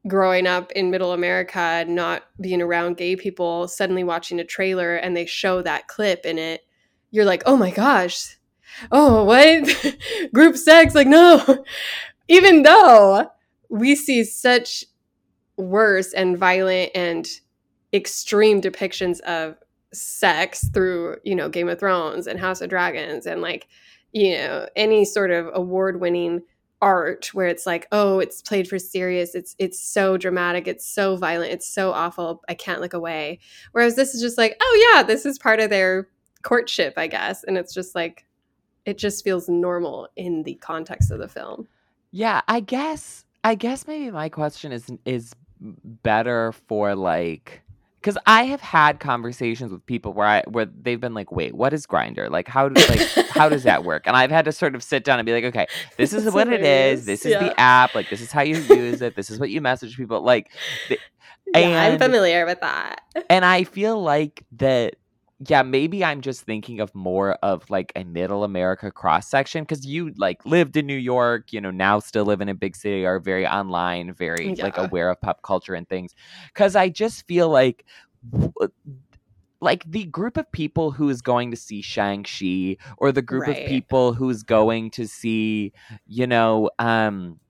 growing 0.06 0.46
up 0.46 0.70
in 0.72 0.90
middle 0.90 1.12
America, 1.12 1.84
not 1.88 2.24
being 2.40 2.60
around 2.60 2.98
gay 2.98 3.16
people, 3.16 3.68
suddenly 3.68 4.04
watching 4.04 4.38
a 4.38 4.44
trailer 4.44 4.96
and 4.96 5.16
they 5.16 5.24
show 5.26 5.62
that 5.62 5.88
clip 5.88 6.26
in 6.26 6.38
it, 6.38 6.62
you're 7.10 7.24
like, 7.24 7.42
oh 7.46 7.56
my 7.56 7.70
gosh, 7.70 8.36
oh, 8.90 9.24
what? 9.24 9.96
Group 10.34 10.56
sex? 10.56 10.94
Like, 10.94 11.06
no. 11.06 11.64
Even 12.28 12.62
though 12.62 13.30
we 13.68 13.94
see 13.94 14.24
such 14.24 14.84
worse 15.56 16.12
and 16.12 16.38
violent 16.38 16.90
and 16.94 17.28
extreme 17.92 18.60
depictions 18.60 19.20
of 19.20 19.56
sex 19.92 20.68
through, 20.70 21.16
you 21.24 21.34
know, 21.34 21.48
Game 21.48 21.68
of 21.68 21.78
Thrones 21.78 22.26
and 22.26 22.40
House 22.40 22.60
of 22.60 22.70
Dragons 22.70 23.26
and 23.26 23.40
like, 23.40 23.68
you 24.12 24.34
know, 24.34 24.68
any 24.74 25.04
sort 25.04 25.30
of 25.30 25.48
award 25.54 26.00
winning 26.00 26.42
art 26.84 27.32
where 27.32 27.46
it's 27.46 27.64
like 27.64 27.88
oh 27.92 28.18
it's 28.18 28.42
played 28.42 28.68
for 28.68 28.78
serious 28.78 29.34
it's 29.34 29.56
it's 29.58 29.80
so 29.80 30.18
dramatic 30.18 30.68
it's 30.68 30.86
so 30.86 31.16
violent 31.16 31.50
it's 31.50 31.66
so 31.66 31.92
awful 31.92 32.42
i 32.46 32.52
can't 32.52 32.82
look 32.82 32.92
away 32.92 33.38
whereas 33.72 33.96
this 33.96 34.14
is 34.14 34.20
just 34.20 34.36
like 34.36 34.54
oh 34.60 34.92
yeah 34.92 35.02
this 35.02 35.24
is 35.24 35.38
part 35.38 35.60
of 35.60 35.70
their 35.70 36.08
courtship 36.42 36.92
i 36.98 37.06
guess 37.06 37.42
and 37.44 37.56
it's 37.56 37.72
just 37.72 37.94
like 37.94 38.26
it 38.86 38.98
just 38.98 39.24
feels 39.24 39.48
normal 39.48 40.08
in 40.16 40.42
the 40.42 40.54
context 40.56 41.10
of 41.10 41.18
the 41.18 41.28
film 41.28 41.66
Yeah, 42.10 42.40
I 42.48 42.60
guess 42.60 43.24
I 43.42 43.54
guess 43.54 43.86
maybe 43.86 44.10
my 44.10 44.28
question 44.28 44.72
is 44.72 44.90
is 45.04 45.34
better 45.60 46.52
for 46.52 46.94
like 46.94 47.62
because 48.00 48.18
I 48.26 48.44
have 48.44 48.60
had 48.60 49.00
conversations 49.00 49.72
with 49.72 49.84
people 49.86 50.12
where 50.12 50.26
I 50.26 50.42
where 50.46 50.66
they've 50.66 51.00
been 51.00 51.14
like, 51.14 51.32
wait, 51.32 51.54
what 51.54 51.72
is 51.72 51.86
Grindr? 51.86 52.28
Like 52.30 52.48
how 52.48 52.68
do 52.68 52.74
like 52.88 53.00
how 53.30 53.48
does 53.48 53.62
that 53.62 53.84
work? 53.84 54.02
And 54.06 54.14
I've 54.16 54.30
had 54.30 54.44
to 54.44 54.52
sort 54.52 54.74
of 54.74 54.82
sit 54.82 55.04
down 55.04 55.18
and 55.18 55.24
be 55.26 55.32
like, 55.32 55.44
okay, 55.44 55.66
this 55.96 56.12
is 56.12 56.24
That's 56.24 56.34
what 56.34 56.48
it 56.52 56.62
is. 56.62 57.06
This 57.06 57.24
is 57.24 57.32
Yeah. 57.32 57.44
the 57.48 57.58
app. 57.60 57.94
Like 57.94 58.10
this 58.10 58.20
is 58.20 58.30
how 58.30 58.42
you 58.42 58.56
use 58.56 59.00
it. 59.00 59.16
This 59.16 59.30
is 59.30 59.38
what 59.40 59.48
you 59.50 59.60
message 59.60 59.96
people. 59.96 60.20
Like 60.20 60.50
yeah 61.54 61.82
i'm 61.92 61.98
familiar 61.98 62.46
with 62.46 62.60
that 62.60 63.02
and 63.30 63.44
I 63.44 63.64
feel 63.64 64.02
like 64.02 64.44
that 64.52 64.96
yeah, 65.48 65.62
maybe 65.62 66.04
I'm 66.04 66.20
just 66.20 66.42
thinking 66.42 66.80
of 66.80 66.94
more 66.94 67.34
of 67.42 67.68
like 67.70 67.92
a 67.96 68.04
middle 68.04 68.44
America 68.44 68.90
cross 68.90 69.28
section 69.28 69.62
because 69.64 69.84
you 69.86 70.12
like 70.16 70.44
lived 70.46 70.76
in 70.76 70.86
New 70.86 70.96
York, 70.96 71.52
you 71.52 71.60
know, 71.60 71.70
now 71.70 71.98
still 71.98 72.24
live 72.24 72.40
in 72.40 72.48
a 72.48 72.54
big 72.54 72.76
city, 72.76 73.04
are 73.06 73.18
very 73.20 73.46
online, 73.46 74.12
very 74.14 74.56
like 74.60 74.78
aware 74.78 75.10
of 75.10 75.20
pop 75.20 75.42
culture 75.42 75.74
and 75.74 75.88
things. 75.88 76.14
Cause 76.54 76.76
I 76.76 76.88
just 76.88 77.26
feel 77.26 77.48
like 77.48 77.84
like 79.60 79.84
the 79.90 80.04
group 80.04 80.36
of 80.36 80.50
people 80.52 80.90
who 80.90 81.08
is 81.08 81.22
going 81.22 81.50
to 81.50 81.56
see 81.56 81.80
Shang-Chi 81.80 82.76
or 82.98 83.12
the 83.12 83.22
group 83.22 83.46
Right. 83.46 83.58
of 83.58 83.64
people 83.64 84.12
who's 84.12 84.42
going 84.42 84.90
to 84.92 85.06
see, 85.08 85.72
you 86.06 86.26
know, 86.26 86.70
um 86.78 87.40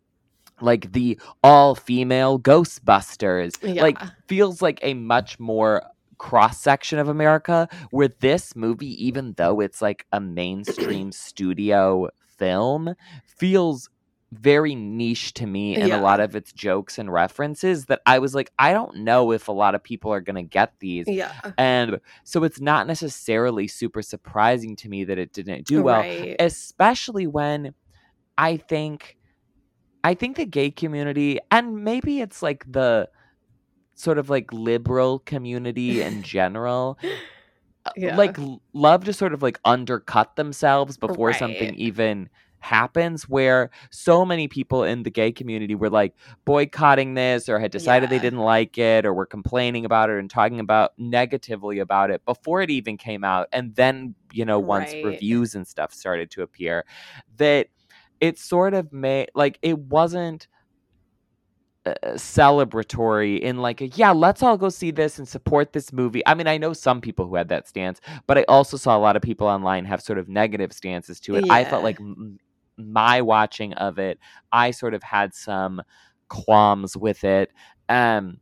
like 0.61 0.92
the 0.92 1.18
all 1.42 1.74
female 1.74 2.38
Ghostbusters. 2.38 3.59
Like 3.80 3.98
feels 4.28 4.62
like 4.62 4.78
a 4.83 4.94
much 4.94 5.38
more 5.40 5.83
cross 6.18 6.61
section 6.61 6.98
of 6.98 7.09
America 7.09 7.68
where 7.90 8.09
this 8.20 8.55
movie 8.57 9.05
even 9.07 9.35
though 9.37 9.61
it's 9.61 9.81
like 9.83 10.07
a 10.12 10.20
mainstream 10.20 11.12
studio 11.12 12.09
film 12.38 12.94
feels 13.27 13.88
very 14.33 14.74
niche 14.74 15.33
to 15.35 15.46
me 15.46 15.77
in 15.77 15.87
Yeah. 15.87 16.00
a 16.00 16.03
lot 16.03 16.18
of 16.18 16.35
its 16.35 16.53
jokes 16.53 16.98
and 16.98 17.12
references 17.12 17.85
that 17.87 18.00
I 18.05 18.18
was 18.18 18.35
like, 18.35 18.50
I 18.59 18.72
don't 18.72 18.96
know 18.96 19.31
if 19.31 19.46
a 19.46 19.53
lot 19.53 19.77
of 19.77 19.85
people 19.85 20.12
are 20.12 20.20
going 20.20 20.35
to 20.35 20.42
get 20.42 20.72
these. 20.81 21.07
Yeah. 21.07 21.31
And 21.57 22.00
so 22.24 22.42
it's 22.42 22.61
not 22.61 22.88
necessarily 22.88 23.68
super 23.68 24.03
surprising 24.03 24.74
to 24.77 24.88
me 24.88 25.05
that 25.05 25.18
it 25.18 25.33
didn't 25.33 25.66
do 25.66 25.85
well, 25.85 26.00
Right. 26.00 26.35
especially 26.40 27.29
when 27.29 27.74
I 28.37 28.57
think 28.57 29.16
I 30.03 30.14
think 30.14 30.37
the 30.37 30.46
gay 30.46 30.70
community 30.72 31.38
and 31.53 31.85
maybe 31.85 32.20
it's 32.20 32.42
like 32.42 32.64
the 32.70 33.09
sort 33.94 34.18
of 34.18 34.30
like 34.30 34.52
liberal 34.52 35.20
community 35.20 36.00
in 36.02 36.22
general 36.22 36.98
uh, 37.87 37.90
Yeah. 37.96 38.11
like 38.11 38.38
love 38.72 39.04
to 39.04 39.12
sort 39.12 39.35
of 39.35 39.42
like 39.42 39.59
undercut 39.64 40.37
themselves 40.37 40.96
before 40.96 41.33
something 41.33 41.74
even 41.74 42.28
happens 42.61 43.28
where 43.28 43.70
so 43.90 44.24
many 44.24 44.48
people 44.48 44.85
in 44.85 45.02
the 45.02 45.11
gay 45.11 45.30
community 45.30 45.74
were 45.74 45.90
like 45.90 46.14
boycotting 46.46 47.12
this 47.12 47.46
or 47.48 47.59
had 47.59 47.70
decided 47.70 48.09
they 48.09 48.18
didn't 48.18 48.38
like 48.38 48.78
it 48.78 49.04
or 49.04 49.12
were 49.12 49.26
complaining 49.26 49.85
about 49.85 50.09
it 50.09 50.18
and 50.18 50.30
talking 50.30 50.59
about 50.61 50.92
negatively 50.96 51.78
about 51.78 52.11
it 52.11 52.24
before 52.24 52.62
it 52.62 52.70
even 52.70 52.96
came 52.96 53.22
out 53.22 53.48
and 53.52 53.74
then 53.76 54.14
you 54.33 54.46
know 54.46 54.59
once 54.59 54.96
Right. 55.02 55.02
reviews 55.02 55.54
and 55.54 55.66
stuff 55.68 55.92
started 55.92 56.30
to 56.30 56.40
appear 56.42 56.85
that 57.37 57.66
it 58.20 58.38
sort 58.38 58.74
of 58.74 58.92
made 58.92 59.28
like 59.35 59.59
it 59.62 59.78
wasn't 59.78 60.48
uh, 61.87 61.92
celebratory 62.14 63.38
in 63.40 63.59
like 63.59 63.81
a, 63.83 63.88
yeah 63.88 64.11
let's 64.11 64.42
all 64.42 64.57
go 64.57 64.70
see 64.70 64.90
this 64.90 65.18
and 65.18 65.29
support 65.29 65.73
this 65.75 65.92
movie. 65.92 66.27
I 66.27 66.33
mean 66.35 66.47
i 66.47 66.57
know 66.57 66.73
some 66.73 67.01
people 67.01 67.27
who 67.27 67.35
had 67.35 67.49
that 67.49 67.68
stance 67.68 68.01
but 68.27 68.38
i 68.38 68.44
also 68.49 68.77
saw 68.77 68.97
a 68.97 68.99
lot 68.99 69.16
of 69.16 69.23
people 69.23 69.47
online 69.47 69.85
have 69.85 70.01
sort 70.01 70.18
of 70.18 70.29
negative 70.29 70.73
stances 70.73 71.20
to 71.20 71.35
it. 71.37 71.44
I 71.51 71.64
felt 71.64 71.85
like 71.85 72.01
m- 72.01 72.38
my 72.77 73.20
watching 73.20 73.73
of 73.75 73.99
it 73.99 74.18
i 74.51 74.70
sort 74.70 74.94
of 74.94 75.03
had 75.03 75.35
some 75.35 75.83
qualms 76.29 76.97
with 76.97 77.23
it 77.23 77.53
um 77.88 78.38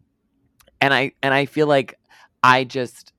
and 0.80 0.94
i 0.94 1.12
and 1.22 1.34
i 1.34 1.44
feel 1.44 1.66
like 1.66 1.98
i 2.42 2.64
just 2.64 3.12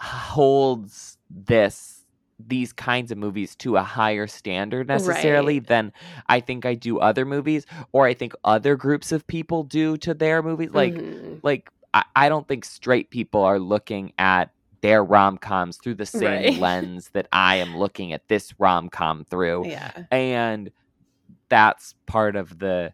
holds 0.00 1.18
this 1.28 1.95
these 2.38 2.72
kinds 2.72 3.10
of 3.10 3.18
movies 3.18 3.54
to 3.56 3.76
a 3.76 3.82
higher 3.82 4.26
standard 4.26 4.88
necessarily 4.88 5.58
Right. 5.58 5.66
than 5.68 5.92
I 6.28 6.40
think 6.40 6.66
I 6.66 6.74
do 6.74 6.98
other 6.98 7.24
movies 7.24 7.64
or 7.92 8.06
I 8.06 8.12
think 8.14 8.34
other 8.44 8.76
groups 8.76 9.10
of 9.12 9.26
people 9.26 9.62
do 9.62 9.96
to 9.98 10.12
their 10.14 10.42
movies. 10.42 10.70
Like 10.72 10.94
Mhm. 10.94 11.40
like 11.42 11.70
I, 11.94 12.04
I 12.14 12.28
don't 12.28 12.46
think 12.46 12.64
straight 12.66 13.08
people 13.10 13.42
are 13.42 13.58
looking 13.58 14.12
at 14.18 14.50
their 14.82 15.02
rom 15.02 15.38
coms 15.38 15.78
through 15.78 15.94
the 15.94 16.04
same 16.06 16.22
Right. 16.24 16.58
lens 16.60 17.08
that 17.14 17.26
I 17.32 17.56
am 17.56 17.76
looking 17.76 18.12
at 18.12 18.28
this 18.28 18.52
rom 18.58 18.90
com 18.90 19.24
through. 19.24 19.66
Yeah. 19.68 19.90
And 20.10 20.70
that's 21.48 21.94
part 22.06 22.36
of 22.36 22.58
the 22.58 22.92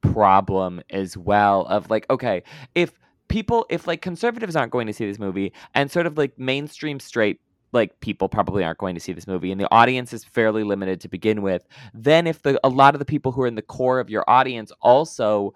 problem 0.00 0.80
as 0.90 1.16
well 1.16 1.62
of 1.66 1.90
like, 1.90 2.06
okay, 2.08 2.42
if 2.74 2.92
people 3.28 3.66
if 3.68 3.86
like 3.86 4.00
conservatives 4.02 4.56
aren't 4.56 4.72
going 4.72 4.86
to 4.86 4.92
see 4.92 5.06
this 5.06 5.18
movie 5.18 5.52
and 5.74 5.90
sort 5.90 6.06
of 6.06 6.16
like 6.18 6.38
mainstream 6.38 6.98
straight 7.00 7.40
like 7.72 8.00
people 8.00 8.28
probably 8.28 8.64
aren't 8.64 8.78
going 8.78 8.94
to 8.94 9.00
see 9.00 9.12
this 9.12 9.26
movie 9.26 9.52
and 9.52 9.60
the 9.60 9.70
audience 9.72 10.12
is 10.12 10.24
fairly 10.24 10.64
limited 10.64 11.00
to 11.00 11.08
begin 11.08 11.42
with 11.42 11.66
then 11.94 12.26
if 12.26 12.42
the 12.42 12.58
a 12.64 12.68
lot 12.68 12.94
of 12.94 12.98
the 12.98 13.04
people 13.04 13.32
who 13.32 13.42
are 13.42 13.46
in 13.46 13.54
the 13.54 13.62
core 13.62 14.00
of 14.00 14.10
your 14.10 14.24
audience 14.28 14.72
also 14.80 15.54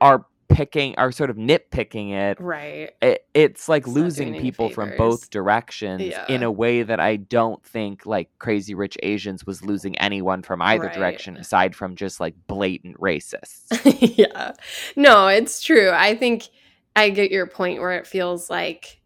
are 0.00 0.26
picking 0.48 0.94
are 0.98 1.10
sort 1.10 1.30
of 1.30 1.36
nitpicking 1.36 2.10
it 2.12 2.38
Right. 2.38 2.90
it, 3.00 3.24
it's 3.32 3.68
like 3.70 3.84
It's 3.84 3.94
losing 3.94 4.38
people 4.38 4.68
from 4.68 4.92
both 4.98 5.30
directions 5.30 6.12
in 6.28 6.42
a 6.42 6.50
way 6.50 6.82
that 6.82 7.00
I 7.00 7.16
don't 7.16 7.64
think 7.64 8.04
like 8.04 8.28
Crazy 8.38 8.74
Rich 8.74 8.98
Asians 9.02 9.46
was 9.46 9.64
losing 9.64 9.96
anyone 9.98 10.42
from 10.42 10.60
either 10.60 10.84
Right. 10.84 10.94
direction 10.94 11.38
aside 11.38 11.74
from 11.74 11.96
just 11.96 12.20
like 12.20 12.34
blatant 12.48 12.98
racists. 12.98 13.70
yeah. 14.18 14.52
No, 14.94 15.28
it's 15.28 15.62
true. 15.62 15.90
I 15.90 16.14
think 16.16 16.48
I 16.94 17.08
get 17.08 17.30
your 17.30 17.46
point 17.46 17.80
where 17.80 17.92
it 17.92 18.06
feels 18.06 18.50
like 18.50 19.00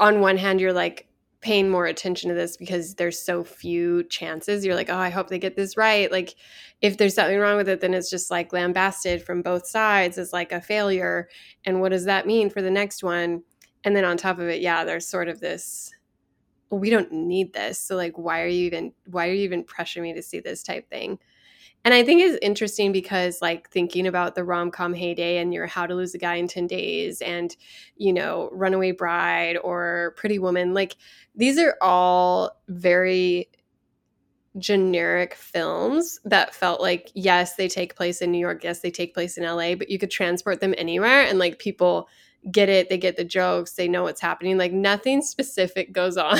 on 0.00 0.20
one 0.20 0.36
hand 0.36 0.60
you're 0.60 0.72
like 0.72 1.08
paying 1.40 1.70
more 1.70 1.86
attention 1.86 2.28
to 2.28 2.34
this 2.34 2.56
because 2.56 2.94
there's 2.94 3.22
so 3.22 3.44
few 3.44 4.02
chances. 4.04 4.64
You're 4.64 4.74
like, 4.74 4.90
"Oh, 4.90 4.96
I 4.96 5.10
hope 5.10 5.28
they 5.28 5.38
get 5.38 5.56
this 5.56 5.76
right." 5.76 6.10
Like 6.10 6.34
if 6.82 6.96
there's 6.98 7.14
something 7.14 7.38
wrong 7.38 7.56
with 7.56 7.68
it, 7.68 7.80
then 7.80 7.94
it's 7.94 8.10
just 8.10 8.30
like 8.30 8.52
lambasted 8.52 9.22
from 9.22 9.42
both 9.42 9.66
sides 9.66 10.18
as 10.18 10.32
like 10.32 10.52
a 10.52 10.60
failure. 10.60 11.28
And 11.64 11.80
what 11.80 11.90
does 11.90 12.04
that 12.06 12.26
mean 12.26 12.50
for 12.50 12.62
the 12.62 12.70
next 12.70 13.02
one? 13.02 13.42
And 13.84 13.94
then 13.94 14.04
on 14.04 14.16
top 14.16 14.38
of 14.38 14.48
it, 14.48 14.60
yeah, 14.60 14.84
there's 14.84 15.06
sort 15.06 15.28
of 15.28 15.40
this 15.40 15.92
well, 16.70 16.80
we 16.80 16.90
don't 16.90 17.12
need 17.12 17.52
this. 17.52 17.78
So 17.80 17.96
like 17.96 18.18
why 18.18 18.42
are 18.42 18.48
you 18.48 18.66
even 18.66 18.92
why 19.06 19.28
are 19.28 19.32
you 19.32 19.44
even 19.44 19.64
pressuring 19.64 20.02
me 20.02 20.14
to 20.14 20.22
see 20.22 20.40
this 20.40 20.62
type 20.62 20.88
thing? 20.90 21.18
And 21.84 21.94
I 21.94 22.02
think 22.02 22.20
it's 22.20 22.38
interesting 22.42 22.90
because 22.90 23.40
like 23.40 23.70
thinking 23.70 24.08
about 24.08 24.34
the 24.34 24.42
rom-com 24.42 24.92
heyday 24.92 25.38
and 25.38 25.54
your 25.54 25.66
How 25.66 25.86
to 25.86 25.94
Lose 25.94 26.14
a 26.14 26.18
Guy 26.18 26.34
in 26.34 26.48
10 26.48 26.66
Days 26.66 27.22
and 27.22 27.54
you 27.96 28.12
know, 28.12 28.48
Runaway 28.52 28.90
Bride 28.90 29.56
or 29.62 30.14
Pretty 30.16 30.38
Woman, 30.40 30.74
like 30.74 30.96
these 31.36 31.58
are 31.58 31.76
all 31.80 32.50
very 32.68 33.48
generic 34.58 35.34
films 35.34 36.18
that 36.24 36.54
felt 36.54 36.80
like 36.80 37.10
yes, 37.14 37.56
they 37.56 37.68
take 37.68 37.94
place 37.94 38.22
in 38.22 38.32
New 38.32 38.38
York, 38.38 38.64
yes, 38.64 38.80
they 38.80 38.90
take 38.90 39.14
place 39.14 39.36
in 39.36 39.44
LA, 39.44 39.74
but 39.74 39.90
you 39.90 39.98
could 39.98 40.10
transport 40.10 40.60
them 40.60 40.74
anywhere 40.78 41.22
and 41.22 41.38
like 41.38 41.58
people 41.58 42.08
get 42.50 42.68
it, 42.68 42.88
they 42.88 42.98
get 42.98 43.16
the 43.16 43.24
jokes, 43.24 43.72
they 43.74 43.88
know 43.88 44.04
what's 44.04 44.20
happening. 44.20 44.56
Like 44.58 44.72
nothing 44.72 45.22
specific 45.22 45.92
goes 45.92 46.16
on 46.16 46.38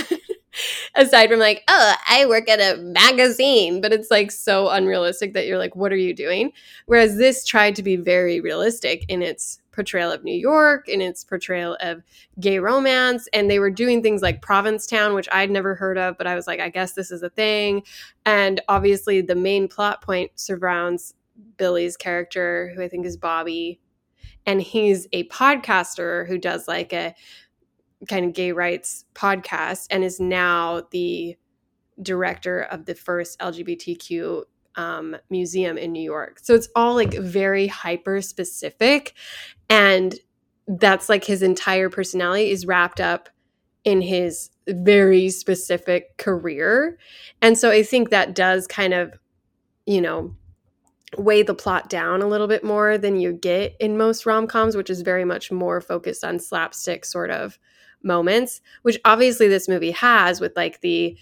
aside 0.95 1.31
from 1.31 1.39
like, 1.39 1.63
oh, 1.69 1.95
I 2.09 2.27
work 2.27 2.49
at 2.49 2.61
a 2.61 2.81
magazine, 2.81 3.81
but 3.81 3.93
it's 3.93 4.11
like 4.11 4.31
so 4.31 4.69
unrealistic 4.69 5.35
that 5.35 5.47
you're 5.47 5.59
like, 5.59 5.77
what 5.77 5.93
are 5.93 5.97
you 5.97 6.15
doing? 6.15 6.53
Whereas 6.87 7.17
this 7.17 7.45
tried 7.45 7.77
to 7.77 7.83
be 7.83 7.97
very 7.97 8.41
realistic 8.41 9.05
in 9.09 9.23
its 9.23 9.61
portrayal 9.73 10.11
of 10.11 10.25
New 10.25 10.35
York, 10.35 10.89
in 10.89 11.01
its 11.01 11.23
portrayal 11.23 11.77
of 11.81 12.03
gay 12.41 12.59
romance, 12.59 13.29
and 13.33 13.51
they 13.51 13.59
were 13.59 13.71
doing 13.71 14.03
things 14.03 14.23
like 14.23 14.41
Provincetown, 14.41 15.15
which 15.15 15.29
I'd 15.31 15.51
never 15.51 15.75
heard 15.75 15.99
of, 15.99 16.17
but 16.17 16.27
I 16.27 16.35
was 16.35 16.47
like, 16.47 16.61
I 16.61 16.71
guess 16.71 16.93
this 16.93 17.11
is 17.11 17.23
a 17.23 17.29
thing. 17.29 17.83
And 18.25 18.61
obviously, 18.69 19.21
the 19.21 19.35
main 19.35 19.69
plot 19.69 20.03
point 20.03 20.33
surrounds 20.35 21.15
Billy's 21.59 21.97
character, 21.97 22.73
who 22.75 22.83
I 22.83 22.89
think 22.89 23.05
is 23.05 23.19
Bobby, 23.19 23.81
and 24.47 24.63
he's 24.63 25.07
a 25.13 25.29
podcaster 25.29 26.27
who 26.27 26.39
does 26.39 26.67
like 26.67 26.93
a 26.93 27.15
kind 28.09 28.27
of 28.27 28.33
gay 28.33 28.53
rights 28.53 29.05
podcast 29.15 29.87
and 29.91 30.05
is 30.05 30.21
now 30.21 30.83
the 30.91 31.37
director 32.03 32.61
of 32.61 32.85
the 32.85 32.95
first 32.95 33.39
LGBTQ 33.39 34.43
um, 34.77 35.17
museum 35.31 35.79
in 35.79 35.93
New 35.93 36.03
York. 36.03 36.39
So 36.43 36.55
it's 36.55 36.69
all 36.77 36.95
like 36.95 37.15
very 37.15 37.67
hyper 37.67 38.21
specific. 38.21 39.15
And 39.71 40.15
that's 40.69 41.09
like 41.09 41.25
his 41.25 41.43
entire 41.43 41.89
personality 41.89 42.51
is 42.51 42.67
wrapped 42.67 43.01
up 43.01 43.29
in 43.85 44.01
his 44.01 44.51
very 44.69 45.31
specific 45.31 46.17
career. 46.19 46.99
And 47.41 47.57
so 47.57 47.71
I 47.71 47.83
think 47.83 48.11
that 48.11 48.35
does 48.35 48.67
kind 48.67 48.93
of, 48.93 49.15
you 49.87 50.01
know, 50.01 50.35
weigh 51.17 51.43
the 51.43 51.55
plot 51.55 51.89
down 51.89 52.21
a 52.21 52.27
little 52.27 52.49
bit 52.49 52.65
more 52.65 52.99
than 52.99 53.17
you 53.17 53.33
get 53.33 53.77
in 53.79 53.97
most 53.97 54.27
rom-coms 54.27 54.77
which 54.77 54.91
is 54.91 55.03
very 55.03 55.25
much 55.25 55.53
more 55.53 55.81
focused 55.81 56.25
on 56.25 56.39
slapstick 56.39 57.05
sort 57.05 57.31
of 57.31 57.59
moments 58.03 58.61
which 58.83 58.99
obviously 59.05 59.49
this 59.49 59.69
movie 59.69 59.91
has 59.91 60.41
with 60.41 60.53
like 60.57 60.81
the 60.81 61.17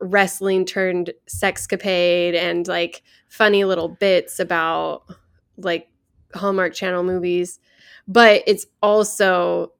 wrestling 0.00 0.64
turned 0.64 1.12
sexcapade 1.28 2.34
and 2.34 2.66
like 2.66 3.02
funny 3.28 3.64
little 3.64 3.88
bits 3.88 4.38
about 4.38 5.04
like 5.56 5.88
Hallmark 6.34 6.74
Channel 6.74 7.04
movies 7.04 7.60
but 8.08 8.42
it's 8.46 8.66
also 8.82 9.72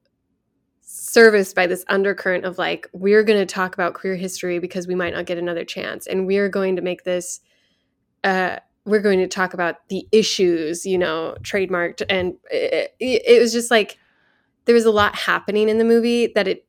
serviced 0.81 1.55
by 1.55 1.67
this 1.67 1.85
undercurrent 1.87 2.45
of 2.45 2.57
like 2.57 2.87
we're 2.93 3.23
going 3.23 3.39
to 3.39 3.45
talk 3.45 3.73
about 3.73 3.93
queer 3.93 4.15
history 4.15 4.59
because 4.59 4.87
we 4.87 4.95
might 4.95 5.13
not 5.13 5.25
get 5.25 5.37
another 5.37 5.65
chance 5.65 6.07
and 6.07 6.25
we're 6.25 6.49
going 6.49 6.75
to 6.75 6.81
make 6.81 7.03
this 7.03 7.39
uh 8.23 8.57
we're 8.85 9.01
going 9.01 9.19
to 9.19 9.27
talk 9.27 9.53
about 9.53 9.87
the 9.89 10.07
issues, 10.11 10.85
you 10.85 10.97
know, 10.97 11.35
trademarked. 11.41 12.03
And 12.07 12.35
it, 12.51 12.95
it, 12.99 13.23
it, 13.25 13.41
was 13.41 13.51
just 13.51 13.71
like 13.71 13.97
there 14.65 14.75
was 14.75 14.85
a 14.85 14.91
lot 14.91 15.15
happening 15.15 15.69
in 15.69 15.77
the 15.77 15.85
movie 15.85 16.27
that 16.35 16.47
it 16.47 16.65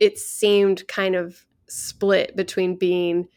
it 0.00 0.18
seemed 0.18 0.86
kind 0.88 1.14
of 1.14 1.46
split 1.68 2.34
between 2.36 2.76
being 2.76 3.28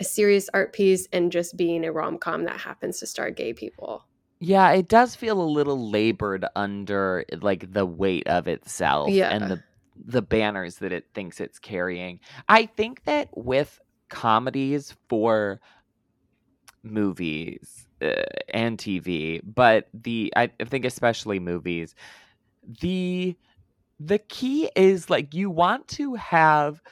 a 0.00 0.04
serious 0.04 0.48
art 0.54 0.72
piece 0.72 1.06
and 1.12 1.30
just 1.30 1.56
being 1.56 1.84
a 1.84 1.92
rom 1.92 2.18
com 2.18 2.44
that 2.44 2.58
happens 2.60 2.98
to 3.00 3.06
star 3.06 3.30
gay 3.30 3.52
people. 3.52 4.04
Yeah, 4.40 4.72
it 4.72 4.88
does 4.88 5.14
feel 5.14 5.40
a 5.40 5.44
little 5.44 5.90
labored 5.90 6.44
under 6.56 7.24
like 7.40 7.72
the 7.72 7.86
weight 7.86 8.26
of 8.26 8.48
itself 8.48 9.10
Yeah. 9.10 9.30
and 9.30 9.50
the 9.50 9.62
the 9.96 10.22
banners 10.22 10.78
that 10.78 10.92
it 10.92 11.06
thinks 11.14 11.40
it's 11.40 11.58
carrying. 11.60 12.18
I 12.48 12.66
think 12.66 13.04
that 13.04 13.28
with 13.36 13.80
comedies 14.08 14.94
for 15.08 15.60
movies 16.82 17.86
uh, 18.02 18.22
and 18.52 18.76
TV, 18.78 19.40
but 19.44 19.88
the 19.94 20.32
I 20.36 20.48
think 20.64 20.84
especially 20.84 21.38
movies, 21.38 21.94
the 22.80 23.36
the 24.00 24.18
key 24.18 24.70
is 24.74 25.08
like 25.08 25.34
you 25.34 25.50
want 25.50 25.86
to 25.88 26.14
have 26.14 26.82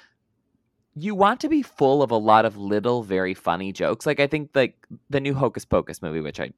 you 0.94 1.14
want 1.14 1.40
to 1.40 1.48
be 1.48 1.62
full 1.62 2.02
of 2.02 2.10
a 2.10 2.16
lot 2.16 2.44
of 2.44 2.56
little 2.56 3.02
very 3.02 3.34
funny 3.34 3.72
jokes. 3.72 4.06
Like 4.06 4.20
I 4.20 4.26
think 4.26 4.50
like 4.54 4.76
the 5.10 5.20
new 5.20 5.34
Hocus 5.34 5.64
Pocus 5.64 6.02
movie, 6.02 6.20
which 6.20 6.38
I 6.38 6.52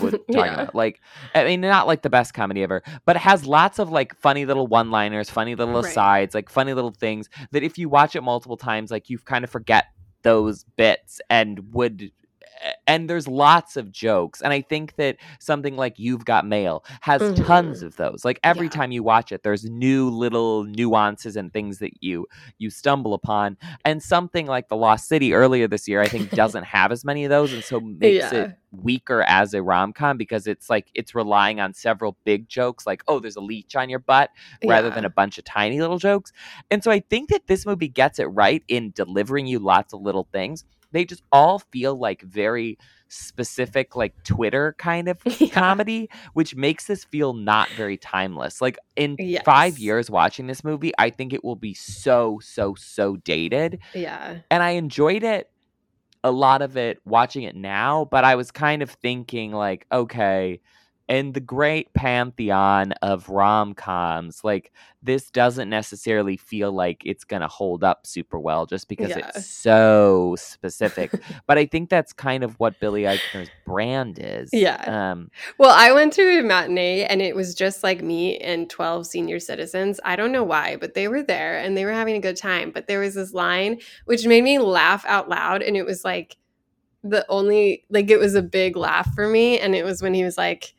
was 0.00 0.12
talking 0.12 0.20
yeah. 0.28 0.54
about. 0.54 0.74
Like, 0.74 1.00
I 1.34 1.44
mean, 1.44 1.60
not 1.60 1.86
like 1.86 2.02
the 2.02 2.10
best 2.10 2.34
comedy 2.34 2.62
ever, 2.62 2.82
but 3.04 3.16
it 3.16 3.20
has 3.20 3.46
lots 3.46 3.78
of 3.78 3.90
like 3.90 4.16
funny 4.16 4.46
little 4.46 4.66
one-liners, 4.66 5.30
funny 5.30 5.54
little 5.54 5.74
Right. 5.74 5.84
asides, 5.84 6.34
like 6.34 6.48
funny 6.50 6.74
little 6.74 6.90
things 6.90 7.28
that 7.52 7.62
if 7.62 7.78
you 7.78 7.88
watch 7.88 8.16
it 8.16 8.22
multiple 8.22 8.56
times, 8.56 8.90
like 8.90 9.08
you 9.08 9.18
kind 9.18 9.44
of 9.44 9.50
forget 9.50 9.86
those 10.22 10.64
bits 10.76 11.20
and 11.30 11.72
would. 11.72 12.10
And 12.86 13.08
there's 13.08 13.26
lots 13.28 13.76
of 13.76 13.90
jokes, 13.92 14.40
and 14.42 14.52
I 14.52 14.60
think 14.60 14.96
that 14.96 15.16
something 15.40 15.76
like 15.76 15.98
"You've 15.98 16.24
Got 16.24 16.46
Mail" 16.46 16.84
has 17.00 17.20
Mhm. 17.22 17.46
tons 17.46 17.82
of 17.82 17.96
those. 17.96 18.24
Like 18.24 18.38
every 18.44 18.66
Yeah. 18.66 18.70
time 18.72 18.92
you 18.92 19.02
watch 19.02 19.32
it, 19.32 19.42
there's 19.42 19.64
new 19.64 20.10
little 20.10 20.64
nuances 20.64 21.36
and 21.36 21.52
things 21.52 21.78
that 21.78 22.02
you 22.02 22.26
you 22.58 22.70
stumble 22.70 23.14
upon. 23.14 23.56
And 23.84 24.02
something 24.02 24.46
like 24.46 24.68
"The 24.68 24.76
Lost 24.76 25.08
City" 25.08 25.32
earlier 25.34 25.66
this 25.68 25.88
year, 25.88 26.02
I 26.02 26.08
think, 26.08 26.30
doesn't 26.34 26.64
have 26.64 26.92
as 26.92 27.04
many 27.04 27.24
of 27.24 27.30
those, 27.30 27.52
and 27.52 27.64
so 27.64 27.80
makes 27.80 28.32
Yeah. 28.32 28.34
it 28.44 28.50
weaker 28.72 29.22
as 29.28 29.52
a 29.54 29.62
rom 29.62 29.92
com 29.92 30.16
because 30.16 30.46
it's 30.46 30.70
like 30.70 30.88
it's 30.94 31.14
relying 31.14 31.60
on 31.60 31.74
several 31.74 32.16
big 32.24 32.48
jokes, 32.48 32.86
like 32.86 33.02
oh, 33.08 33.18
there's 33.20 33.36
a 33.36 33.40
leech 33.40 33.76
on 33.76 33.88
your 33.90 33.98
butt, 34.00 34.30
rather 34.64 34.90
than 34.90 35.04
a 35.04 35.10
bunch 35.10 35.38
of 35.38 35.44
tiny 35.44 35.80
little 35.80 35.98
jokes. 35.98 36.32
And 36.70 36.82
so 36.82 36.90
I 36.90 37.00
think 37.00 37.28
that 37.30 37.46
this 37.46 37.66
movie 37.66 37.88
gets 37.88 38.18
it 38.18 38.24
right 38.26 38.62
in 38.68 38.90
delivering 38.94 39.46
you 39.46 39.58
lots 39.58 39.92
of 39.92 40.00
little 40.00 40.28
things. 40.32 40.64
They 40.92 41.04
just 41.04 41.22
all 41.32 41.58
feel 41.58 41.96
like 41.96 42.22
very 42.22 42.78
specific, 43.08 43.94
like 43.96 44.14
Twitter 44.24 44.74
kind 44.78 45.08
of 45.08 45.18
Yeah. 45.40 45.48
comedy, 45.48 46.08
which 46.34 46.54
makes 46.54 46.86
this 46.86 47.04
feel 47.04 47.32
not 47.34 47.74
very 47.74 47.96
timeless. 47.96 48.60
Like 48.60 48.78
in 48.96 49.16
five 49.44 49.78
years 49.78 50.10
watching 50.10 50.46
this 50.46 50.64
movie, 50.64 50.92
I 50.98 51.10
think 51.10 51.32
it 51.32 51.44
will 51.44 51.56
be 51.56 51.74
so, 51.74 52.38
so, 52.42 52.74
so 52.76 53.16
dated 53.16 53.78
Yeah. 53.94 54.38
and 54.50 54.62
I 54.62 54.70
enjoyed 54.70 55.22
it 55.22 55.48
a 56.24 56.30
lot 56.30 56.62
of 56.62 56.76
it 56.76 57.00
watching 57.04 57.42
it 57.42 57.56
now, 57.56 58.06
but 58.10 58.24
I 58.24 58.36
was 58.36 58.50
kind 58.52 58.80
of 58.82 58.90
thinking 58.90 59.52
like, 59.52 59.86
okay, 59.90 60.60
in 61.12 61.32
the 61.32 61.40
great 61.40 61.92
pantheon 61.92 62.92
of 63.02 63.28
rom-coms, 63.28 64.42
like 64.42 64.72
this 65.02 65.30
doesn't 65.30 65.68
necessarily 65.68 66.38
feel 66.38 66.72
like 66.72 67.02
it's 67.04 67.22
going 67.22 67.42
to 67.42 67.48
hold 67.48 67.84
up 67.84 68.06
super 68.06 68.38
well 68.40 68.64
just 68.64 68.88
because 68.88 69.10
Yeah. 69.10 69.18
it's 69.18 69.44
so 69.44 70.36
specific. 70.38 71.12
but 71.46 71.58
I 71.58 71.66
think 71.66 71.90
that's 71.90 72.14
kind 72.14 72.42
of 72.42 72.58
what 72.58 72.80
Billy 72.80 73.02
Eichner's 73.02 73.50
brand 73.66 74.18
is. 74.22 74.48
Yeah. 74.54 75.10
Um 75.12 75.30
Well, 75.58 75.74
I 75.76 75.92
went 75.92 76.14
to 76.14 76.22
a 76.38 76.42
matinee 76.42 77.04
and 77.04 77.20
it 77.20 77.36
was 77.36 77.54
just 77.54 77.82
like 77.82 78.02
me 78.02 78.38
and 78.38 78.70
12 78.70 79.06
senior 79.06 79.38
citizens. 79.38 80.00
I 80.06 80.16
don't 80.16 80.32
know 80.32 80.44
why, 80.44 80.76
but 80.76 80.94
they 80.94 81.08
were 81.08 81.22
there 81.22 81.58
and 81.58 81.76
they 81.76 81.84
were 81.84 81.92
having 81.92 82.16
a 82.16 82.20
good 82.20 82.38
time. 82.38 82.70
But 82.70 82.86
there 82.86 83.00
was 83.00 83.14
this 83.16 83.34
line 83.34 83.80
which 84.06 84.26
made 84.26 84.44
me 84.44 84.58
laugh 84.58 85.04
out 85.06 85.28
loud. 85.28 85.60
And 85.60 85.76
it 85.76 85.84
was 85.84 86.06
like 86.06 86.38
the 87.04 87.26
only, 87.28 87.84
like, 87.90 88.10
it 88.10 88.18
was 88.18 88.34
a 88.34 88.40
big 88.42 88.76
laugh 88.76 89.12
for 89.14 89.28
me. 89.28 89.58
And 89.58 89.74
it 89.74 89.84
was 89.84 90.00
when 90.00 90.14
he 90.14 90.24
was 90.24 90.38
like, 90.38 90.72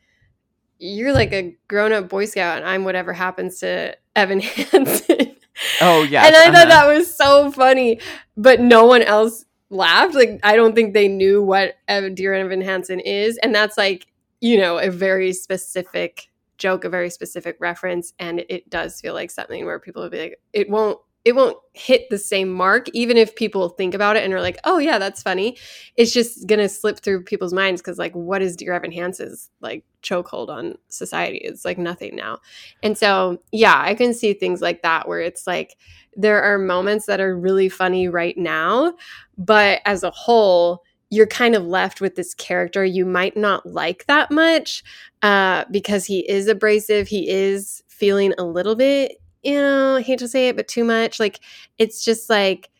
You're 0.78 1.12
like 1.12 1.32
a 1.32 1.56
grown 1.68 1.92
up 1.92 2.08
Boy 2.08 2.24
Scout 2.26 2.58
and 2.58 2.66
I'm 2.66 2.84
whatever 2.84 3.12
happens 3.12 3.60
to 3.60 3.96
Evan 4.16 4.40
Hansen. 4.40 5.36
Oh, 5.80 6.02
yeah, 6.02 6.26
And 6.26 6.34
I 6.34 6.46
thought 6.46 6.68
uh-huh. 6.68 6.86
that 6.86 6.86
was 6.86 7.14
so 7.14 7.50
funny. 7.52 8.00
But 8.36 8.60
no 8.60 8.86
one 8.86 9.02
else 9.02 9.44
laughed. 9.70 10.14
Like, 10.14 10.40
I 10.42 10.56
don't 10.56 10.74
think 10.74 10.94
they 10.94 11.08
knew 11.08 11.42
what 11.42 11.76
Ev- 11.88 12.14
Dear 12.14 12.34
Evan 12.34 12.60
Hansen 12.60 13.00
is. 13.00 13.38
And 13.38 13.54
that's 13.54 13.76
like, 13.76 14.06
you 14.40 14.58
know, 14.58 14.78
a 14.78 14.90
very 14.90 15.32
specific 15.32 16.28
joke, 16.58 16.84
a 16.84 16.88
very 16.88 17.10
specific 17.10 17.56
reference. 17.60 18.12
And 18.18 18.44
it 18.48 18.68
does 18.68 19.00
feel 19.00 19.14
like 19.14 19.30
something 19.30 19.64
where 19.64 19.78
people 19.78 20.02
would 20.02 20.12
be 20.12 20.20
like, 20.20 20.40
it 20.52 20.68
won't. 20.68 20.98
It 21.24 21.34
won't 21.34 21.56
hit 21.72 22.10
the 22.10 22.18
same 22.18 22.52
mark, 22.52 22.88
even 22.92 23.16
if 23.16 23.34
people 23.34 23.70
think 23.70 23.94
about 23.94 24.16
it 24.16 24.24
and 24.24 24.32
are 24.34 24.42
like, 24.42 24.58
"Oh 24.64 24.78
yeah, 24.78 24.98
that's 24.98 25.22
funny." 25.22 25.56
It's 25.96 26.12
just 26.12 26.46
gonna 26.46 26.68
slip 26.68 26.98
through 27.00 27.24
people's 27.24 27.52
minds 27.54 27.80
because, 27.80 27.98
like, 27.98 28.12
what 28.12 28.42
is 28.42 28.56
Dear 28.56 28.74
Evan 28.74 28.92
Hansen's 28.92 29.50
like 29.60 29.84
chokehold 30.02 30.48
on 30.50 30.76
society? 30.90 31.38
It's 31.38 31.64
like 31.64 31.78
nothing 31.78 32.14
now. 32.16 32.38
And 32.82 32.96
so, 32.98 33.38
yeah, 33.52 33.80
I 33.82 33.94
can 33.94 34.12
see 34.14 34.34
things 34.34 34.60
like 34.60 34.82
that 34.82 35.08
where 35.08 35.20
it's 35.20 35.46
like 35.46 35.76
there 36.16 36.42
are 36.42 36.58
moments 36.58 37.06
that 37.06 37.20
are 37.20 37.36
really 37.36 37.68
funny 37.68 38.08
right 38.08 38.36
now, 38.36 38.94
but 39.38 39.80
as 39.84 40.02
a 40.02 40.10
whole, 40.10 40.82
you're 41.10 41.26
kind 41.26 41.54
of 41.54 41.64
left 41.64 42.00
with 42.00 42.16
this 42.16 42.34
character 42.34 42.84
you 42.84 43.04
might 43.06 43.36
not 43.36 43.64
like 43.66 44.04
that 44.06 44.30
much 44.30 44.82
uh, 45.22 45.64
because 45.70 46.04
he 46.06 46.28
is 46.28 46.48
abrasive. 46.48 47.08
He 47.08 47.28
is 47.28 47.82
feeling 47.88 48.32
a 48.38 48.44
little 48.44 48.74
bit, 48.74 49.12
you 49.44 49.60
know, 49.60 49.96
I 49.96 50.02
hate 50.02 50.18
to 50.20 50.28
say 50.28 50.48
it, 50.48 50.56
but 50.56 50.68
too 50.68 50.84
much. 50.84 51.20
Like, 51.20 51.40
it's 51.78 52.04
just 52.04 52.30
like, 52.30 52.70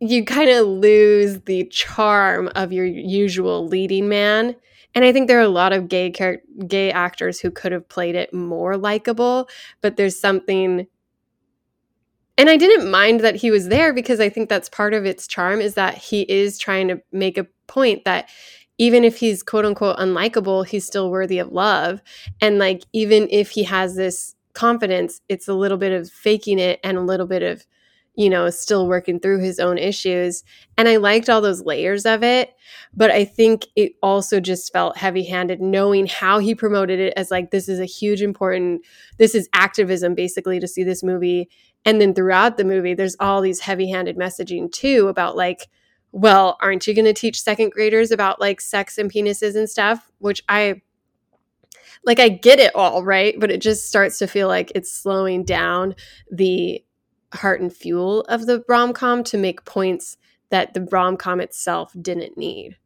you 0.00 0.24
kind 0.24 0.50
of 0.50 0.66
lose 0.66 1.40
the 1.42 1.64
charm 1.66 2.50
of 2.54 2.72
your 2.72 2.84
usual 2.84 3.66
leading 3.66 4.08
man. 4.08 4.54
And 4.94 5.04
I 5.04 5.12
think 5.12 5.28
there 5.28 5.38
are 5.38 5.42
a 5.42 5.48
lot 5.48 5.72
of 5.72 5.88
gay 5.88 6.10
char- 6.10 6.42
gay 6.66 6.90
actors 6.90 7.40
who 7.40 7.50
could 7.50 7.72
have 7.72 7.88
played 7.88 8.14
it 8.14 8.32
more 8.32 8.76
likable, 8.76 9.48
but 9.80 9.96
there's 9.96 10.18
something 10.18 10.86
and 12.38 12.50
I 12.50 12.56
didn't 12.56 12.90
mind 12.90 13.20
that 13.20 13.36
he 13.36 13.50
was 13.50 13.68
there 13.68 13.94
because 13.94 14.20
I 14.20 14.28
think 14.28 14.48
that's 14.48 14.68
part 14.68 14.92
of 14.92 15.06
its 15.06 15.26
charm 15.26 15.60
is 15.60 15.74
that 15.74 15.96
he 15.96 16.22
is 16.22 16.58
trying 16.58 16.88
to 16.88 17.00
make 17.10 17.38
a 17.38 17.46
point 17.66 18.04
that 18.04 18.28
even 18.78 19.04
if 19.04 19.16
he's 19.16 19.42
quote 19.42 19.64
unquote 19.64 19.96
unlikable, 19.96 20.66
he's 20.66 20.86
still 20.86 21.10
worthy 21.10 21.38
of 21.38 21.52
love. 21.52 22.02
And 22.42 22.58
like 22.58 22.84
even 22.92 23.26
if 23.30 23.50
he 23.50 23.64
has 23.64 23.96
this 23.96 24.35
confidence, 24.56 25.20
it's 25.28 25.46
a 25.46 25.54
little 25.54 25.78
bit 25.78 25.92
of 25.92 26.10
faking 26.10 26.58
it 26.58 26.80
and 26.82 26.96
a 26.96 27.02
little 27.02 27.26
bit 27.26 27.42
of, 27.42 27.64
you 28.16 28.28
know, 28.28 28.50
still 28.50 28.88
working 28.88 29.20
through 29.20 29.40
his 29.40 29.60
own 29.60 29.78
issues. 29.78 30.42
And 30.76 30.88
I 30.88 30.96
liked 30.96 31.28
all 31.28 31.40
those 31.40 31.62
layers 31.62 32.06
of 32.06 32.24
it, 32.24 32.54
but 32.94 33.10
I 33.10 33.24
think 33.24 33.66
it 33.76 33.92
also 34.02 34.40
just 34.40 34.72
felt 34.72 34.96
heavy-handed 34.96 35.60
knowing 35.60 36.06
how 36.06 36.38
he 36.40 36.54
promoted 36.54 36.98
it 36.98 37.12
as 37.16 37.30
like 37.30 37.50
this 37.50 37.68
is 37.68 37.78
a 37.78 37.84
huge 37.84 38.22
important 38.22 38.82
this 39.18 39.34
is 39.34 39.48
activism 39.52 40.14
basically 40.14 40.58
to 40.58 40.66
see 40.66 40.82
this 40.82 41.02
movie 41.02 41.48
and 41.86 42.00
then 42.00 42.14
throughout 42.14 42.56
the 42.56 42.64
movie, 42.64 42.94
there's 42.94 43.16
all 43.20 43.40
these 43.40 43.60
heavy 43.60 43.88
handed 43.88 44.18
messaging 44.18 44.70
too 44.72 45.06
about 45.06 45.36
like, 45.36 45.68
well, 46.10 46.58
aren't 46.60 46.86
you 46.86 46.94
going 46.94 47.04
to 47.04 47.12
teach 47.12 47.40
second 47.40 47.70
graders 47.70 48.10
about 48.10 48.40
like 48.40 48.60
sex 48.60 48.98
and 48.98 49.10
penises 49.10 49.54
and 49.54 49.70
stuff? 49.70 50.10
Which 50.18 50.42
I 50.48 50.82
like, 52.06 52.20
I 52.20 52.28
get 52.28 52.58
it 52.58 52.74
all, 52.74 53.04
right? 53.04 53.38
But 53.38 53.50
it 53.50 53.60
just 53.60 53.88
starts 53.88 54.18
to 54.18 54.26
feel 54.26 54.48
like 54.48 54.72
it's 54.74 54.92
slowing 54.92 55.44
down 55.44 55.94
the 56.30 56.82
heart 57.34 57.60
and 57.60 57.72
fuel 57.72 58.22
of 58.22 58.46
the 58.46 58.64
rom 58.68 58.92
com 58.92 59.24
to 59.24 59.36
make 59.36 59.64
points 59.64 60.16
that 60.50 60.72
the 60.72 60.88
rom 60.90 61.16
com 61.16 61.40
itself 61.40 61.92
didn't 62.00 62.38
need. 62.38 62.78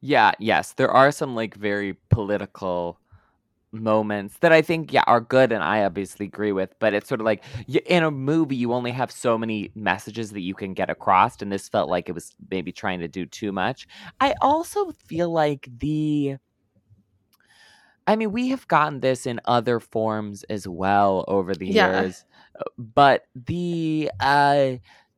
Yeah, 0.00 0.32
yes, 0.38 0.72
there 0.72 0.90
are 0.90 1.10
some 1.10 1.34
like 1.34 1.56
very 1.56 1.96
political 2.10 3.00
moments 3.72 4.38
that 4.38 4.52
I 4.52 4.62
think 4.62 4.92
yeah 4.92 5.02
are 5.06 5.20
good 5.20 5.52
and 5.52 5.62
I 5.62 5.84
obviously 5.84 6.26
agree 6.26 6.52
with 6.52 6.74
but 6.78 6.94
it's 6.94 7.08
sort 7.08 7.20
of 7.20 7.26
like 7.26 7.44
in 7.84 8.04
a 8.04 8.10
movie 8.10 8.56
you 8.56 8.72
only 8.72 8.92
have 8.92 9.10
so 9.10 9.36
many 9.36 9.70
messages 9.74 10.30
that 10.32 10.40
you 10.40 10.54
can 10.54 10.72
get 10.72 10.88
across 10.88 11.42
and 11.42 11.52
this 11.52 11.68
felt 11.68 11.90
like 11.90 12.08
it 12.08 12.12
was 12.12 12.34
maybe 12.50 12.72
trying 12.72 13.00
to 13.00 13.08
do 13.08 13.26
too 13.26 13.52
much. 13.52 13.86
I 14.20 14.34
also 14.40 14.92
feel 14.92 15.30
like 15.30 15.68
the 15.78 16.36
I 18.06 18.16
mean 18.16 18.32
we 18.32 18.48
have 18.48 18.68
gotten 18.68 19.00
this 19.00 19.26
in 19.26 19.40
other 19.46 19.80
forms 19.80 20.44
as 20.44 20.66
well 20.68 21.24
over 21.28 21.54
the 21.54 21.66
Yeah. 21.66 22.02
years 22.02 22.24
uh, 22.58 22.64
but 22.78 23.24
the 23.34 24.10
uh 24.20 24.72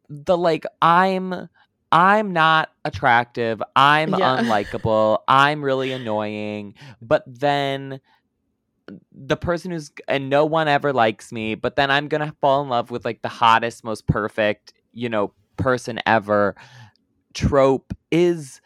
the 0.08 0.36
like 0.38 0.64
I'm 0.82 1.48
I'm 1.90 2.32
not 2.34 2.70
attractive. 2.84 3.62
I'm 3.74 4.12
Yeah. 4.12 4.36
unlikable. 4.38 5.20
I'm 5.26 5.64
really 5.64 5.92
annoying. 5.92 6.74
But 7.00 7.24
then 7.26 8.00
the 9.12 9.36
person 9.36 9.70
who's 9.70 9.90
and 10.08 10.30
no 10.30 10.44
one 10.46 10.68
ever 10.68 10.92
likes 10.92 11.32
me, 11.32 11.54
but 11.54 11.76
then 11.76 11.90
I'm 11.90 12.08
going 12.08 12.26
to 12.26 12.34
fall 12.40 12.62
in 12.62 12.68
love 12.68 12.90
with 12.90 13.04
like 13.04 13.22
the 13.22 13.28
hottest, 13.28 13.84
most 13.84 14.06
perfect, 14.06 14.72
you 14.92 15.08
know, 15.08 15.32
person 15.56 16.00
ever 16.06 16.54
trope 17.34 17.92
is 18.10 18.60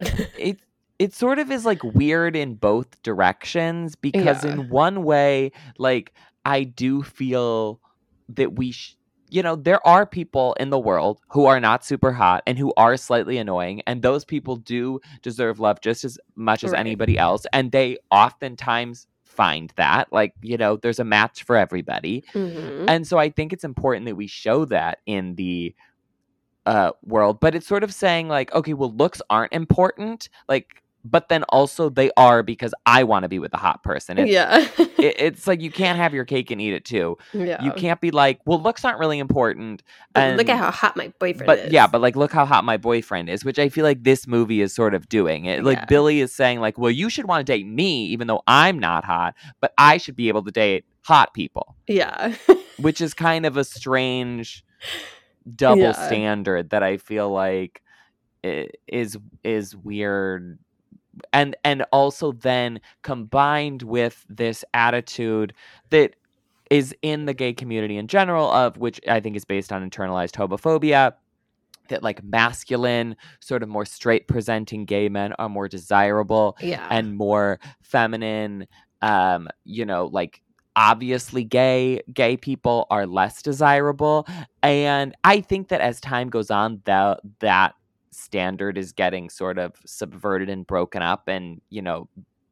it 0.00 0.60
it 0.98 1.12
sort 1.12 1.38
of 1.38 1.50
is 1.50 1.64
like 1.64 1.82
weird 1.82 2.36
in 2.36 2.54
both 2.54 3.02
directions 3.02 3.96
because 3.96 4.44
Yeah. 4.44 4.52
in 4.52 4.68
one 4.70 5.02
way 5.04 5.52
like 5.78 6.12
I 6.44 6.64
do 6.64 7.02
feel 7.02 7.80
that 8.28 8.54
we 8.56 8.72
sh- 8.72 8.96
you 9.30 9.42
know 9.42 9.56
there 9.56 9.84
are 9.86 10.06
people 10.06 10.54
in 10.60 10.70
the 10.70 10.78
world 10.78 11.20
who 11.28 11.46
are 11.46 11.58
not 11.58 11.84
super 11.84 12.12
hot 12.12 12.42
and 12.46 12.58
who 12.58 12.72
are 12.76 12.96
slightly 12.96 13.38
annoying 13.38 13.82
and 13.86 14.02
those 14.02 14.24
people 14.24 14.56
do 14.56 15.00
deserve 15.22 15.58
love 15.58 15.80
just 15.80 16.04
as 16.04 16.18
much 16.36 16.62
as 16.62 16.72
anybody 16.72 17.18
else 17.18 17.44
and 17.52 17.72
they 17.72 17.98
oftentimes 18.10 19.06
find 19.24 19.72
that 19.76 20.12
like 20.12 20.32
you 20.42 20.56
know 20.56 20.76
there's 20.76 21.00
a 21.00 21.04
match 21.04 21.42
for 21.42 21.56
everybody 21.56 22.22
Mhm. 22.34 22.84
and 22.88 23.04
so 23.06 23.18
I 23.18 23.30
think 23.30 23.52
it's 23.52 23.64
important 23.64 24.06
that 24.06 24.14
we 24.14 24.28
show 24.28 24.64
that 24.66 24.98
in 25.06 25.34
the 25.34 25.74
uh, 26.66 26.92
world, 27.04 27.40
but 27.40 27.54
it's 27.54 27.66
sort 27.66 27.84
of 27.84 27.92
saying 27.92 28.26
like, 28.28 28.50
okay, 28.54 28.72
well, 28.72 28.90
looks 28.90 29.20
aren't 29.28 29.52
important. 29.52 30.30
Like, 30.48 30.82
but 31.04 31.28
then 31.28 31.42
also 31.50 31.90
they 31.90 32.10
are 32.16 32.42
because 32.42 32.72
I 32.86 33.04
want 33.04 33.24
to 33.24 33.28
be 33.28 33.38
with 33.38 33.52
a 33.52 33.58
hot 33.58 33.82
person. 33.82 34.16
It, 34.18 34.28
yeah. 34.28 34.66
it, 34.78 35.14
it's 35.18 35.46
like 35.46 35.60
you 35.60 35.70
can't 35.70 35.98
have 35.98 36.14
your 36.14 36.24
cake 36.24 36.50
and 36.50 36.60
eat 36.60 36.72
it 36.72 36.84
too. 36.84 37.18
yeah. 37.32 37.62
You 37.62 37.72
can't 37.72 38.00
be 38.00 38.10
like, 38.10 38.40
well, 38.46 38.60
looks 38.60 38.84
aren't 38.84 38.98
really 38.98 39.18
important. 39.18 39.82
But 40.14 40.36
look 40.38 40.48
at 40.48 40.58
how 40.58 40.70
hot 40.70 40.96
my 40.96 41.12
boyfriend 41.18 41.46
but 41.46 41.58
is. 41.58 41.72
yeah, 41.72 41.86
but 41.86 42.00
like, 42.00 42.16
look 42.16 42.32
how 42.32 42.46
hot 42.46 42.64
my 42.64 42.76
boyfriend 42.78 43.28
is, 43.28 43.44
which 43.44 43.58
I 43.58 43.68
feel 43.68 43.84
like 43.84 44.02
this 44.02 44.26
movie 44.26 44.60
is 44.62 44.74
sort 44.74 44.94
of 44.94 45.08
doing. 45.08 45.44
It 45.44 45.62
like 45.62 45.78
Yeah. 45.78 45.84
Billy 45.86 46.20
is 46.20 46.34
saying 46.34 46.60
like, 46.60 46.78
well, 46.78 46.90
you 46.90 47.10
should 47.10 47.26
want 47.26 47.46
to 47.46 47.52
date 47.52 47.66
me, 47.66 48.06
even 48.06 48.26
though 48.26 48.42
I'm 48.46 48.78
not 48.78 49.04
hot, 49.04 49.34
but 49.60 49.72
I 49.76 49.98
should 49.98 50.16
be 50.16 50.28
able 50.28 50.42
to 50.44 50.50
date 50.50 50.84
hot 51.02 51.34
people, 51.34 51.76
yeah. 51.86 52.34
which 52.78 53.02
is 53.02 53.12
kind 53.12 53.44
of 53.44 53.58
a 53.58 53.64
strange 53.64 54.64
double 55.54 55.82
Yeah. 55.82 55.92
standard 55.92 56.70
that 56.70 56.82
I 56.82 56.96
feel 56.96 57.30
like 57.30 57.82
is 58.42 59.16
is 59.42 59.74
weird. 59.76 60.58
And 61.32 61.56
and 61.64 61.84
also 61.92 62.32
then 62.32 62.80
combined 63.02 63.82
with 63.82 64.24
this 64.28 64.64
attitude 64.74 65.52
that 65.90 66.16
is 66.70 66.94
in 67.02 67.26
the 67.26 67.34
gay 67.34 67.52
community 67.52 67.96
in 67.96 68.08
general 68.08 68.50
of 68.50 68.76
which 68.78 69.00
I 69.08 69.20
think 69.20 69.36
is 69.36 69.44
based 69.44 69.72
on 69.72 69.88
internalized 69.88 70.32
homophobia 70.32 71.12
that 71.88 72.02
like 72.02 72.22
masculine 72.24 73.14
sort 73.40 73.62
of 73.62 73.68
more 73.68 73.84
straight 73.84 74.26
presenting 74.26 74.86
gay 74.86 75.08
men 75.08 75.34
are 75.34 75.48
more 75.50 75.68
desirable 75.68 76.56
Yeah. 76.60 76.86
and 76.90 77.14
more 77.16 77.60
feminine 77.82 78.66
um 79.02 79.48
you 79.64 79.84
know 79.84 80.06
like 80.06 80.40
obviously 80.76 81.44
gay 81.44 82.00
gay 82.12 82.36
people 82.38 82.86
are 82.90 83.06
less 83.06 83.42
desirable 83.42 84.26
and 84.62 85.14
i 85.22 85.40
think 85.40 85.68
that 85.68 85.80
as 85.82 86.00
time 86.00 86.30
goes 86.30 86.50
on 86.50 86.80
that 86.86 87.20
that 87.40 87.74
standard 88.14 88.78
is 88.78 88.92
getting 88.92 89.28
sort 89.30 89.58
of 89.58 89.72
subverted 89.84 90.48
and 90.48 90.66
broken 90.66 91.02
up 91.02 91.28
and 91.28 91.60
you 91.70 91.82
know 91.82 92.08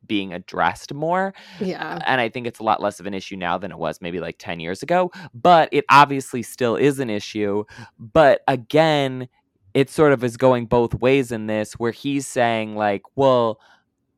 being 0.07 0.33
addressed 0.33 0.93
more 0.93 1.33
yeah. 1.61 2.01
and 2.07 2.21
I 2.21 2.29
think 2.29 2.47
it's 2.49 2.59
a 2.59 2.65
lot 2.65 2.83
less 2.83 2.99
of 2.99 3.07
an 3.07 3.15
issue 3.15 3.37
now 3.37 3.57
than 3.57 3.71
it 3.71 3.79
was 3.79 4.01
maybe 4.01 4.19
like 4.19 4.35
10 4.39 4.59
years 4.59 4.83
ago. 4.83 5.13
But 5.33 5.69
it 5.71 5.85
obviously 5.89 6.43
still 6.43 6.75
is 6.75 6.99
an 6.99 7.09
issue. 7.09 7.65
But 8.01 8.43
again, 8.49 9.29
it 9.75 9.91
sort 9.91 10.13
of 10.13 10.25
is 10.25 10.37
going 10.37 10.67
both 10.67 10.95
ways 10.97 11.33
in 11.33 11.47
this, 11.47 11.75
where 11.75 11.93
he's 11.93 12.27
saying, 12.27 12.75
like, 12.77 13.03
well, 13.15 13.61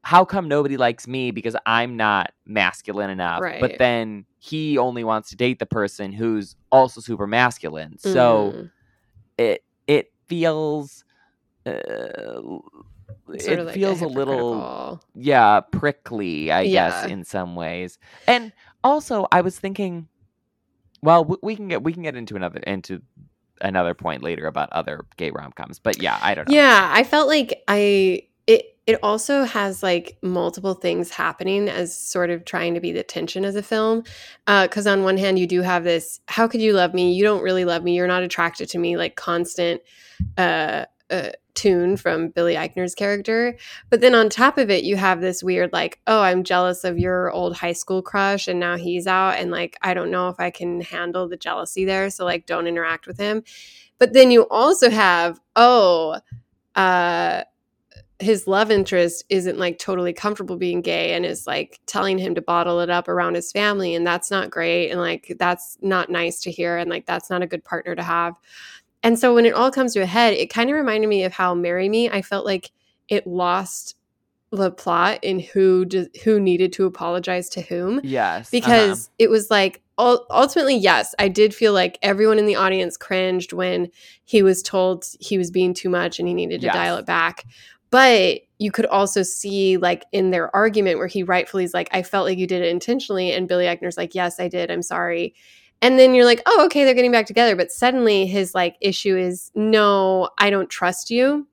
how 0.02 0.24
come 0.24 0.48
nobody 0.48 0.76
likes 0.76 1.06
me 1.06 1.30
because 1.30 1.54
I'm 1.66 1.96
not 1.96 2.32
masculine 2.46 3.10
enough? 3.10 3.40
But 3.60 3.78
then 3.78 4.24
he 4.38 4.78
only 4.78 5.04
wants 5.04 5.30
to 5.30 5.36
date 5.36 5.58
the 5.58 5.66
person 5.66 6.12
who's 6.12 6.56
also 6.72 7.00
super 7.00 7.26
masculine. 7.26 7.98
So 7.98 8.52
Mm. 8.54 8.70
it 9.38 9.64
it 9.86 10.12
feels. 10.26 11.04
Uh, 11.66 12.58
it 13.32 13.64
like 13.64 13.74
feels 13.74 14.02
a 14.02 14.06
little 14.06 15.00
yeah 15.14 15.60
prickly 15.60 16.52
i 16.52 16.66
guess 16.66 17.06
in 17.06 17.24
some 17.24 17.56
ways 17.56 17.98
and 18.28 18.52
also 18.82 19.26
i 19.32 19.40
was 19.40 19.58
thinking 19.58 20.06
well 21.02 21.24
we 21.42 21.56
can 21.56 21.68
get 21.68 21.82
we 21.82 21.92
can 21.92 22.02
get 22.02 22.16
into 22.16 22.36
another 22.36 22.60
into 22.60 23.00
another 23.62 23.94
point 23.94 24.22
later 24.22 24.46
about 24.46 24.70
other 24.72 25.06
gay 25.16 25.30
rom-coms 25.30 25.78
but 25.78 26.02
yeah 26.02 26.18
i 26.22 26.34
don't 26.34 26.48
know 26.48 26.54
Yeah, 26.54 26.90
I 26.92 27.04
felt 27.04 27.28
like 27.28 27.62
I 27.68 28.22
it 28.46 28.76
it 28.86 28.98
also 29.02 29.44
has 29.44 29.82
like 29.82 30.18
multiple 30.22 30.74
things 30.74 31.10
happening 31.10 31.68
as 31.68 31.96
sort 31.96 32.30
of 32.30 32.44
trying 32.44 32.74
to 32.74 32.80
be 32.80 32.92
the 32.92 33.02
tension 33.02 33.44
of 33.44 33.54
the 33.54 33.62
film. 33.62 34.04
Because 34.46 34.86
on 34.86 35.04
one 35.04 35.16
hand, 35.16 35.38
you 35.38 35.46
do 35.46 35.62
have 35.62 35.84
this: 35.84 36.20
"How 36.28 36.46
could 36.46 36.60
you 36.60 36.74
love 36.74 36.92
me? 36.92 37.14
You 37.14 37.24
don't 37.24 37.42
really 37.42 37.64
love 37.64 37.82
me. 37.82 37.94
You're 37.94 38.06
not 38.06 38.22
attracted 38.22 38.68
to 38.70 38.78
me." 38.78 38.98
Like 38.98 39.16
constant 39.16 39.80
uh, 40.36 40.84
uh, 41.10 41.30
tune 41.54 41.96
from 41.96 42.28
Billy 42.28 42.54
Eichner's 42.56 42.94
character. 42.94 43.56
But 43.90 44.00
then 44.00 44.14
on 44.14 44.28
top 44.28 44.58
of 44.58 44.70
it, 44.70 44.84
you 44.84 44.96
have 44.96 45.20
this 45.20 45.42
weird 45.42 45.72
like, 45.72 46.00
"Oh, 46.06 46.20
I'm 46.22 46.44
jealous 46.44 46.84
of 46.84 46.98
your 46.98 47.30
old 47.32 47.56
high 47.56 47.72
school 47.72 48.02
crush, 48.02 48.48
and 48.48 48.60
now 48.60 48.76
he's 48.76 49.06
out, 49.06 49.36
and 49.36 49.50
like 49.50 49.76
I 49.82 49.94
don't 49.94 50.10
know 50.10 50.28
if 50.28 50.40
I 50.40 50.50
can 50.50 50.80
handle 50.80 51.28
the 51.28 51.36
jealousy 51.36 51.84
there. 51.84 52.10
So 52.10 52.24
like, 52.24 52.46
don't 52.46 52.66
interact 52.66 53.06
with 53.06 53.18
him." 53.18 53.42
But 53.98 54.12
then 54.14 54.30
you 54.30 54.48
also 54.50 54.90
have, 54.90 55.40
"Oh." 55.56 56.20
uh 56.76 57.44
his 58.20 58.46
love 58.46 58.70
interest 58.70 59.24
isn't 59.28 59.58
like 59.58 59.78
totally 59.78 60.12
comfortable 60.12 60.56
being 60.56 60.80
gay 60.80 61.14
and 61.14 61.26
is 61.26 61.46
like 61.46 61.80
telling 61.86 62.16
him 62.16 62.34
to 62.34 62.40
bottle 62.40 62.80
it 62.80 62.88
up 62.88 63.08
around 63.08 63.34
his 63.34 63.50
family 63.50 63.94
and 63.94 64.06
that's 64.06 64.30
not 64.30 64.50
great 64.50 64.90
and 64.90 65.00
like 65.00 65.34
that's 65.38 65.76
not 65.82 66.10
nice 66.10 66.40
to 66.40 66.50
hear 66.50 66.78
and 66.78 66.88
like 66.88 67.06
that's 67.06 67.28
not 67.28 67.42
a 67.42 67.46
good 67.46 67.64
partner 67.64 67.94
to 67.94 68.02
have. 68.02 68.34
And 69.04 69.18
so 69.18 69.34
when 69.34 69.46
it 69.46 69.54
all 69.54 69.70
comes 69.70 69.92
to 69.92 70.00
a 70.00 70.06
head, 70.06 70.32
it 70.34 70.50
kind 70.50 70.68
of 70.70 70.74
reminded 70.74 71.06
me 71.06 71.22
of 71.24 71.32
how 71.32 71.54
Marry 71.54 71.88
Me, 71.88 72.08
I 72.10 72.22
felt 72.22 72.44
like 72.44 72.72
it 73.08 73.26
lost 73.26 73.94
the 74.50 74.70
plot 74.70 75.18
in 75.22 75.40
who 75.40 75.84
d- 75.84 76.08
who 76.24 76.40
needed 76.40 76.72
to 76.72 76.86
apologize 76.86 77.48
to 77.48 77.60
whom 77.60 78.00
yes 78.04 78.46
uh-huh. 78.46 78.50
because 78.52 79.10
it 79.18 79.28
was 79.28 79.50
like 79.50 79.82
ultimately 79.98 80.76
yes 80.76 81.12
i 81.18 81.26
did 81.26 81.52
feel 81.52 81.72
like 81.72 81.98
everyone 82.02 82.38
in 82.38 82.46
the 82.46 82.54
audience 82.54 82.96
cringed 82.96 83.52
when 83.52 83.88
he 84.24 84.44
was 84.44 84.62
told 84.62 85.04
he 85.18 85.38
was 85.38 85.50
being 85.50 85.74
too 85.74 85.88
much 85.88 86.20
and 86.20 86.28
he 86.28 86.34
needed 86.34 86.60
to 86.60 86.66
Yes. 86.66 86.74
dial 86.74 86.96
it 86.98 87.06
back 87.06 87.44
but 87.90 88.42
you 88.58 88.70
could 88.70 88.86
also 88.86 89.24
see 89.24 89.76
like 89.76 90.04
in 90.12 90.30
their 90.30 90.54
argument 90.54 90.98
where 90.98 91.08
he 91.08 91.24
rightfully 91.24 91.64
is 91.64 91.74
like 91.74 91.88
i 91.92 92.02
felt 92.04 92.24
like 92.24 92.38
you 92.38 92.46
did 92.46 92.62
it 92.62 92.68
intentionally 92.68 93.32
and 93.32 93.48
billy 93.48 93.66
eichner's 93.66 93.96
like 93.96 94.14
yes 94.14 94.38
i 94.38 94.46
did 94.46 94.70
i'm 94.70 94.82
sorry 94.82 95.34
and 95.84 95.98
then 95.98 96.14
you're 96.14 96.24
like 96.24 96.42
oh 96.46 96.64
okay 96.64 96.84
they're 96.84 96.94
getting 96.94 97.12
back 97.12 97.26
together 97.26 97.54
but 97.54 97.70
suddenly 97.70 98.26
his 98.26 98.54
like 98.54 98.76
issue 98.80 99.16
is 99.16 99.50
no 99.54 100.28
i 100.38 100.50
don't 100.50 100.70
trust 100.70 101.10
you 101.10 101.46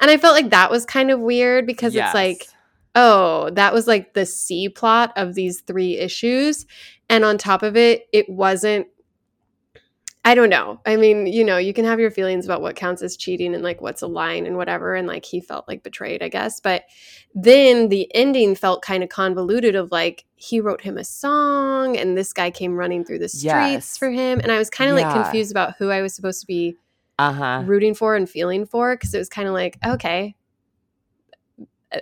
and 0.00 0.10
i 0.10 0.16
felt 0.16 0.34
like 0.34 0.50
that 0.50 0.70
was 0.70 0.84
kind 0.84 1.10
of 1.10 1.20
weird 1.20 1.66
because 1.66 1.94
Yes. 1.94 2.08
it's 2.08 2.14
like 2.14 2.48
oh, 2.98 3.50
that 3.50 3.74
was 3.74 3.86
like 3.86 4.14
the 4.14 4.24
C 4.24 4.70
plot 4.70 5.12
of 5.16 5.34
these 5.34 5.60
three 5.60 5.98
issues. 5.98 6.64
And 7.10 7.26
on 7.26 7.36
top 7.36 7.62
of 7.62 7.76
it, 7.76 8.08
it 8.10 8.26
wasn't. 8.26 8.86
I 10.26 10.34
don't 10.34 10.48
know. 10.50 10.80
I 10.84 10.96
mean, 10.96 11.26
you 11.28 11.44
know, 11.44 11.56
you 11.56 11.72
can 11.72 11.84
have 11.84 12.00
your 12.00 12.10
feelings 12.10 12.44
about 12.44 12.60
what 12.60 12.74
counts 12.74 13.00
as 13.00 13.16
cheating 13.16 13.54
and 13.54 13.62
like 13.62 13.80
what's 13.80 14.02
a 14.02 14.08
line 14.08 14.44
and 14.44 14.56
whatever. 14.56 14.94
And 14.96 15.06
like 15.06 15.24
he 15.24 15.40
felt 15.40 15.68
like 15.68 15.84
betrayed, 15.84 16.20
I 16.22 16.28
guess. 16.28 16.58
But 16.58 16.82
then 17.34 17.90
the 17.90 18.12
ending 18.14 18.56
felt 18.56 18.82
kind 18.82 19.04
of 19.04 19.08
convoluted 19.08 19.76
of 19.76 19.92
like 19.92 20.24
he 20.34 20.60
wrote 20.60 20.80
him 20.80 20.98
a 20.98 21.04
song 21.04 21.96
and 21.96 22.18
this 22.18 22.32
guy 22.32 22.50
came 22.50 22.74
running 22.74 23.04
through 23.04 23.20
the 23.20 23.28
streets 23.28 23.44
Yes. 23.44 23.96
for 23.98 24.10
him. 24.10 24.40
And 24.40 24.50
I 24.50 24.58
was 24.58 24.68
kind 24.68 24.90
of 24.90 24.96
like 24.96 25.12
confused 25.12 25.52
about 25.52 25.74
who 25.78 25.90
I 25.90 26.02
was 26.02 26.12
supposed 26.12 26.40
to 26.40 26.46
be 26.46 26.76
uh-huh 27.18 27.62
rooting 27.64 27.94
for 27.94 28.14
and 28.14 28.28
feeling 28.28 28.66
for 28.66 28.94
because 28.94 29.14
it 29.14 29.18
was 29.18 29.30
kind 29.30 29.48
of 29.48 29.54
like 29.54 29.78
okay 29.86 30.34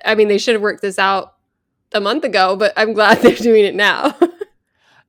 i 0.05 0.17
mean 0.17 0.27
they 0.27 0.39
should 0.39 0.55
have 0.55 0.63
worked 0.63 0.83
this 0.83 0.99
out 0.99 1.37
a 1.93 2.01
month 2.01 2.25
ago 2.25 2.57
but 2.57 2.73
i'm 2.77 2.93
glad 2.95 3.19
they're 3.23 3.37
doing 3.37 3.65
it 3.65 3.77
now 3.77 4.13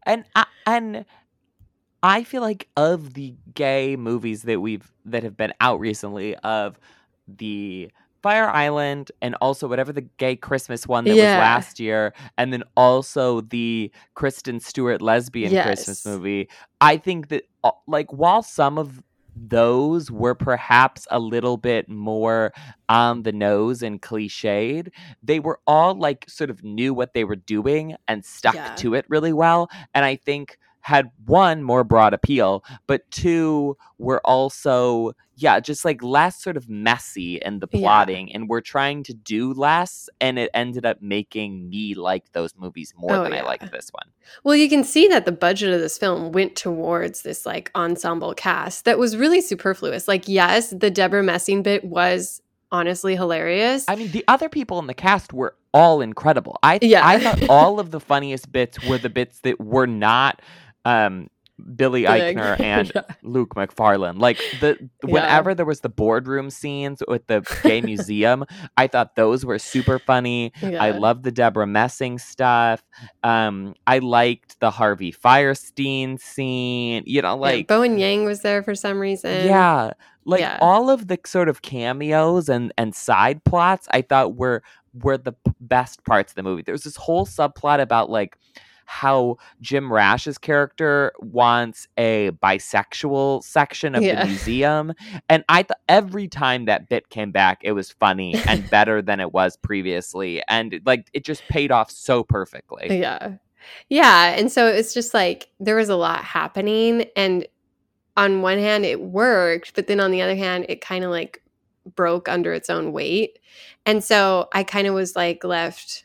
and 0.04 0.24
I, 0.36 0.46
and 0.68 1.06
I 2.06 2.24
feel 2.24 2.44
like 2.44 2.68
of 2.78 3.16
the 3.16 3.34
gay 3.56 3.96
movies 3.96 4.44
that 4.44 4.60
we've 4.62 4.92
that 5.06 5.24
have 5.24 5.36
been 5.36 5.54
out 5.60 5.80
recently 5.80 6.36
of 6.38 6.80
the 7.28 7.90
Fire 8.22 8.48
Island 8.50 9.12
and 9.24 9.34
also 9.42 9.68
whatever 9.68 9.92
the 9.92 10.02
gay 10.18 10.36
Christmas 10.36 10.88
one 10.88 11.04
that 11.06 11.16
Yeah. 11.16 11.36
was 11.36 11.40
last 11.40 11.80
year 11.80 12.14
and 12.38 12.54
then 12.54 12.64
also 12.78 13.42
the 13.42 13.92
Kristen 14.14 14.60
Stewart 14.60 15.02
lesbian 15.02 15.52
Christmas 15.64 16.06
movie 16.06 16.48
I 16.80 16.98
think 16.98 17.30
that 17.30 17.44
uh, 17.64 17.72
like 17.88 18.12
while 18.14 18.44
some 18.44 18.78
of 18.78 19.02
those 19.36 20.10
were 20.12 20.36
perhaps 20.36 21.08
a 21.12 21.20
little 21.20 21.58
bit 21.58 21.90
more 21.90 22.54
on 22.88 23.24
the 23.24 23.32
nose 23.34 23.82
and 23.84 24.02
cliched 24.02 24.90
they 25.24 25.40
were 25.40 25.60
all 25.68 25.96
like 25.96 26.24
sort 26.30 26.50
of 26.52 26.64
knew 26.64 26.94
what 26.94 27.14
they 27.16 27.24
were 27.24 27.36
doing 27.36 27.96
and 28.08 28.24
stuck 28.24 28.56
Yeah. 28.56 28.76
to 28.76 28.94
it 28.94 29.06
really 29.10 29.34
well 29.34 29.70
and 29.94 30.06
i 30.06 30.16
think 30.16 30.58
had 30.86 31.10
one 31.26 31.64
more 31.64 31.84
broad 31.84 32.14
appeal 32.14 32.64
but 32.86 33.02
two 33.10 33.76
were 33.98 34.22
also 34.24 35.12
yeah 35.36 35.60
just 35.60 35.84
like 35.84 36.04
less 36.04 36.40
sort 36.44 36.56
of 36.56 36.70
messy 36.70 37.38
in 37.38 37.58
the 37.60 37.68
Yeah. 37.72 37.80
plotting 37.80 38.32
and 38.34 38.48
we're 38.48 38.62
trying 38.62 39.02
to 39.04 39.14
do 39.16 39.52
less 39.54 40.08
and 40.22 40.38
it 40.38 40.52
ended 40.54 40.86
up 40.86 41.02
making 41.02 41.70
me 41.70 41.96
like 41.96 42.32
those 42.34 42.54
movies 42.56 42.94
more 42.96 43.16
Oh, 43.16 43.24
than 43.24 43.34
i 43.34 43.38
yeah. 43.38 43.44
liked 43.44 43.72
this 43.72 43.90
one 43.92 44.08
well 44.44 44.56
you 44.56 44.70
can 44.70 44.84
see 44.84 45.08
that 45.08 45.26
the 45.26 45.32
budget 45.32 45.74
of 45.74 45.80
this 45.82 45.98
film 45.98 46.32
went 46.32 46.56
towards 46.56 47.24
this 47.24 47.48
like 47.48 47.72
ensemble 47.74 48.36
cast 48.36 48.86
that 48.86 49.00
was 49.00 49.18
really 49.18 49.42
superfluous 49.42 50.08
like 50.08 50.28
yes 50.28 50.70
the 50.70 50.92
debra 50.92 51.24
messing 51.24 51.64
bit 51.64 51.84
was 51.84 52.42
honestly 52.72 53.16
hilarious 53.16 53.86
I 53.88 53.96
mean, 53.96 54.12
the 54.12 54.24
other 54.28 54.50
people 54.50 54.78
in 54.80 54.88
the 54.88 54.94
cast 54.94 55.32
were 55.34 55.56
all 55.74 56.02
incredible. 56.02 56.58
I 56.64 56.80
Yeah. 56.82 57.08
I 57.08 57.20
thought 57.20 57.48
all 57.50 57.80
of 57.80 57.92
the 57.92 58.00
funniest 58.00 58.52
bits 58.52 58.84
were 58.84 58.98
the 58.98 59.10
bits 59.10 59.40
that 59.42 59.60
were 59.60 59.88
not 59.88 60.42
um, 60.86 61.28
Billy 61.76 62.02
Big. 62.06 62.36
Eichner 62.38 62.60
and 62.60 62.92
Yeah. 62.94 63.02
Luke 63.24 63.56
Macfarlane. 63.56 64.20
Like 64.20 64.38
the 64.60 64.78
Yeah. 65.06 65.10
whenever 65.14 65.56
there 65.56 65.66
was 65.66 65.80
the 65.80 65.88
boardroom 65.90 66.50
scenes 66.50 67.02
with 67.08 67.28
the 67.28 67.46
gay 67.64 67.80
museum, 67.92 68.44
I 68.76 68.88
thought 68.88 69.16
those 69.16 69.46
were 69.46 69.58
super 69.58 69.98
funny. 70.00 70.52
I 70.62 70.70
Yeah. 70.70 70.98
loved 70.98 71.24
the 71.24 71.32
Debra 71.32 71.66
Messing 71.66 72.20
stuff. 72.20 72.84
Um, 73.24 73.74
I 73.88 74.00
liked 74.00 74.60
the 74.60 74.70
Harvey 74.70 75.14
Fierstein 75.14 76.20
scene. 76.20 77.04
You 77.06 77.22
know, 77.22 77.38
like 77.38 77.68
bowen 77.68 77.98
yang 78.00 78.26
was 78.26 78.42
there 78.42 78.62
for 78.62 78.76
some 78.76 79.00
reason 79.00 79.46
yeah, 79.48 79.92
like 80.26 80.46
all 80.60 80.90
of 80.90 81.08
the 81.08 81.18
sort 81.26 81.48
of 81.48 81.62
cameos 81.62 82.50
and 82.50 82.74
and 82.78 82.94
side 82.94 83.44
plots, 83.46 83.88
I 83.92 84.02
thought 84.02 84.36
were 84.36 84.62
were 84.94 85.18
the 85.18 85.34
best 85.62 86.04
parts 86.04 86.32
of 86.34 86.36
the 86.36 86.44
movie. 86.44 86.64
There 86.64 86.74
was 86.74 86.84
this 86.84 86.96
whole 86.98 87.26
subplot 87.26 87.80
about 87.80 88.10
like 88.10 88.38
how 88.86 89.38
Jim 89.62 89.92
Rash's 89.92 90.38
character 90.38 91.12
wants 91.20 91.88
a 91.98 92.32
bisexual 92.44 93.44
section 93.44 93.96
of 93.96 94.04
Yeah. 94.04 94.22
the 94.24 94.28
museum. 94.30 94.94
And 95.30 95.44
I 95.50 95.64
thought 95.64 95.80
every 95.90 96.28
time 96.28 96.66
that 96.66 96.88
bit 96.90 97.10
came 97.10 97.32
back, 97.32 97.60
it 97.64 97.72
was 97.74 97.92
funny 97.92 98.36
and 98.48 98.70
better 98.70 99.02
than 99.02 99.20
it 99.20 99.34
was 99.34 99.58
previously. 99.58 100.42
And 100.48 100.80
like 100.86 101.10
it 101.14 101.24
just 101.24 101.44
paid 101.48 101.72
off 101.72 101.90
so 101.92 102.24
perfectly. 102.24 103.00
Yeah. 103.00 103.34
Yeah. 103.90 104.36
And 104.38 104.52
so 104.52 104.68
it's 104.68 104.94
just 104.94 105.14
like 105.14 105.50
there 105.60 105.76
was 105.76 105.90
a 105.90 105.96
lot 105.96 106.24
happening. 106.24 107.06
And 107.16 107.48
on 108.16 108.42
one 108.42 108.60
hand, 108.60 108.86
it 108.86 109.02
worked. 109.02 109.76
But 109.76 109.88
then 109.88 110.00
on 110.00 110.12
the 110.12 110.22
other 110.22 110.36
hand, 110.36 110.68
it 110.70 110.82
kind 110.82 111.04
of 111.04 111.12
like 111.12 111.42
broke 111.96 112.30
under 112.30 112.54
its 112.54 112.70
own 112.70 112.92
weight. 112.94 113.40
And 113.86 114.04
so 114.04 114.48
I 114.54 114.64
kind 114.64 114.88
of 114.88 114.94
was 114.94 115.16
like 115.16 115.44
left. 115.44 116.05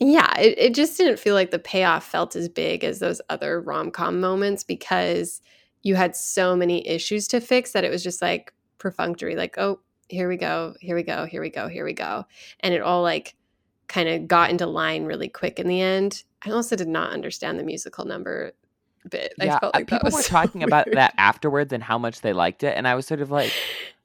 Yeah. 0.00 0.32
It, 0.38 0.58
it 0.58 0.74
just 0.74 0.96
didn't 0.96 1.18
feel 1.18 1.34
like 1.34 1.50
the 1.50 1.58
payoff 1.58 2.04
felt 2.04 2.36
as 2.36 2.48
big 2.48 2.84
as 2.84 2.98
those 2.98 3.20
other 3.30 3.60
rom 3.60 3.90
com 3.90 4.20
moments 4.20 4.62
because 4.64 5.40
you 5.82 5.94
had 5.94 6.14
so 6.16 6.54
many 6.56 6.86
issues 6.86 7.28
to 7.28 7.40
fix 7.40 7.72
that 7.72 7.84
it 7.84 7.90
was 7.90 8.02
just 8.02 8.20
like 8.22 8.52
perfunctory. 8.78 9.36
Like, 9.36 9.58
oh, 9.58 9.80
here 10.08 10.28
we 10.28 10.36
go. 10.36 10.74
Here 10.80 10.94
we 10.96 11.02
go. 11.02 11.24
Here 11.26 11.40
we 11.40 11.50
go. 11.50 11.68
Here 11.68 11.84
we 11.84 11.92
go. 11.92 12.24
And 12.60 12.72
it 12.74 12.80
all 12.82 13.02
like, 13.02 13.34
kind 13.88 14.08
of 14.08 14.28
got 14.28 14.50
into 14.50 14.66
line 14.66 15.04
really 15.06 15.28
quick 15.30 15.58
in 15.58 15.66
the 15.66 15.80
end. 15.80 16.22
I 16.44 16.50
also 16.50 16.76
did 16.76 16.88
not 16.88 17.12
understand 17.12 17.58
the 17.58 17.64
musical 17.64 18.04
number 18.04 18.52
bit. 19.08 19.32
I 19.40 19.46
Yeah, 19.46 19.58
felt 19.58 19.74
uh, 19.74 19.78
like 19.78 19.86
people 19.88 20.10
were 20.12 20.22
so 20.22 20.28
talking 20.28 20.62
about 20.62 20.86
weird. 20.86 20.98
that 20.98 21.14
afterwards 21.16 21.72
and 21.72 21.82
how 21.82 21.96
much 21.98 22.20
they 22.20 22.32
liked 22.34 22.62
it. 22.62 22.76
And 22.76 22.86
I 22.86 22.94
was 22.94 23.06
sort 23.06 23.20
of 23.22 23.30
like, 23.30 23.52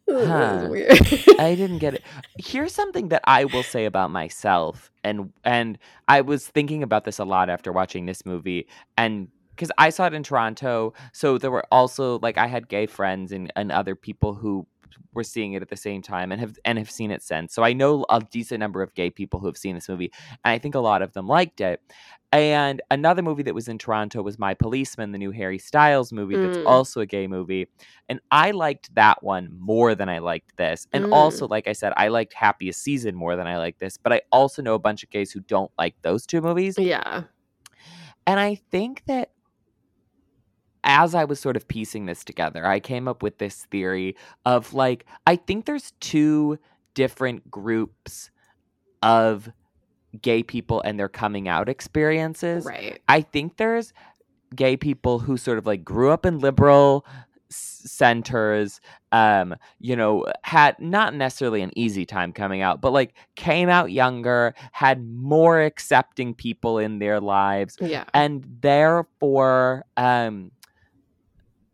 Huh. 0.10 0.68
weird. 0.70 0.92
I 1.40 1.56
didn't 1.56 1.80
get 1.80 1.94
it. 1.96 2.04
Here's 2.38 2.74
something 2.74 3.10
that 3.10 3.22
I 3.26 3.46
will 3.46 3.64
say 3.64 3.86
about 3.86 4.12
myself, 4.12 4.92
and 5.04 5.32
and 5.44 5.78
I 6.08 6.22
was 6.22 6.48
thinking 6.48 6.84
about 6.84 7.06
this 7.06 7.20
a 7.20 7.26
lot 7.26 7.50
after 7.50 7.72
watching 7.72 8.06
this 8.06 8.26
movie, 8.26 8.68
and 8.98 9.30
because 9.56 9.72
I 9.78 9.90
saw 9.92 10.08
it 10.08 10.14
in 10.14 10.24
Toronto, 10.24 10.94
so 11.14 11.38
there 11.38 11.52
were 11.52 11.66
also 11.72 12.20
like 12.20 12.38
I 12.38 12.48
had 12.48 12.68
gay 12.68 12.86
friends 12.86 13.32
and 13.32 13.52
and 13.56 13.72
other 13.72 13.96
people 13.96 14.34
who 14.34 14.68
were 15.14 15.24
seeing 15.24 15.54
it 15.54 15.62
at 15.62 15.70
the 15.70 15.78
same 15.78 16.02
time 16.02 16.32
and 16.32 16.40
have 16.42 16.58
and 16.66 16.78
have 16.78 16.90
seen 16.92 17.12
it 17.12 17.22
since. 17.22 17.54
So 17.54 17.64
I 17.64 17.74
know 17.74 18.06
a 18.10 18.22
decent 18.22 18.60
number 18.60 18.82
of 18.82 18.94
gay 18.94 19.10
people 19.10 19.40
who 19.40 19.48
have 19.48 19.58
seen 19.58 19.76
this 19.76 19.90
movie, 19.90 20.12
and 20.44 20.52
I 20.52 20.58
think 20.58 20.76
a 20.76 20.80
lot 20.80 21.02
of 21.02 21.14
them 21.14 21.28
liked 21.28 21.62
it. 21.62 21.82
And 22.32 22.82
another 22.90 23.22
movie 23.22 23.44
that 23.44 23.54
was 23.54 23.68
in 23.68 23.78
Toronto 23.78 24.24
was 24.24 24.40
My 24.40 24.56
Policeman, 24.56 25.12
the 25.12 25.20
new 25.20 25.30
Harry 25.30 25.60
Styles 25.60 26.12
movie 26.12 26.36
that's 26.36 26.58
Mm. 26.58 26.64
also 26.66 27.02
a 27.02 27.06
gay 27.06 27.28
movie. 27.28 27.68
And 28.10 28.20
I 28.32 28.50
liked 28.52 28.94
that 28.96 29.22
one 29.22 29.50
more 29.60 29.94
than 29.94 30.10
I 30.10 30.18
liked 30.18 30.58
this. 30.58 30.88
And 30.94 31.06
Mm. 31.06 31.10
also, 31.12 31.48
like 31.48 31.68
I 31.68 31.74
said, 31.74 31.94
I 31.96 32.08
liked 32.08 32.34
Happiest 32.34 32.82
Season 32.82 33.14
more 33.16 33.36
than 33.36 33.46
I 33.46 33.58
liked 33.60 33.80
this. 33.80 33.98
But 33.98 34.14
I 34.14 34.22
also 34.32 34.64
know 34.64 34.74
a 34.74 34.80
bunch 34.80 35.04
of 35.04 35.12
gays 35.12 35.32
who 35.32 35.42
don't 35.42 35.72
like 35.78 35.96
those 36.02 36.26
two 36.26 36.42
movies. 36.42 36.76
yeah. 36.80 37.24
And 38.26 38.40
I 38.40 38.56
think 38.56 39.04
that 39.06 39.30
as 40.84 41.16
I 41.16 41.24
was 41.24 41.40
sort 41.40 41.56
of 41.56 41.68
piecing 41.68 42.06
this 42.06 42.24
together, 42.24 42.66
I 42.66 42.80
came 42.80 43.08
up 43.08 43.24
with 43.24 43.38
this 43.38 43.66
theory 43.72 44.16
of 44.46 44.74
like, 44.74 45.06
I 45.28 45.36
think 45.36 45.66
there's 45.66 45.92
two 46.00 46.60
different 46.94 47.50
groups 47.50 48.30
of 49.02 49.52
gay 50.22 50.44
people 50.44 50.82
and 50.82 51.00
their 51.00 51.10
coming 51.10 51.48
out 51.48 51.70
experiences. 51.70 52.66
Right. 52.66 53.02
I 53.10 53.22
think 53.22 53.58
there's 53.58 53.94
gay 54.56 54.78
people 54.78 55.20
who 55.20 55.38
sort 55.38 55.58
of 55.58 55.66
like 55.66 55.84
grew 55.84 56.12
up 56.12 56.26
in 56.26 56.38
liberal 56.40 57.06
s- 57.50 57.82
centers 57.86 58.80
um 59.12 59.56
you 59.80 59.96
know 59.96 60.26
had 60.44 60.80
not 60.80 61.16
necessarily 61.16 61.64
an 61.64 61.72
easy 61.76 62.06
time 62.06 62.32
coming 62.32 62.62
out 62.62 62.80
but 62.80 62.94
like 62.94 63.16
came 63.36 63.68
out 63.68 63.92
younger 63.92 64.54
had 64.72 65.04
more 65.08 65.60
accepting 65.62 66.36
people 66.36 66.78
in 66.78 67.00
their 67.00 67.20
lives 67.20 67.76
Yeah. 67.82 68.04
and 68.14 68.46
therefore 68.62 69.86
um 69.98 70.52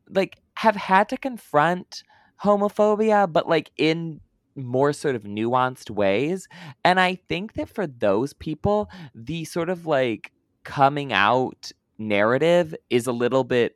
like 0.09 0.37
have 0.57 0.75
had 0.75 1.09
to 1.09 1.17
confront 1.17 2.03
homophobia 2.43 3.31
but 3.31 3.47
like 3.47 3.71
in 3.77 4.19
more 4.55 4.91
sort 4.93 5.15
of 5.15 5.23
nuanced 5.23 5.89
ways 5.89 6.47
and 6.83 6.99
i 6.99 7.15
think 7.29 7.53
that 7.53 7.69
for 7.69 7.87
those 7.87 8.33
people 8.33 8.89
the 9.15 9.45
sort 9.45 9.69
of 9.69 9.85
like 9.85 10.31
coming 10.65 11.13
out 11.13 11.71
narrative 11.97 12.75
is 12.89 13.07
a 13.07 13.11
little 13.11 13.43
bit 13.43 13.75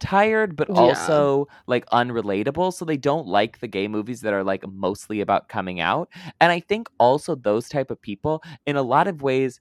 tired 0.00 0.56
but 0.56 0.68
Yeah. 0.68 0.74
also 0.74 1.46
like 1.68 1.86
unrelatable 1.92 2.72
so 2.72 2.84
they 2.84 2.96
don't 2.96 3.26
like 3.28 3.60
the 3.60 3.68
gay 3.68 3.86
movies 3.86 4.20
that 4.22 4.32
are 4.32 4.42
like 4.42 4.64
mostly 4.66 5.20
about 5.20 5.48
coming 5.48 5.78
out 5.80 6.08
and 6.40 6.50
i 6.50 6.58
think 6.58 6.88
also 6.98 7.36
those 7.36 7.68
type 7.68 7.88
of 7.88 8.02
people 8.02 8.42
in 8.66 8.74
a 8.74 8.82
lot 8.82 9.06
of 9.06 9.22
ways 9.22 9.60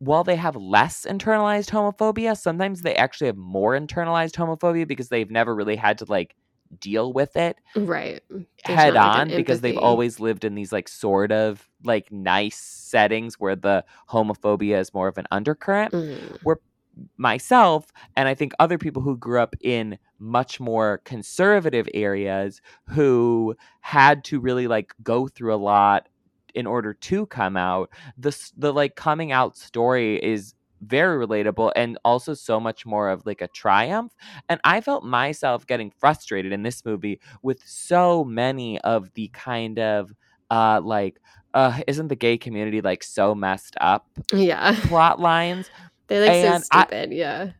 while 0.00 0.24
they 0.24 0.36
have 0.36 0.56
less 0.56 1.06
internalized 1.08 1.70
homophobia 1.70 2.36
sometimes 2.38 2.82
they 2.82 2.96
actually 2.96 3.28
have 3.28 3.38
more 3.38 3.74
internalized 3.78 4.32
homophobia 4.36 4.88
because 4.88 5.08
they've 5.10 5.30
never 5.32 5.54
really 5.56 5.76
had 5.76 5.98
to 5.98 6.06
like 6.06 6.36
deal 6.80 7.12
with 7.14 7.36
it 7.36 7.58
Right. 7.76 8.22
There's 8.66 8.84
head 8.84 8.86
not, 8.86 9.00
like, 9.12 9.24
on 9.24 9.32
because 9.34 9.60
they've 9.62 9.76
always 9.76 10.20
lived 10.20 10.44
in 10.44 10.54
these 10.54 10.72
like 10.72 10.88
sort 10.88 11.32
of 11.32 11.68
like 11.84 12.12
nice 12.12 12.56
settings 12.58 13.36
where 13.38 13.56
the 13.56 13.84
homophobia 14.10 14.78
is 14.78 14.92
more 14.92 15.08
of 15.08 15.18
an 15.18 15.26
undercurrent 15.30 15.92
Mhm. 15.92 16.56
myself 17.16 17.92
and 18.16 18.28
I 18.28 18.34
think 18.34 18.52
other 18.58 18.78
people 18.78 19.02
who 19.02 19.16
grew 19.16 19.40
up 19.40 19.54
in 19.60 19.98
much 20.18 20.60
more 20.60 21.00
conservative 21.04 21.88
areas 21.94 22.60
who 22.88 23.54
had 23.80 24.24
to 24.24 24.40
really 24.40 24.66
like 24.66 24.92
go 25.02 25.28
through 25.28 25.54
a 25.54 25.56
lot 25.56 26.08
in 26.54 26.66
order 26.66 26.94
to 26.94 27.26
come 27.26 27.56
out 27.56 27.90
the 28.18 28.36
the 28.56 28.72
like 28.72 28.94
coming 28.96 29.32
out 29.32 29.56
story 29.56 30.16
is 30.22 30.54
very 30.82 31.26
relatable 31.26 31.70
and 31.76 31.98
also 32.06 32.32
so 32.32 32.58
much 32.58 32.86
more 32.86 33.10
of 33.10 33.26
like 33.26 33.42
a 33.42 33.48
triumph 33.48 34.12
and 34.48 34.58
I 34.64 34.80
felt 34.80 35.04
myself 35.04 35.66
getting 35.66 35.90
frustrated 35.98 36.52
in 36.52 36.62
this 36.62 36.84
movie 36.86 37.20
with 37.42 37.62
so 37.66 38.24
many 38.24 38.80
of 38.80 39.12
the 39.14 39.28
kind 39.28 39.78
of 39.78 40.10
uh 40.50 40.80
like 40.82 41.18
uh 41.52 41.80
isn't 41.86 42.08
the 42.08 42.16
gay 42.16 42.38
community 42.38 42.80
like 42.80 43.02
so 43.02 43.34
messed 43.34 43.76
up 43.80 44.06
Yeah. 44.32 44.74
plot 44.84 45.20
lines 45.20 45.68
They're 46.06 46.20
like 46.22 46.30
And 46.30 46.64
so 46.64 46.68
I- 46.72 46.82
stupid. 46.84 47.12
yeah. 47.12 47.50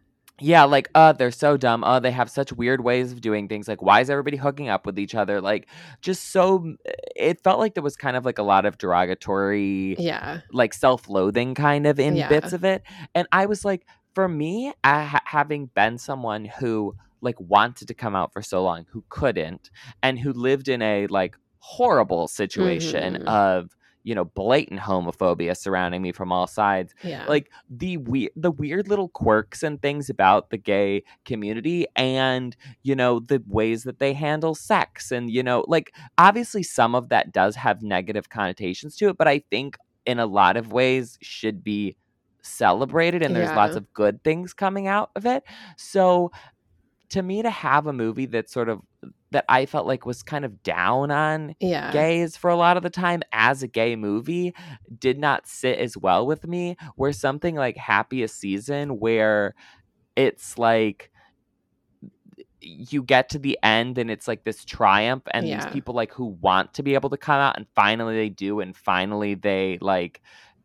Yeah, 0.40 0.64
like, 0.64 0.88
uh, 0.94 1.12
they're 1.12 1.30
so 1.30 1.56
dumb. 1.56 1.84
Uh, 1.84 2.00
they 2.00 2.10
have 2.10 2.30
such 2.30 2.52
weird 2.52 2.82
ways 2.82 3.12
of 3.12 3.20
doing 3.20 3.46
things. 3.48 3.68
Like, 3.68 3.82
why 3.82 4.00
is 4.00 4.10
everybody 4.10 4.36
hooking 4.36 4.68
up 4.68 4.86
with 4.86 4.98
each 4.98 5.14
other? 5.14 5.40
Like, 5.40 5.68
just 6.00 6.30
so. 6.32 6.74
It 7.16 7.42
felt 7.42 7.58
like 7.58 7.74
there 7.74 7.82
was 7.82 7.96
kind 7.96 8.16
of 8.16 8.24
like 8.24 8.38
a 8.38 8.42
lot 8.42 8.64
of 8.66 8.78
derogatory, 8.78 9.96
Yeah. 9.98 10.40
like 10.52 10.72
self 10.74 11.08
loathing 11.08 11.54
kind 11.54 11.86
of 11.86 11.98
in 12.00 12.16
Yeah. 12.16 12.28
bits 12.28 12.52
of 12.52 12.64
it. 12.64 12.82
And 13.14 13.28
I 13.32 13.46
was 13.46 13.64
like, 13.64 13.86
for 14.14 14.28
me, 14.28 14.72
ha- 14.84 15.22
having 15.24 15.66
been 15.66 15.98
someone 15.98 16.44
who 16.46 16.94
like 17.20 17.38
wanted 17.38 17.86
to 17.88 17.94
come 17.94 18.16
out 18.16 18.32
for 18.32 18.42
so 18.42 18.62
long, 18.62 18.86
who 18.90 19.04
couldn't, 19.08 19.70
and 20.02 20.18
who 20.18 20.32
lived 20.32 20.68
in 20.68 20.80
a 20.82 21.06
like 21.08 21.36
horrible 21.58 22.26
situation 22.26 23.14
Mhm. 23.16 23.24
of, 23.26 23.76
you 24.10 24.14
know, 24.16 24.24
blatant 24.24 24.80
homophobia 24.80 25.56
surrounding 25.56 26.02
me 26.02 26.10
from 26.12 26.32
all 26.32 26.46
sides. 26.46 26.92
Yeah. 27.04 27.24
like 27.28 27.50
the 27.70 27.96
weird 27.98 28.32
the 28.36 28.50
weird 28.50 28.88
little 28.88 29.08
quirks 29.08 29.62
and 29.62 29.80
things 29.80 30.10
about 30.10 30.50
the 30.50 30.58
gay 30.58 31.04
community 31.24 31.86
and 31.94 32.56
you 32.82 32.96
know 32.96 33.20
the 33.20 33.42
ways 33.46 33.84
that 33.84 34.00
they 34.00 34.12
handle 34.12 34.54
sex 34.54 35.12
and 35.12 35.30
you 35.30 35.42
know 35.42 35.64
like 35.68 35.94
obviously 36.18 36.62
some 36.62 36.94
of 36.94 37.08
that 37.10 37.32
does 37.32 37.54
have 37.54 37.82
negative 37.82 38.28
connotations 38.28 38.96
to 38.96 39.08
it 39.08 39.16
but 39.16 39.28
i 39.28 39.38
think 39.50 39.76
in 40.06 40.18
a 40.18 40.26
lot 40.26 40.56
of 40.56 40.72
ways 40.72 41.18
should 41.22 41.62
be 41.62 41.96
celebrated 42.42 43.22
and 43.22 43.34
there's 43.36 43.54
lots 43.56 43.76
of 43.76 43.92
good 43.92 44.22
things 44.24 44.52
coming 44.52 44.86
out 44.86 45.10
of 45.16 45.26
it. 45.26 45.44
So 45.76 46.32
to 47.10 47.22
me 47.22 47.42
to 47.42 47.50
have 47.50 47.86
a 47.86 47.92
movie 47.92 48.26
that 48.26 48.48
sort 48.48 48.68
of 48.68 48.80
that 49.30 49.44
i 49.48 49.66
felt 49.66 49.86
like 49.86 50.04
was 50.06 50.22
kind 50.22 50.44
of 50.44 50.62
down 50.62 51.10
on 51.10 51.54
yeah. 51.60 51.92
gays 51.92 52.36
for 52.36 52.50
a 52.50 52.56
lot 52.56 52.76
of 52.76 52.82
the 52.82 52.90
time 52.90 53.22
as 53.32 53.62
a 53.62 53.68
gay 53.68 53.96
movie 53.96 54.54
did 54.98 55.18
not 55.18 55.46
sit 55.46 55.78
as 55.78 55.96
well 55.96 56.26
with 56.26 56.46
me 56.46 56.76
where 56.96 57.12
something 57.12 57.54
like 57.54 57.76
happiest 57.76 58.38
season 58.38 58.98
where 58.98 59.54
it's 60.16 60.58
like 60.58 61.10
you 62.60 63.02
get 63.02 63.30
to 63.30 63.38
the 63.38 63.58
end 63.62 63.96
and 63.96 64.10
it's 64.10 64.28
like 64.28 64.44
this 64.44 64.64
triumph 64.64 65.22
and 65.32 65.46
Yeah. 65.48 65.64
these 65.64 65.72
people 65.72 65.94
like 65.94 66.12
who 66.12 66.26
want 66.26 66.74
to 66.74 66.82
be 66.82 66.94
able 66.94 67.10
to 67.10 67.16
come 67.16 67.40
out 67.40 67.56
and 67.56 67.66
finally 67.74 68.14
they 68.16 68.28
do 68.28 68.60
and 68.60 68.76
finally 68.76 69.34
they 69.34 69.78
like 69.80 70.20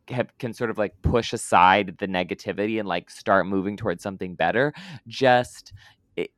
have, 0.08 0.36
can 0.38 0.52
sort 0.52 0.70
of 0.70 0.78
like 0.78 0.92
push 1.02 1.32
aside 1.32 1.96
the 1.98 2.06
negativity 2.06 2.78
and 2.78 2.86
like 2.88 3.08
start 3.10 3.46
moving 3.46 3.76
towards 3.76 4.02
something 4.02 4.34
better 4.34 4.72
just 5.08 5.72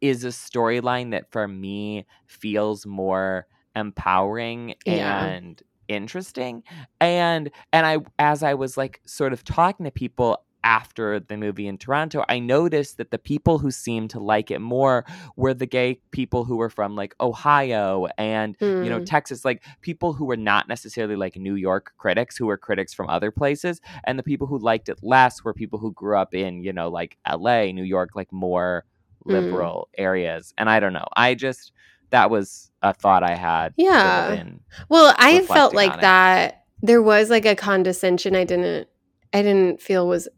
is 0.00 0.24
a 0.24 0.28
storyline 0.28 1.10
that 1.12 1.30
for 1.30 1.46
me 1.48 2.06
feels 2.26 2.86
more 2.86 3.46
empowering 3.76 4.74
Yeah. 4.84 5.24
and 5.24 5.62
interesting 5.88 6.64
and 7.00 7.50
and 7.72 7.86
i 7.86 7.96
as 8.18 8.42
i 8.42 8.52
was 8.52 8.76
like 8.76 9.00
sort 9.06 9.32
of 9.32 9.42
talking 9.42 9.84
to 9.84 9.90
people 9.90 10.44
after 10.64 11.20
the 11.20 11.36
movie 11.36 11.66
in 11.66 11.78
Toronto, 11.78 12.24
I 12.28 12.40
noticed 12.40 12.96
that 12.98 13.10
the 13.10 13.18
people 13.18 13.58
who 13.58 13.70
seemed 13.70 14.10
to 14.10 14.20
like 14.20 14.50
it 14.50 14.58
more 14.58 15.04
were 15.36 15.54
the 15.54 15.66
gay 15.66 16.00
people 16.10 16.44
who 16.44 16.56
were 16.56 16.68
from 16.68 16.96
like 16.96 17.14
Ohio 17.20 18.06
and 18.18 18.58
mm. 18.58 18.84
you 18.84 18.90
know 18.90 18.98
Mm. 19.00 19.06
Texas, 19.06 19.44
like 19.44 19.64
people 19.80 20.12
who 20.12 20.24
were 20.24 20.36
not 20.36 20.68
necessarily 20.68 21.16
like 21.16 21.36
New 21.36 21.54
York 21.54 21.92
critics, 21.96 22.36
who 22.36 22.46
were 22.46 22.58
critics 22.58 22.92
from 22.92 23.08
other 23.08 23.30
places, 23.30 23.80
and 24.04 24.18
the 24.18 24.22
people 24.22 24.46
who 24.46 24.58
liked 24.58 24.88
it 24.88 24.98
less 25.02 25.44
were 25.44 25.54
people 25.54 25.78
who 25.78 25.92
grew 25.92 26.18
up 26.18 26.34
in 26.34 26.62
you 26.64 26.72
know 26.72 26.88
like 26.88 27.16
L.A., 27.24 27.72
New 27.72 27.84
York, 27.84 28.10
like 28.14 28.32
more 28.32 28.84
Mm. 29.28 29.32
liberal 29.32 29.88
areas. 29.96 30.52
And 30.58 30.68
I 30.70 30.80
don't 30.80 30.92
know, 30.92 31.06
I 31.16 31.34
just 31.34 31.72
that 32.10 32.30
was 32.30 32.70
a 32.82 32.94
thought 32.94 33.22
I 33.22 33.34
had. 33.34 33.74
Yeah. 33.76 34.44
Well, 34.88 35.14
I 35.18 35.42
felt 35.42 35.74
like 35.74 35.92
on 35.92 35.98
it. 35.98 36.02
that 36.02 36.64
there 36.82 37.02
was 37.02 37.28
like 37.28 37.44
a 37.44 37.54
condescension 37.54 38.34
I 38.34 38.44
didn't 38.44 38.88
I 39.32 39.42
didn't 39.42 39.82
feel 39.82 40.08
was 40.08 40.28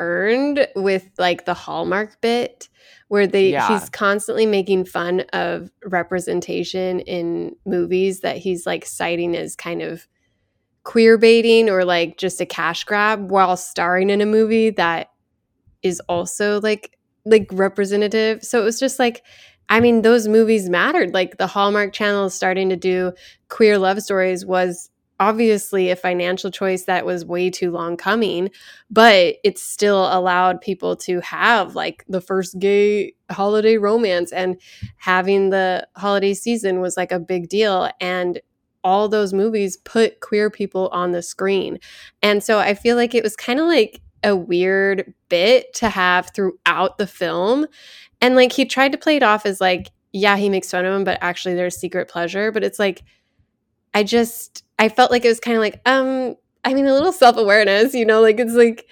earned 0.00 0.66
with 0.76 1.08
like 1.18 1.44
the 1.46 1.54
Hallmark 1.54 2.20
bit 2.20 2.68
where 3.08 3.26
they 3.26 3.52
Yeah. 3.52 3.68
he's 3.68 3.88
constantly 3.90 4.44
making 4.44 4.84
fun 4.86 5.20
of 5.32 5.70
representation 5.84 7.00
in 7.00 7.54
movies 7.64 8.20
that 8.20 8.36
he's 8.38 8.66
like 8.66 8.84
citing 8.84 9.36
as 9.36 9.54
kind 9.56 9.82
of 9.82 10.06
queer 10.82 11.16
baiting 11.16 11.70
or 11.70 11.84
like 11.84 12.18
just 12.18 12.40
a 12.40 12.46
cash 12.46 12.84
grab 12.84 13.30
while 13.30 13.56
starring 13.56 14.10
in 14.10 14.20
a 14.20 14.26
movie 14.26 14.70
that 14.70 15.10
is 15.82 16.00
also 16.08 16.60
like 16.60 16.98
like 17.24 17.48
representative. 17.52 18.44
So 18.44 18.60
it 18.60 18.64
was 18.64 18.78
just 18.80 18.98
like 18.98 19.22
I 19.68 19.80
mean 19.80 20.02
those 20.02 20.28
movies 20.28 20.68
mattered. 20.68 21.14
Like 21.14 21.38
the 21.38 21.46
Hallmark 21.46 21.92
channel 21.92 22.28
starting 22.30 22.68
to 22.68 22.76
do 22.76 23.12
queer 23.48 23.78
love 23.78 24.02
stories 24.02 24.44
was 24.44 24.90
obviously 25.20 25.90
a 25.90 25.96
financial 25.96 26.50
choice 26.50 26.84
that 26.84 27.06
was 27.06 27.24
way 27.24 27.48
too 27.48 27.70
long 27.70 27.96
coming, 27.96 28.50
but 28.90 29.36
it 29.44 29.58
still 29.58 30.06
allowed 30.12 30.60
people 30.60 30.96
to 30.96 31.20
have 31.20 31.74
like 31.76 32.04
the 32.08 32.20
first 32.20 32.58
gay 32.58 33.14
holiday 33.30 33.76
romance 33.76 34.32
and 34.32 34.60
having 34.96 35.50
the 35.50 35.86
holiday 35.96 36.34
season 36.34 36.80
was 36.80 36.96
like 36.96 37.12
a 37.12 37.20
big 37.20 37.48
deal 37.48 37.88
and 38.00 38.40
all 38.82 39.08
those 39.08 39.32
movies 39.32 39.78
put 39.78 40.20
queer 40.20 40.50
people 40.50 40.88
on 40.92 41.12
the 41.12 41.22
screen. 41.22 41.78
And 42.22 42.42
so 42.42 42.58
I 42.58 42.74
feel 42.74 42.96
like 42.96 43.14
it 43.14 43.22
was 43.22 43.34
kind 43.34 43.58
of 43.58 43.66
like 43.66 44.00
a 44.24 44.34
weird 44.34 45.14
bit 45.28 45.72
to 45.74 45.88
have 45.88 46.30
throughout 46.34 46.98
the 46.98 47.06
film. 47.06 47.66
And 48.20 48.34
like 48.34 48.52
he 48.52 48.64
tried 48.64 48.92
to 48.92 48.98
play 48.98 49.16
it 49.16 49.22
off 49.22 49.46
as 49.46 49.60
like, 49.60 49.90
yeah, 50.12 50.36
he 50.36 50.48
makes 50.48 50.70
fun 50.70 50.84
of 50.84 50.94
him, 50.94 51.04
but 51.04 51.18
actually 51.20 51.54
there's 51.54 51.76
secret 51.76 52.08
pleasure. 52.08 52.50
But 52.50 52.64
it's 52.64 52.78
like, 52.78 53.02
I 53.92 54.02
just, 54.02 54.64
I 54.78 54.88
felt 54.88 55.10
like 55.10 55.24
it 55.24 55.28
was 55.28 55.40
kind 55.40 55.56
of 55.56 55.60
like, 55.60 55.80
um, 55.86 56.36
I 56.64 56.74
mean, 56.74 56.86
a 56.86 56.94
little 56.94 57.12
self 57.12 57.36
awareness, 57.36 57.94
you 57.94 58.06
know, 58.06 58.20
like 58.20 58.40
it's 58.40 58.54
like, 58.54 58.88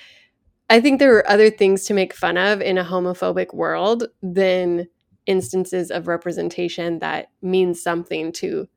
I 0.69 0.81
think 0.81 0.99
there 0.99 1.11
were 1.11 1.29
other 1.29 1.51
things 1.51 1.85
to 1.85 1.95
make 1.95 2.15
fun 2.15 2.37
of 2.37 2.61
in 2.61 2.79
a 2.79 2.85
homophobic 2.85 3.55
world 3.55 4.05
than 4.23 4.89
instances 5.27 5.91
of 5.91 6.09
representation 6.09 6.99
that 6.99 7.29
means 7.43 7.83
something 7.83 8.33
to 8.33 8.69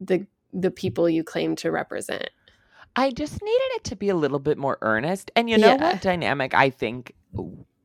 the 0.00 0.26
the 0.52 0.70
people 0.70 1.08
you 1.08 1.22
claim 1.22 1.54
to 1.56 1.70
represent. 1.70 2.30
I 2.96 3.10
just 3.10 3.40
needed 3.42 3.70
it 3.76 3.84
to 3.84 3.96
be 3.96 4.08
a 4.08 4.14
little 4.14 4.38
bit 4.38 4.58
more 4.58 4.78
earnest. 4.82 5.30
And 5.36 5.48
you 5.48 5.58
know 5.58 5.74
Yeah. 5.74 5.92
what 5.92 6.02
dynamic 6.02 6.54
I 6.54 6.70
think 6.70 7.14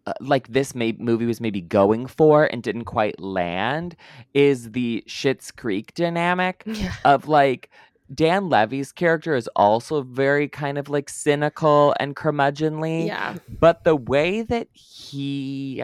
uh, 0.08 0.14
like 0.20 0.48
this 0.50 0.76
may- 0.76 0.96
movie 1.00 1.26
was 1.26 1.42
maybe 1.42 1.62
going 1.62 2.06
for 2.08 2.46
and 2.46 2.62
didn't 2.62 2.86
quite 2.86 3.20
land 3.20 3.96
is 4.34 4.72
the 4.72 5.04
Schitt's 5.08 5.52
Creek 5.52 5.94
dynamic 5.96 6.64
Yeah. 6.68 6.94
of 7.06 7.28
like 7.28 7.70
Dan 8.14 8.50
Levy's 8.50 8.92
character 8.92 9.36
is 9.36 9.48
also 9.56 10.04
very 10.04 10.48
kind 10.48 10.78
of 10.78 10.90
like 10.90 11.10
cynical 11.10 11.96
and 12.00 12.16
curmudgeonly, 12.16 13.08
Yeah. 13.08 13.38
but 13.60 13.84
the 13.84 13.96
way 13.96 14.44
that 14.44 14.68
he 14.74 15.84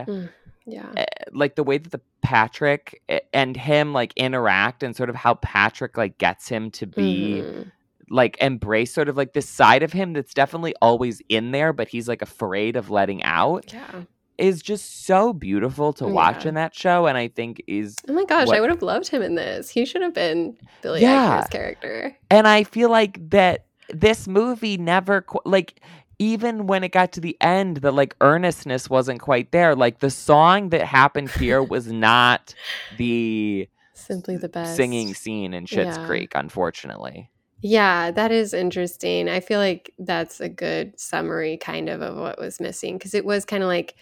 Yeah. 0.68 0.92
eh, 0.96 1.06
like 1.32 1.56
the 1.56 1.64
way 1.64 1.80
that 1.80 1.92
the 1.92 2.02
Patrick 2.22 3.02
eh, 3.10 3.22
and 3.34 3.58
him 3.58 3.92
like 3.94 4.14
interact 4.16 4.84
and 4.84 4.96
sort 4.96 5.10
of 5.10 5.16
how 5.16 5.34
Patrick 5.36 5.98
like 5.98 6.20
gets 6.20 6.48
him 6.48 6.70
to 6.72 6.86
be 6.86 7.42
Mhm. 7.44 7.72
Like 8.12 8.38
embrace 8.42 8.94
sort 8.94 9.08
of 9.10 9.16
like 9.18 9.34
this 9.34 9.48
side 9.50 9.82
of 9.84 9.94
him 9.94 10.14
that's 10.14 10.34
definitely 10.34 10.74
always 10.82 11.22
in 11.30 11.52
there 11.52 11.72
but 11.74 11.88
he's 11.88 12.08
like 12.08 12.22
afraid 12.22 12.76
of 12.76 12.90
letting 12.90 13.24
out 13.24 13.72
Yeah. 13.74 14.02
is 14.38 14.62
just 14.62 15.06
so 15.06 15.32
beautiful 15.34 15.94
to 15.94 16.06
oh, 16.06 16.10
watch 16.10 16.46
in 16.46 16.56
that 16.56 16.76
show 16.76 17.08
and 17.08 17.18
I 17.18 17.30
think 17.30 17.64
is 17.68 17.96
Oh 18.10 18.14
my 18.14 18.26
gosh, 18.26 18.48
What- 18.48 18.58
I 18.58 18.62
would 18.62 18.70
have 18.70 18.82
loved 18.82 19.08
him 19.08 19.22
in 19.22 19.36
this. 19.36 19.70
He 19.70 19.86
should 19.86 20.02
have 20.02 20.14
been 20.14 20.58
Billy 20.82 21.02
Yeah. 21.02 21.40
Eichner's 21.42 21.50
character. 21.50 22.18
and 22.30 22.48
I 22.48 22.64
feel 22.66 22.90
like 22.90 23.30
that 23.30 23.66
this 23.90 24.28
movie 24.28 24.78
never 24.78 25.22
qu- 25.22 25.40
like 25.46 25.80
even 26.20 26.68
when 26.68 26.84
it 26.84 26.92
got 26.92 27.12
to 27.14 27.20
the 27.22 27.36
end 27.42 27.78
the 27.78 27.92
like 27.92 28.16
earnestness 28.22 28.90
wasn't 28.90 29.20
quite 29.20 29.52
there 29.52 29.76
like 29.76 30.00
the 30.00 30.10
song 30.12 30.70
that 30.70 30.82
happened 30.86 31.30
here 31.32 31.64
was 31.76 31.92
not 31.92 32.54
the 32.98 33.68
Simply 33.94 34.36
the 34.38 34.50
best. 34.50 34.76
singing 34.76 35.14
scene 35.14 35.54
in 35.54 35.66
Schitt's 35.66 35.98
Yeah. 35.98 36.06
Creek 36.06 36.32
unfortunately 36.36 37.30
Yeah, 37.62 38.10
that 38.12 38.32
is 38.32 38.54
interesting. 38.54 39.30
I 39.30 39.40
feel 39.40 39.60
like 39.60 39.94
that's 40.00 40.40
a 40.40 40.50
good 40.50 41.00
summary 41.00 41.58
kind 41.58 41.90
of 41.90 42.02
of 42.02 42.18
what 42.18 42.40
was 42.40 42.60
missing 42.60 42.98
because 42.98 43.14
it 43.14 43.24
was 43.24 43.46
kind 43.46 43.62
of 43.62 43.68
like 43.68 43.96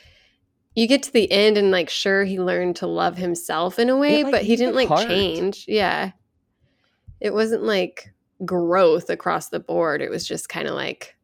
you 0.76 0.88
get 0.88 1.04
to 1.04 1.12
the 1.14 1.30
end 1.30 1.58
and 1.58 1.72
like 1.72 1.90
sure 1.90 2.24
he 2.24 2.40
learned 2.40 2.78
to 2.78 2.88
love 2.88 3.18
himself 3.18 3.78
in 3.78 3.90
a 3.90 3.98
way, 3.98 4.24
like, 4.24 4.32
but 4.32 4.44
he 4.44 4.56
didn't 4.56 4.76
like 4.76 4.88
hard. 4.88 5.08
change. 5.08 5.66
Yeah. 5.68 6.12
It 7.20 7.34
wasn't 7.34 7.64
like 7.64 8.14
growth 8.46 9.10
across 9.10 9.50
the 9.50 9.60
board. 9.60 10.02
It 10.02 10.10
was 10.10 10.26
just 10.26 10.48
kind 10.48 10.68
of 10.68 10.76
like 10.76 11.16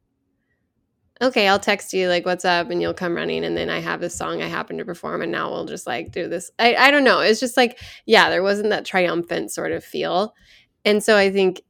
okay, 1.21 1.47
I'll 1.47 1.59
text 1.59 1.93
you 1.93 2.09
like 2.09 2.25
what's 2.25 2.43
up 2.43 2.69
and 2.69 2.81
you'll 2.81 2.93
come 2.93 3.15
running 3.15 3.45
and 3.45 3.55
then 3.55 3.69
I 3.69 3.79
have 3.79 4.01
this 4.01 4.13
song 4.13 4.41
I 4.41 4.47
happen 4.47 4.77
to 4.77 4.83
perform 4.83 5.21
and 5.21 5.31
now 5.31 5.49
we'll 5.49 5.63
just 5.63 5.87
like 5.87 6.11
do 6.11 6.27
this. 6.27 6.51
I 6.59 6.75
I 6.75 6.91
don't 6.91 7.05
know. 7.05 7.21
It's 7.21 7.39
just 7.39 7.55
like 7.55 7.79
yeah, 8.05 8.29
there 8.29 8.43
wasn't 8.43 8.71
that 8.71 8.83
triumphant 8.83 9.51
sort 9.51 9.71
of 9.71 9.85
feel. 9.85 10.35
And 10.83 11.01
so 11.01 11.15
I 11.15 11.31
think 11.31 11.61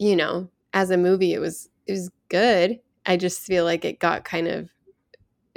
you 0.00 0.16
know, 0.16 0.48
as 0.72 0.90
a 0.90 0.96
movie, 0.96 1.34
it 1.34 1.38
was 1.38 1.68
it 1.86 1.92
was 1.92 2.10
good. 2.28 2.80
I 3.06 3.16
just 3.16 3.40
feel 3.40 3.64
like 3.64 3.84
it 3.84 4.00
got 4.00 4.24
kind 4.24 4.48
of 4.48 4.70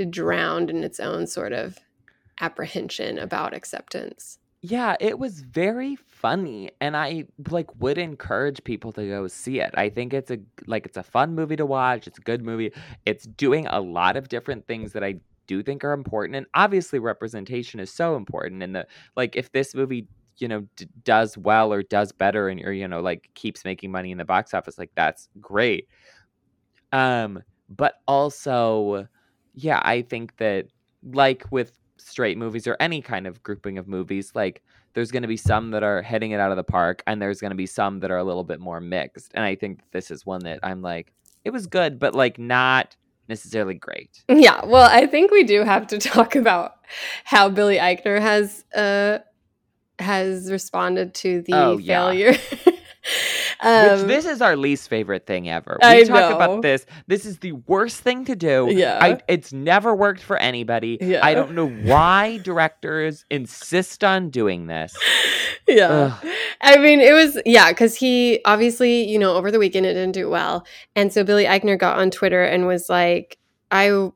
drowned 0.10 0.70
in 0.70 0.84
its 0.84 1.00
own 1.00 1.28
sort 1.28 1.54
of 1.54 1.78
apprehension 2.42 3.18
about 3.18 3.54
acceptance. 3.54 4.38
Yeah, 4.62 4.96
it 5.00 5.18
was 5.18 5.42
very 5.42 5.96
funny 5.96 6.72
and 6.80 6.96
I 6.96 7.26
like 7.50 7.70
would 7.80 7.98
encourage 7.98 8.64
people 8.64 8.92
to 8.94 9.08
go 9.08 9.28
see 9.28 9.60
it. 9.60 9.72
I 9.76 9.90
think 9.90 10.14
it's 10.14 10.32
a 10.32 10.40
like 10.68 10.86
it's 10.86 10.98
a 10.98 11.04
fun 11.04 11.36
movie 11.36 11.56
to 11.58 11.66
watch. 11.66 12.08
It's 12.08 12.18
a 12.18 12.22
good 12.22 12.44
movie. 12.44 12.72
It's 13.06 13.26
doing 13.26 13.68
a 13.68 13.80
lot 13.80 14.18
of 14.18 14.30
different 14.30 14.68
things 14.68 14.94
that 14.94 15.04
I 15.04 15.20
do 15.48 15.64
think 15.64 15.84
are 15.84 15.94
important 15.94 16.36
and 16.38 16.46
obviously 16.54 17.00
representation 17.00 17.80
is 17.82 17.92
so 17.92 18.16
important 18.16 18.64
and 18.64 18.76
the 18.76 18.88
like 19.18 19.36
if 19.36 19.52
this 19.52 19.76
movie 19.76 20.08
you 20.38 20.48
know 20.48 20.66
d- 20.76 20.88
does 21.04 21.38
well 21.38 21.72
or 21.72 21.84
does 21.84 22.12
better 22.12 22.50
and 22.50 22.62
or 22.66 22.74
you 22.74 22.88
know 22.88 23.02
like 23.02 23.30
keeps 23.34 23.64
making 23.64 23.92
money 23.92 24.12
in 24.12 24.18
the 24.18 24.26
box 24.26 24.54
office 24.54 24.78
like 24.78 24.92
that's 24.96 25.30
great. 25.40 25.88
Um 26.92 27.42
but 27.70 27.96
also 28.08 29.08
yeah 29.54 29.82
i 29.84 30.02
think 30.02 30.36
that 30.38 30.66
like 31.12 31.46
with 31.52 31.72
straight 31.98 32.38
movies 32.38 32.68
or 32.68 32.76
any 32.80 33.02
kind 33.02 33.26
of 33.26 33.42
grouping 33.44 33.78
of 33.78 33.88
movies 33.88 34.32
like 34.36 34.62
there's 34.94 35.12
going 35.12 35.22
to 35.22 35.28
be 35.28 35.38
some 35.38 35.72
that 35.72 35.82
are 35.82 36.02
hitting 36.02 36.32
it 36.32 36.40
out 36.40 36.52
of 36.52 36.58
the 36.58 36.64
park 36.64 37.02
and 37.08 37.22
there's 37.22 37.40
going 37.40 37.52
to 37.52 37.56
be 37.56 37.66
some 37.66 38.00
that 38.00 38.12
are 38.12 38.18
a 38.18 38.24
little 38.24 38.44
bit 38.44 38.60
more 38.60 38.80
mixed 38.80 39.32
and 39.34 39.44
i 39.44 39.56
think 39.56 39.80
this 39.92 40.12
is 40.12 40.26
one 40.26 40.42
that 40.44 40.60
i'm 40.64 40.82
like 40.82 41.14
it 41.46 41.52
was 41.52 41.68
good 41.68 42.00
but 42.00 42.14
like 42.14 42.38
not 42.38 42.96
necessarily 43.30 43.76
great. 43.76 44.24
Yeah, 44.28 44.66
well, 44.66 44.90
I 44.92 45.06
think 45.06 45.32
we 45.32 45.44
do 45.44 45.64
have 45.64 45.88
to 45.88 45.98
talk 46.14 46.36
about 46.36 46.74
how 47.24 47.50
Billy 47.50 47.78
Eichner 47.78 48.20
has 48.20 48.66
uh 48.76 49.20
has 50.04 50.52
responded 50.52 51.14
to 51.16 51.42
the 51.42 51.54
Oh, 51.54 51.78
yeah. 51.78 51.98
failure. 52.06 52.30
um, 53.62 54.00
Which 54.00 54.08
this 54.08 54.26
is 54.26 54.42
our 54.42 54.56
least 54.56 54.90
favorite 54.90 55.26
thing 55.26 55.50
ever. 55.50 55.78
We 55.82 55.88
I 55.88 56.04
talk 56.04 56.30
know. 56.30 56.36
about 56.36 56.62
this. 56.62 56.86
This 57.08 57.26
is 57.26 57.40
the 57.40 57.54
worst 57.54 58.02
thing 58.02 58.26
to 58.26 58.36
do. 58.36 58.68
Yeah. 58.70 59.00
I, 59.02 59.20
it's 59.28 59.52
never 59.54 59.96
worked 59.96 60.22
for 60.22 60.38
anybody. 60.38 60.98
Yeah. 61.02 61.26
I 61.26 61.34
don't 61.34 61.54
know 61.54 61.68
why 61.68 62.38
directors 62.44 63.26
insist 63.30 64.04
on 64.04 64.30
doing 64.30 64.68
this. 64.68 64.96
yeah. 65.68 66.18
Ugh. 66.22 66.28
I 66.62 66.78
mean, 66.78 67.02
it 67.02 67.14
was, 67.14 67.38
yeah, 67.46 67.70
because 67.72 67.96
he 67.96 68.40
obviously, 68.46 69.10
you 69.10 69.20
know, 69.20 69.36
over 69.36 69.52
the 69.52 69.60
weekend 69.60 69.86
it 69.86 69.94
didn't 69.94 70.14
do 70.14 70.30
well. 70.30 70.66
And 70.96 71.12
so 71.12 71.24
Billy 71.24 71.46
Eichner 71.46 71.78
got 71.78 71.98
on 72.00 72.10
Twitter 72.12 72.44
and 72.44 72.68
was 72.68 72.90
like, 72.90 73.38
I, 73.70 74.10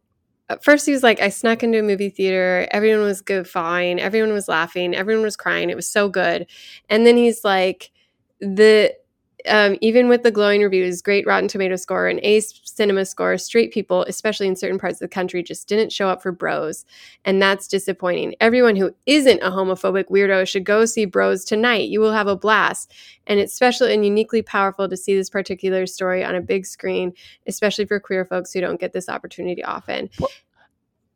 at 0.50 0.64
first 0.64 0.86
he 0.86 0.92
was 0.92 1.04
like, 1.04 1.22
I 1.22 1.30
snuck 1.30 1.64
into 1.64 1.80
a 1.80 1.84
movie 1.84 2.10
theater. 2.10 2.68
Everyone 2.72 3.04
was 3.06 3.22
good, 3.22 3.48
fine. 3.48 4.00
Everyone 4.00 4.34
was 4.34 4.48
laughing. 4.48 4.96
Everyone 4.96 5.24
was 5.24 5.36
crying. 5.36 5.70
It 5.70 5.76
was 5.76 5.90
so 5.90 6.10
good. 6.10 6.48
And 6.90 7.06
then 7.06 7.18
he's 7.18 7.44
like, 7.44 7.92
the, 8.40 8.94
um, 9.48 9.78
even 9.82 10.08
with 10.10 10.24
the 10.24 10.32
glowing 10.32 10.62
reviews, 10.62 11.02
great 11.02 11.26
Rotten 11.26 11.48
Tomato 11.48 11.76
score, 11.76 12.08
and 12.08 12.20
A 12.24 12.40
cinema 12.40 13.06
score, 13.06 13.38
straight 13.38 13.72
people, 13.72 14.04
especially 14.04 14.48
in 14.48 14.56
certain 14.56 14.78
parts 14.80 14.96
of 15.02 15.10
the 15.10 15.14
country, 15.14 15.42
just 15.44 15.68
didn't 15.68 15.92
show 15.92 16.10
up 16.10 16.22
for 16.22 16.32
Bros. 16.32 16.86
And 17.26 17.42
that's 17.42 17.68
disappointing. 17.68 18.36
Everyone 18.40 18.76
who 18.76 18.94
isn't 19.06 19.40
a 19.42 19.50
homophobic 19.50 20.06
weirdo 20.10 20.48
should 20.48 20.64
go 20.64 20.86
see 20.86 21.06
Bros 21.06 21.44
tonight. 21.46 21.90
You 21.90 22.00
will 22.00 22.14
have 22.14 22.28
a 22.28 22.36
blast. 22.36 22.94
And 23.26 23.40
it's 23.40 23.54
special 23.54 23.88
and 23.88 24.06
uniquely 24.06 24.42
powerful 24.42 24.88
to 24.88 24.96
see 24.98 25.16
this 25.16 25.30
particular 25.30 25.86
story 25.88 26.24
on 26.24 26.36
a 26.36 26.42
big 26.42 26.66
screen, 26.66 27.14
especially 27.48 27.86
for 27.86 28.00
queer 28.00 28.26
folks 28.26 28.54
who 28.54 28.62
don't 28.62 28.80
get 28.80 28.94
this 28.94 29.10
opportunity 29.10 29.64
often. 29.64 30.10
Well- 30.20 30.30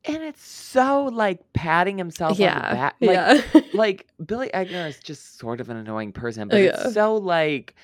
and 0.03 0.23
it's 0.23 0.43
so 0.43 1.05
like 1.13 1.41
patting 1.53 1.99
himself 1.99 2.31
on 2.31 2.37
the 2.37 2.43
Yeah. 2.43 2.73
back. 2.73 2.95
Like 3.01 3.11
Yeah. 3.53 3.61
like 3.75 4.07
Billy 4.25 4.49
Eichner 4.51 4.89
is 4.89 4.97
just 4.97 5.37
sort 5.37 5.61
of 5.61 5.69
an 5.69 5.77
annoying 5.77 6.11
person, 6.11 6.47
but 6.47 6.57
Yeah. 6.59 6.71
it's 6.85 6.95
so 6.95 7.17
like 7.17 7.75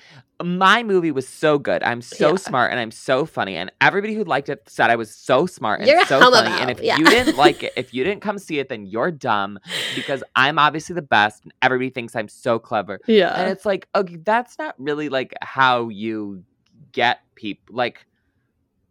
my 0.42 0.82
movie 0.82 1.10
was 1.10 1.26
so 1.26 1.58
good. 1.58 1.82
I'm 1.82 2.00
so 2.00 2.30
Yeah. 2.30 2.36
smart 2.36 2.70
and 2.70 2.78
I'm 2.78 2.90
so 2.90 3.26
funny, 3.26 3.56
and 3.56 3.72
everybody 3.80 4.14
who 4.14 4.24
liked 4.24 4.48
it 4.48 4.62
said 4.68 4.90
I 4.90 4.96
was 4.96 5.12
so 5.14 5.46
smart 5.46 5.80
and 5.80 5.88
You're 5.88 6.04
so 6.06 6.20
funny. 6.20 6.50
And 6.60 6.70
if 6.70 6.80
yeah. 6.80 6.96
you 6.96 7.04
didn't 7.06 7.36
like 7.46 7.64
it, 7.64 7.72
if 7.76 7.92
you 7.92 8.04
didn't 8.04 8.20
come 8.20 8.38
see 8.38 8.58
it, 8.58 8.68
then 8.68 8.86
you're 8.86 9.10
dumb 9.10 9.58
because 9.96 10.22
I'm 10.36 10.58
obviously 10.58 10.94
the 10.94 11.02
best, 11.02 11.42
and 11.42 11.52
everybody 11.62 11.90
thinks 11.90 12.14
I'm 12.14 12.28
so 12.28 12.58
clever. 12.58 13.00
Yeah. 13.06 13.32
And 13.34 13.50
it's 13.50 13.66
like, 13.66 13.88
okay, 13.96 14.16
that's 14.16 14.58
not 14.58 14.74
really 14.78 15.08
like 15.08 15.34
how 15.42 15.88
you 15.88 16.44
get 16.92 17.20
people. 17.34 17.74
Like, 17.76 18.06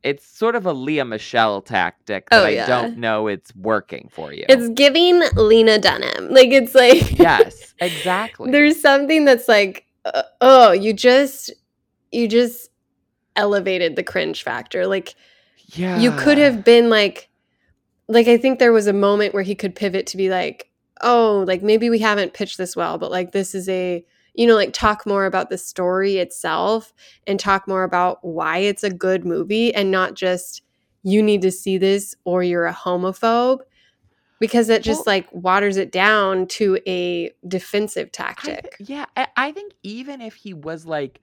it's 0.03 0.25
sort 0.25 0.55
of 0.55 0.65
a 0.65 0.73
Lea 0.73 1.03
Michele 1.03 1.61
tactic 1.61 2.29
that 2.29 2.41
Oh, 2.41 2.45
I 2.45 2.65
don't 2.65 2.97
know 2.97 3.27
it's 3.27 3.53
working 3.55 4.09
for 4.11 4.31
you. 4.31 4.45
It's 4.47 4.69
giving 4.69 5.21
Lena 5.35 5.79
Dunham. 5.79 6.29
Like 6.29 6.49
it's 6.49 6.75
like 6.75 7.17
yes, 7.17 7.73
exactly. 7.79 8.51
There's 8.51 8.79
something 8.79 9.25
that's 9.25 9.47
like, 9.47 9.85
uh, 10.13 10.23
oh, 10.41 10.71
you 10.71 10.93
just 10.93 11.53
you 12.11 12.27
just 12.27 12.69
elevated 13.35 13.95
the 13.95 14.03
cringe 14.03 14.43
factor. 14.43 14.87
Like 14.87 15.15
yeah, 15.67 15.99
you 15.99 16.11
could 16.11 16.37
have 16.37 16.63
been 16.63 16.89
like 16.89 17.29
like 18.07 18.27
I 18.27 18.37
think 18.37 18.59
there 18.59 18.73
was 18.73 18.87
a 18.87 18.93
moment 18.93 19.33
where 19.33 19.43
he 19.43 19.55
could 19.55 19.75
pivot 19.75 20.07
to 20.07 20.17
be 20.17 20.29
like, 20.29 20.69
oh, 21.01 21.43
like 21.47 21.61
maybe 21.61 21.89
we 21.89 21.99
haven't 21.99 22.33
pitched 22.33 22.57
this 22.57 22.75
well, 22.75 22.97
but 22.97 23.11
like 23.11 23.31
this 23.31 23.53
is 23.53 23.67
a 23.69 24.03
you 24.33 24.45
know, 24.45 24.55
like 24.55 24.71
talk 24.71 25.07
more 25.07 25.25
about 25.25 25.49
the 25.49 25.57
story 25.57 26.17
itself 26.17 26.93
and 27.25 27.39
talk 27.39 27.67
more 27.67 27.83
about 27.83 28.19
why 28.21 28.59
it's 28.59 28.83
a 28.83 28.93
good 28.93 29.25
movie 29.25 29.73
and 29.73 29.89
not 29.89 30.13
just 30.13 30.61
you 31.01 31.23
need 31.23 31.41
to 31.41 31.51
see 31.51 31.77
this 31.79 32.15
or 32.23 32.43
you're 32.43 32.67
a 32.67 32.73
homophobe 32.73 33.59
because 34.39 34.69
it 34.69 34.83
just 34.83 35.05
Well- 35.05 35.15
like 35.15 35.27
waters 35.33 35.77
it 35.77 35.91
down 35.91 36.47
to 36.47 36.77
a 36.87 37.31
defensive 37.47 38.07
I 38.07 38.33
thi- 38.33 38.43
tactic. 38.51 38.75
yeah, 38.79 39.05
I, 39.15 39.27
I 39.37 39.51
think 39.51 39.73
even 39.83 40.21
if 40.21 40.35
he 40.35 40.53
was 40.53 40.85
like, 40.85 41.19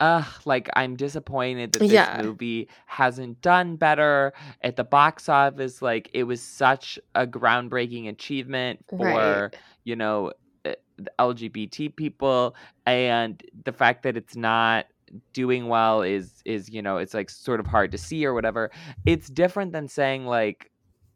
uh, 0.00 0.24
like 0.46 0.70
I'm 0.76 0.96
disappointed 0.96 1.72
that 1.72 1.80
this 1.80 1.92
Yeah. 1.92 2.22
movie 2.22 2.68
hasn't 2.86 3.42
done 3.42 3.76
better 3.76 4.32
at 4.62 4.76
the 4.76 4.84
box 4.84 5.28
office. 5.28 5.82
Like 5.82 6.08
it 6.14 6.24
was 6.24 6.40
such 6.40 6.98
a 7.14 7.26
groundbreaking 7.26 8.08
achievement 8.08 8.82
for 8.88 8.96
Right. 8.96 9.56
you 9.84 9.96
know 9.96 10.32
uh, 10.64 10.72
LGBT 11.18 11.94
people, 11.94 12.54
and 12.86 13.42
the 13.64 13.72
fact 13.72 14.02
that 14.04 14.16
it's 14.16 14.36
not 14.36 14.86
doing 15.34 15.68
well 15.68 16.00
is 16.02 16.40
is 16.46 16.70
you 16.70 16.80
know 16.80 16.96
it's 16.96 17.12
like 17.12 17.28
sort 17.28 17.60
of 17.60 17.66
hard 17.66 17.92
to 17.92 17.98
see 17.98 18.24
or 18.24 18.32
whatever. 18.32 18.70
It's 19.04 19.28
different 19.28 19.72
than 19.72 19.86
saying 19.86 20.24
like. 20.26 20.69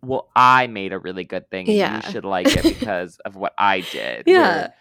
Well, 0.06 0.28
I 0.36 0.66
made 0.66 0.92
a 0.92 0.98
really 0.98 1.24
good 1.24 1.48
thing, 1.50 1.66
and 1.68 1.76
Yeah. 1.76 1.96
you 2.06 2.12
should 2.12 2.24
like 2.24 2.46
it 2.48 2.62
because 2.78 3.18
of 3.24 3.36
what 3.36 3.54
I 3.58 3.80
did. 3.80 4.24
Yeah. 4.26 4.54
where- 4.56 4.74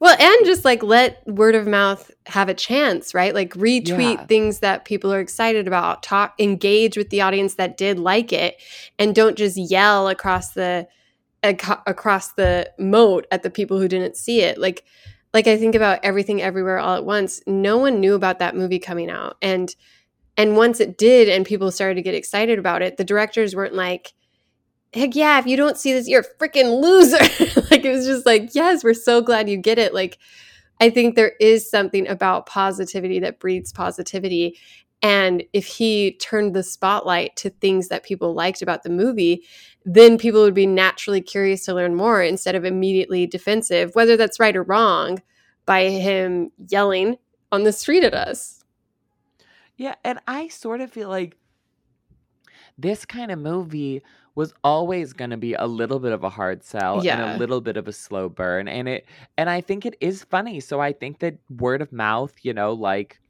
Well, 0.00 0.16
and 0.18 0.46
just 0.46 0.64
like 0.64 0.82
let 0.82 1.24
word 1.28 1.54
of 1.54 1.66
mouth 1.68 2.10
have 2.26 2.48
a 2.48 2.54
chance, 2.54 3.14
right? 3.14 3.32
Like 3.34 3.54
retweet 3.54 4.16
Yeah. 4.16 4.26
things 4.26 4.58
that 4.58 4.84
people 4.84 5.12
are 5.12 5.20
excited 5.20 5.68
about, 5.68 6.02
talk 6.02 6.34
engage 6.40 6.96
with 6.96 7.10
the 7.10 7.20
audience 7.20 7.54
that 7.54 7.76
did 7.76 7.98
like 8.00 8.32
it 8.32 8.56
and 8.98 9.14
don't 9.14 9.36
just 9.38 9.56
yell 9.56 10.08
across 10.08 10.52
the 10.54 10.88
ac- 11.44 11.74
across 11.86 12.32
the 12.32 12.70
moat 12.80 13.26
at 13.30 13.42
the 13.44 13.50
people 13.50 13.78
who 13.78 13.86
didn't 13.86 14.16
see 14.16 14.40
it. 14.40 14.58
Like 14.58 14.84
like 15.34 15.46
I 15.46 15.56
think 15.56 15.74
about 15.74 16.00
everything 16.02 16.42
everywhere 16.42 16.78
all 16.78 16.96
at 16.96 17.04
once. 17.04 17.40
No 17.46 17.78
one 17.78 18.00
knew 18.00 18.14
about 18.14 18.38
that 18.40 18.56
movie 18.56 18.78
coming 18.80 19.08
out. 19.10 19.36
And 19.40 19.74
and 20.36 20.56
once 20.56 20.80
it 20.80 20.98
did 20.98 21.28
and 21.28 21.46
people 21.46 21.70
started 21.70 21.94
to 21.94 22.02
get 22.02 22.14
excited 22.14 22.58
about 22.58 22.82
it, 22.82 22.96
the 22.96 23.04
directors 23.04 23.54
weren't 23.54 23.74
like 23.74 24.12
heck 24.92 25.14
yeah, 25.14 25.38
if 25.38 25.46
you 25.46 25.56
don't 25.56 25.78
see 25.78 25.92
this, 25.92 26.08
you're 26.08 26.22
a 26.22 26.38
freaking 26.38 26.80
loser. 26.80 27.16
like 27.70 27.84
it 27.84 27.90
was 27.90 28.06
just 28.06 28.26
like, 28.26 28.54
yes, 28.54 28.84
we're 28.84 28.94
so 28.94 29.20
glad 29.20 29.48
you 29.48 29.56
get 29.56 29.78
it. 29.78 29.94
Like 29.94 30.18
I 30.80 30.90
think 30.90 31.14
there 31.14 31.32
is 31.40 31.68
something 31.68 32.08
about 32.08 32.46
positivity 32.46 33.20
that 33.20 33.38
breeds 33.38 33.72
positivity. 33.72 34.58
And 35.02 35.42
if 35.52 35.66
he 35.66 36.12
turned 36.20 36.54
the 36.54 36.62
spotlight 36.62 37.36
to 37.36 37.50
things 37.50 37.88
that 37.88 38.04
people 38.04 38.34
liked 38.34 38.62
about 38.62 38.82
the 38.82 38.90
movie, 38.90 39.44
then 39.84 40.16
people 40.16 40.42
would 40.42 40.54
be 40.54 40.66
naturally 40.66 41.20
curious 41.20 41.64
to 41.64 41.74
learn 41.74 41.94
more 41.94 42.22
instead 42.22 42.54
of 42.54 42.64
immediately 42.64 43.26
defensive, 43.26 43.94
whether 43.94 44.16
that's 44.16 44.38
right 44.38 44.56
or 44.56 44.62
wrong, 44.62 45.20
by 45.66 45.88
him 45.88 46.52
yelling 46.68 47.16
on 47.50 47.64
the 47.64 47.72
street 47.72 48.04
at 48.04 48.14
us. 48.14 48.62
Yeah, 49.76 49.94
and 50.04 50.20
I 50.28 50.48
sort 50.48 50.80
of 50.80 50.92
feel 50.92 51.08
like 51.08 51.36
this 52.78 53.04
kind 53.04 53.30
of 53.30 53.38
movie 53.38 54.02
was 54.34 54.52
always 54.64 55.12
going 55.12 55.30
to 55.30 55.36
be 55.36 55.54
a 55.54 55.66
little 55.66 55.98
bit 55.98 56.12
of 56.12 56.24
a 56.24 56.30
hard 56.30 56.64
sell 56.64 57.00
and 57.00 57.20
a 57.34 57.38
little 57.38 57.60
bit 57.60 57.76
of 57.76 57.86
a 57.88 57.92
slow 57.92 58.28
burn 58.28 58.66
and 58.68 58.88
it 58.88 59.06
and 59.36 59.50
I 59.50 59.60
think 59.60 59.84
it 59.86 59.96
is 60.00 60.24
funny. 60.24 60.60
So 60.60 60.80
I 60.80 60.92
think 60.92 61.18
that 61.20 61.38
word 61.50 61.82
of 61.82 61.92
mouth, 61.92 62.34
you 62.42 62.54
know, 62.54 62.72
like 62.72 63.20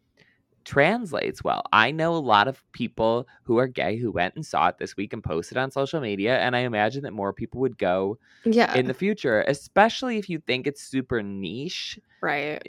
translates 0.65 1.43
well. 1.43 1.63
I 1.73 1.91
know 1.91 2.15
a 2.15 2.19
lot 2.19 2.47
of 2.47 2.63
people 2.73 3.27
who 3.43 3.59
are 3.59 3.67
gay 3.67 3.97
who 3.97 4.13
went 4.13 4.37
and 4.37 4.47
saw 4.47 4.69
it 4.69 4.79
this 4.79 4.97
week 4.97 5.13
and 5.13 5.23
posted 5.23 5.59
on 5.59 5.73
social 5.73 6.01
media 6.01 6.39
and 6.39 6.55
I 6.55 6.61
imagine 6.61 7.03
that 7.03 7.13
more 7.13 7.33
people 7.33 7.61
would 7.63 7.77
go 7.79 8.19
Yeah. 8.45 8.73
in 8.75 8.87
the 8.87 8.95
future, 8.95 9.43
especially 9.49 10.19
if 10.19 10.29
you 10.29 10.39
think 10.39 10.67
it's 10.69 10.83
super 10.83 11.21
niche 11.23 11.99
right. 12.23 12.61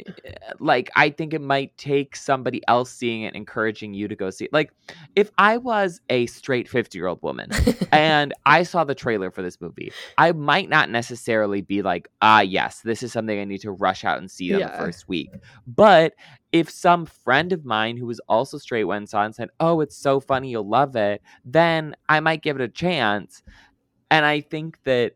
like 0.60 0.90
I 0.96 1.10
think 1.10 1.34
it 1.34 1.42
might 1.42 1.78
take 1.78 2.16
somebody 2.16 2.62
else 2.68 2.92
seeing 2.92 3.22
it, 3.24 3.36
encouraging 3.36 3.94
you 3.94 4.08
to 4.08 4.16
go 4.16 4.30
see 4.30 4.46
it. 4.46 4.54
Like 4.54 4.72
if 5.16 5.32
I 5.38 5.58
was 5.58 6.02
a 6.10 6.26
straight 6.26 6.68
50 6.68 6.98
year 6.98 7.08
old 7.08 7.22
woman 7.22 7.50
and 7.92 8.34
I 8.46 8.64
saw 8.64 8.84
the 8.84 8.96
trailer 8.96 9.32
for 9.32 9.42
this 9.42 9.62
movie, 9.62 9.92
I 10.18 10.32
might 10.32 10.70
not 10.70 10.90
necessarily 10.90 11.62
be 11.62 11.82
like, 11.82 12.10
ah, 12.22 12.42
yes, 12.42 12.82
this 12.82 13.04
is 13.04 13.14
something 13.14 13.40
I 13.40 13.46
need 13.46 13.62
to 13.62 13.72
rush 13.72 14.04
out 14.04 14.18
and 14.18 14.30
see 14.30 14.54
on 14.54 14.60
Yeah. 14.60 14.72
the 14.72 14.78
first 14.78 15.08
week. 15.08 15.32
But 15.68 16.14
if 16.52 16.70
some 16.70 17.06
friend 17.06 17.54
of 17.54 17.66
mine 17.66 17.98
who 17.98 18.06
was 18.06 18.20
also 18.28 18.58
straight 18.58 18.84
went 18.84 18.98
and 19.00 19.10
saw 19.10 19.22
it 19.24 19.26
and 19.28 19.36
said, 19.36 19.50
oh, 19.60 19.82
it's 19.82 19.98
so 19.98 20.20
funny, 20.20 20.50
you'll 20.52 20.68
love 20.68 20.96
it, 20.96 21.22
then 21.46 21.96
I 22.10 22.20
might 22.20 22.42
give 22.44 22.56
it 22.56 22.62
a 22.62 22.68
chance. 22.68 23.42
And 24.12 24.26
I 24.26 24.42
think 24.42 24.78
that 24.84 25.14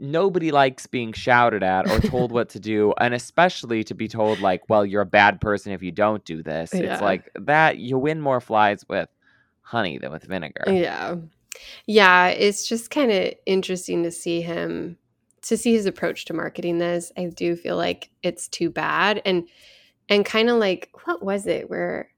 nobody 0.00 0.50
likes 0.50 0.86
being 0.86 1.12
shouted 1.12 1.62
at 1.62 1.90
or 1.90 2.00
told 2.00 2.30
what 2.32 2.48
to 2.50 2.60
do 2.60 2.94
and 3.00 3.14
especially 3.14 3.82
to 3.82 3.94
be 3.94 4.06
told 4.08 4.40
like 4.40 4.62
well 4.68 4.86
you're 4.86 5.02
a 5.02 5.06
bad 5.06 5.40
person 5.40 5.72
if 5.72 5.82
you 5.82 5.90
don't 5.90 6.24
do 6.24 6.42
this 6.42 6.72
Yeah. 6.72 6.92
it's 6.92 7.02
like 7.02 7.30
that 7.34 7.78
you 7.78 7.98
win 7.98 8.20
more 8.20 8.40
flies 8.40 8.84
with 8.88 9.08
honey 9.62 9.98
than 9.98 10.12
with 10.12 10.24
vinegar 10.24 10.64
Yeah. 10.66 11.16
Yeah, 11.86 12.28
it's 12.28 12.68
just 12.68 12.90
kind 12.90 13.10
of 13.10 13.32
interesting 13.44 14.04
to 14.04 14.10
see 14.12 14.42
him 14.42 14.96
to 15.42 15.56
see 15.56 15.72
his 15.72 15.86
approach 15.86 16.26
to 16.26 16.34
marketing 16.34 16.78
this. 16.78 17.10
I 17.16 17.26
do 17.26 17.56
feel 17.56 17.76
like 17.76 18.10
it's 18.22 18.46
too 18.48 18.70
bad 18.70 19.22
and 19.24 19.48
and 20.08 20.24
kind 20.24 20.50
of 20.50 20.58
like 20.58 20.90
what 21.04 21.22
was 21.22 21.46
it 21.46 21.68
where 21.68 22.10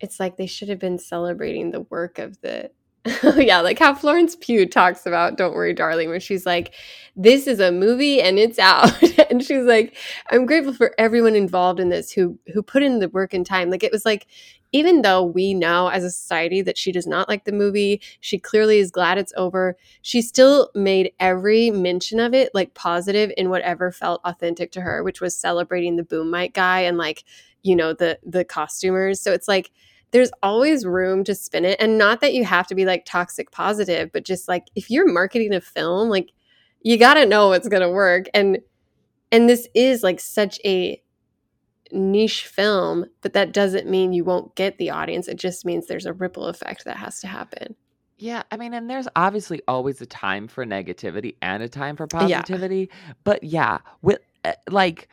it's 0.00 0.18
like 0.18 0.36
they 0.36 0.46
should 0.46 0.68
have 0.70 0.78
been 0.78 0.98
celebrating 0.98 1.70
the 1.70 1.82
work 1.82 2.18
of 2.18 2.40
the 2.40 2.70
yeah, 3.36 3.60
like 3.60 3.78
how 3.78 3.94
Florence 3.94 4.36
Pugh 4.36 4.66
talks 4.66 5.06
about 5.06 5.36
Don't 5.36 5.54
Worry 5.54 5.72
Darling 5.72 6.08
where 6.08 6.20
she's 6.20 6.46
like 6.46 6.74
this 7.16 7.46
is 7.46 7.60
a 7.60 7.72
movie 7.72 8.22
and 8.22 8.38
it's 8.38 8.58
out 8.58 9.02
and 9.30 9.42
she's 9.42 9.64
like 9.64 9.96
I'm 10.30 10.46
grateful 10.46 10.72
for 10.72 10.94
everyone 10.98 11.34
involved 11.34 11.80
in 11.80 11.88
this 11.88 12.12
who 12.12 12.38
who 12.52 12.62
put 12.62 12.82
in 12.82 12.98
the 13.00 13.08
work 13.08 13.34
and 13.34 13.44
time. 13.44 13.70
Like 13.70 13.82
it 13.82 13.92
was 13.92 14.04
like 14.04 14.26
even 14.72 15.02
though 15.02 15.24
we 15.24 15.52
know 15.52 15.88
as 15.88 16.04
a 16.04 16.10
society 16.10 16.62
that 16.62 16.78
she 16.78 16.92
does 16.92 17.06
not 17.06 17.28
like 17.28 17.44
the 17.44 17.52
movie, 17.52 18.00
she 18.20 18.38
clearly 18.38 18.78
is 18.78 18.90
glad 18.90 19.18
it's 19.18 19.32
over. 19.36 19.76
She 20.02 20.22
still 20.22 20.70
made 20.74 21.12
every 21.18 21.70
mention 21.70 22.20
of 22.20 22.34
it 22.34 22.50
like 22.54 22.74
positive 22.74 23.32
in 23.36 23.50
whatever 23.50 23.90
felt 23.90 24.20
authentic 24.24 24.70
to 24.72 24.80
her, 24.80 25.02
which 25.02 25.20
was 25.20 25.36
celebrating 25.36 25.96
the 25.96 26.04
boom 26.04 26.30
mic 26.30 26.54
guy 26.54 26.80
and 26.80 26.98
like, 26.98 27.24
you 27.62 27.74
know, 27.74 27.92
the 27.92 28.18
the 28.24 28.44
costumers. 28.44 29.20
So 29.20 29.32
it's 29.32 29.48
like 29.48 29.70
there's 30.12 30.30
always 30.42 30.84
room 30.84 31.22
to 31.24 31.34
spin 31.34 31.64
it 31.64 31.76
and 31.80 31.96
not 31.98 32.20
that 32.20 32.34
you 32.34 32.44
have 32.44 32.66
to 32.68 32.74
be 32.74 32.84
like 32.84 33.04
toxic 33.04 33.50
positive, 33.52 34.10
but 34.12 34.24
just 34.24 34.48
like 34.48 34.66
if 34.74 34.90
you're 34.90 35.10
marketing 35.12 35.54
a 35.54 35.60
film, 35.60 36.08
like 36.08 36.30
you 36.82 36.96
got 36.98 37.14
to 37.14 37.26
know 37.26 37.48
what's 37.48 37.68
going 37.68 37.82
to 37.82 37.90
work 37.90 38.26
and 38.34 38.58
and 39.32 39.48
this 39.48 39.68
is 39.74 40.02
like 40.02 40.18
such 40.20 40.58
a 40.64 41.00
niche 41.92 42.46
film, 42.46 43.06
but 43.20 43.32
that 43.32 43.52
doesn't 43.52 43.88
mean 43.88 44.12
you 44.12 44.24
won't 44.24 44.54
get 44.54 44.78
the 44.78 44.90
audience. 44.90 45.28
It 45.28 45.38
just 45.38 45.64
means 45.64 45.86
there's 45.86 46.06
a 46.06 46.12
ripple 46.12 46.46
effect 46.46 46.84
that 46.84 46.96
has 46.96 47.20
to 47.20 47.26
happen. 47.26 47.74
yeah 48.18 48.42
i 48.50 48.56
mean 48.56 48.74
and 48.74 48.88
there's 48.90 49.08
obviously 49.16 49.62
always 49.66 50.00
a 50.02 50.06
time 50.06 50.46
for 50.46 50.66
negativity 50.66 51.36
and 51.40 51.62
a 51.62 51.68
time 51.68 51.96
for 51.96 52.06
Yeah. 52.12 52.42
positivity 52.42 52.90
but 53.24 53.42
yeah 53.42 53.78
with 54.02 54.18
uh, 54.44 54.52
like 54.68 55.08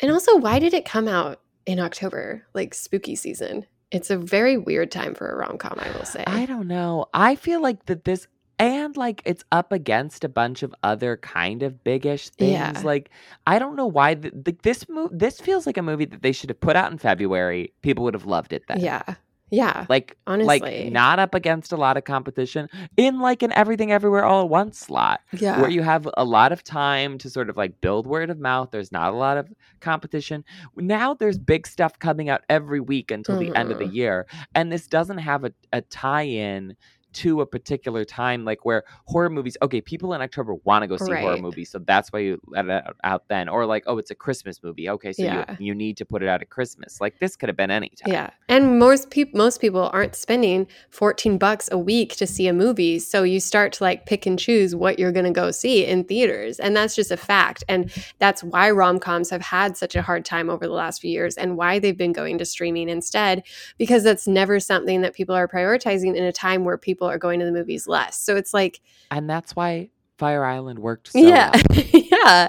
And 0.00 0.12
also, 0.12 0.36
why 0.36 0.58
did 0.60 0.72
it 0.74 0.84
come 0.84 1.08
out 1.08 1.40
in 1.66 1.80
October, 1.80 2.44
like 2.54 2.74
spooky 2.74 3.16
season? 3.16 3.66
It's 3.90 4.10
a 4.10 4.18
very 4.18 4.56
weird 4.58 4.90
time 4.90 5.14
for 5.14 5.30
a 5.30 5.36
rom 5.36 5.56
com, 5.58 5.78
I 5.78 5.90
will 5.96 6.04
say. 6.04 6.24
i 6.26 6.44
don't 6.46 6.66
know 6.68 7.06
i 7.14 7.34
feel 7.36 7.62
like 7.62 7.86
that 7.86 8.04
this 8.04 8.26
and 8.58 8.96
like 8.96 9.22
it's 9.24 9.44
up 9.52 9.70
against 9.72 10.24
a 10.24 10.28
bunch 10.28 10.62
of 10.62 10.74
other 10.82 11.16
kind 11.18 11.62
of 11.62 11.82
biggish 11.84 12.28
things 12.30 12.52
Yeah. 12.52 12.80
like 12.84 13.08
i 13.46 13.58
don't 13.58 13.76
know 13.76 13.86
why 13.86 14.14
th- 14.14 14.34
th- 14.44 14.58
this 14.62 14.88
move 14.88 15.10
this 15.12 15.40
feels 15.40 15.64
like 15.64 15.76
a 15.78 15.82
movie 15.82 16.04
that 16.06 16.22
they 16.22 16.32
should 16.32 16.50
have 16.50 16.60
put 16.60 16.74
out 16.76 16.90
in 16.90 16.98
february 16.98 17.72
people 17.82 18.04
would 18.04 18.14
have 18.14 18.26
loved 18.26 18.52
it 18.52 18.64
then 18.68 18.80
yeah. 18.80 19.02
Yeah. 19.50 19.86
Like 19.88 20.16
Honestly. 20.26 20.60
like 20.60 20.92
not 20.92 21.18
up 21.18 21.34
against 21.34 21.72
a 21.72 21.76
lot 21.76 21.96
of 21.96 22.04
competition 22.04 22.68
in 22.96 23.20
like 23.20 23.42
an 23.42 23.52
everything 23.52 23.90
everywhere 23.92 24.24
all 24.24 24.42
at 24.44 24.48
once 24.50 24.78
slot 24.78 25.20
yeah. 25.32 25.60
where 25.60 25.70
you 25.70 25.82
have 25.82 26.08
a 26.16 26.24
lot 26.24 26.52
of 26.52 26.62
time 26.62 27.18
to 27.18 27.30
sort 27.30 27.48
of 27.48 27.56
like 27.56 27.80
build 27.80 28.06
word 28.06 28.30
of 28.30 28.38
mouth. 28.38 28.70
There's 28.70 28.92
not 28.92 29.12
a 29.12 29.16
lot 29.16 29.38
of 29.38 29.48
competition. 29.80 30.44
Now 30.76 31.14
there's 31.14 31.38
big 31.38 31.66
stuff 31.66 31.98
coming 31.98 32.28
out 32.28 32.42
every 32.48 32.80
week 32.80 33.10
until 33.10 33.38
the 33.38 33.54
end 33.54 33.70
of 33.70 33.78
the 33.78 33.84
Mhm. 33.86 33.94
year. 33.94 34.26
And 34.54 34.70
this 34.70 34.86
doesn't 34.86 35.18
have 35.18 35.44
a, 35.44 35.52
a 35.72 35.80
tie 35.82 36.22
in 36.26 36.76
to 37.14 37.40
a 37.40 37.46
particular 37.46 38.04
time, 38.04 38.44
like 38.44 38.64
where 38.64 38.84
horror 39.06 39.30
movies, 39.30 39.56
okay, 39.62 39.80
people 39.80 40.12
in 40.14 40.20
October 40.20 40.54
want 40.64 40.82
to 40.82 40.86
go 40.86 40.96
see 40.96 41.12
horror 41.12 41.38
movies. 41.38 41.70
So 41.70 41.78
that's 41.78 42.12
why 42.12 42.20
you 42.20 42.40
let 42.46 42.66
it 42.66 42.84
out, 43.04 43.24
then. 43.28 43.48
Or 43.48 43.66
like, 43.66 43.84
oh, 43.86 43.98
it's 43.98 44.10
a 44.10 44.14
Christmas 44.14 44.62
movie. 44.62 44.88
Okay, 44.88 45.12
so 45.12 45.22
Yeah. 45.22 45.56
you, 45.58 45.66
you 45.68 45.74
need 45.74 45.96
to 45.98 46.04
put 46.04 46.22
it 46.22 46.28
out 46.28 46.42
at 46.42 46.50
Christmas. 46.50 47.00
Like 47.00 47.18
this 47.18 47.36
could 47.36 47.48
have 47.48 47.56
been 47.56 47.70
any 47.70 47.90
time. 47.90 48.12
Yeah. 48.12 48.30
And 48.48 48.78
most 48.78 49.10
people 49.10 49.38
most 49.38 49.60
people 49.60 49.90
aren't 49.92 50.14
spending 50.14 50.66
14 50.90 51.38
bucks 51.38 51.68
a 51.70 51.78
week 51.78 52.16
to 52.16 52.26
see 52.26 52.48
a 52.48 52.52
movie. 52.52 52.98
So 52.98 53.22
you 53.22 53.40
start 53.40 53.72
to 53.74 53.84
like 53.84 54.06
pick 54.06 54.26
and 54.26 54.38
choose 54.38 54.74
what 54.74 54.98
you're 54.98 55.12
going 55.12 55.26
to 55.26 55.30
go 55.30 55.50
see 55.50 55.84
in 55.84 56.04
theaters. 56.04 56.58
And 56.58 56.76
that's 56.76 56.94
just 56.94 57.10
a 57.10 57.16
fact. 57.16 57.64
And 57.68 57.90
that's 58.18 58.42
why 58.42 58.70
rom-coms 58.70 59.30
have 59.30 59.42
had 59.42 59.76
such 59.76 59.94
a 59.96 60.02
hard 60.02 60.24
time 60.24 60.50
over 60.50 60.66
the 60.66 60.72
last 60.72 61.00
few 61.00 61.10
years 61.10 61.36
and 61.36 61.56
why 61.56 61.78
they've 61.78 61.96
been 61.96 62.12
going 62.12 62.38
to 62.38 62.44
streaming 62.44 62.88
instead 62.88 63.44
because 63.78 64.02
that's 64.02 64.26
never 64.26 64.58
something 64.60 65.02
that 65.02 65.14
people 65.14 65.34
are 65.34 65.46
prioritizing 65.48 66.14
in 66.16 66.24
a 66.24 66.32
time 66.32 66.64
where 66.64 66.76
people 66.78 66.97
are 67.06 67.18
going 67.18 67.38
to 67.40 67.46
the 67.46 67.52
movies 67.52 67.86
less. 67.86 68.18
So 68.18 68.36
it's 68.36 68.52
like 68.52 68.80
And 69.10 69.28
that's 69.28 69.54
why 69.54 69.90
Fire 70.18 70.44
Island 70.44 70.80
worked 70.80 71.12
so 71.12 71.18
yeah. 71.20 71.52
well. 71.70 71.84
yeah. 71.92 72.48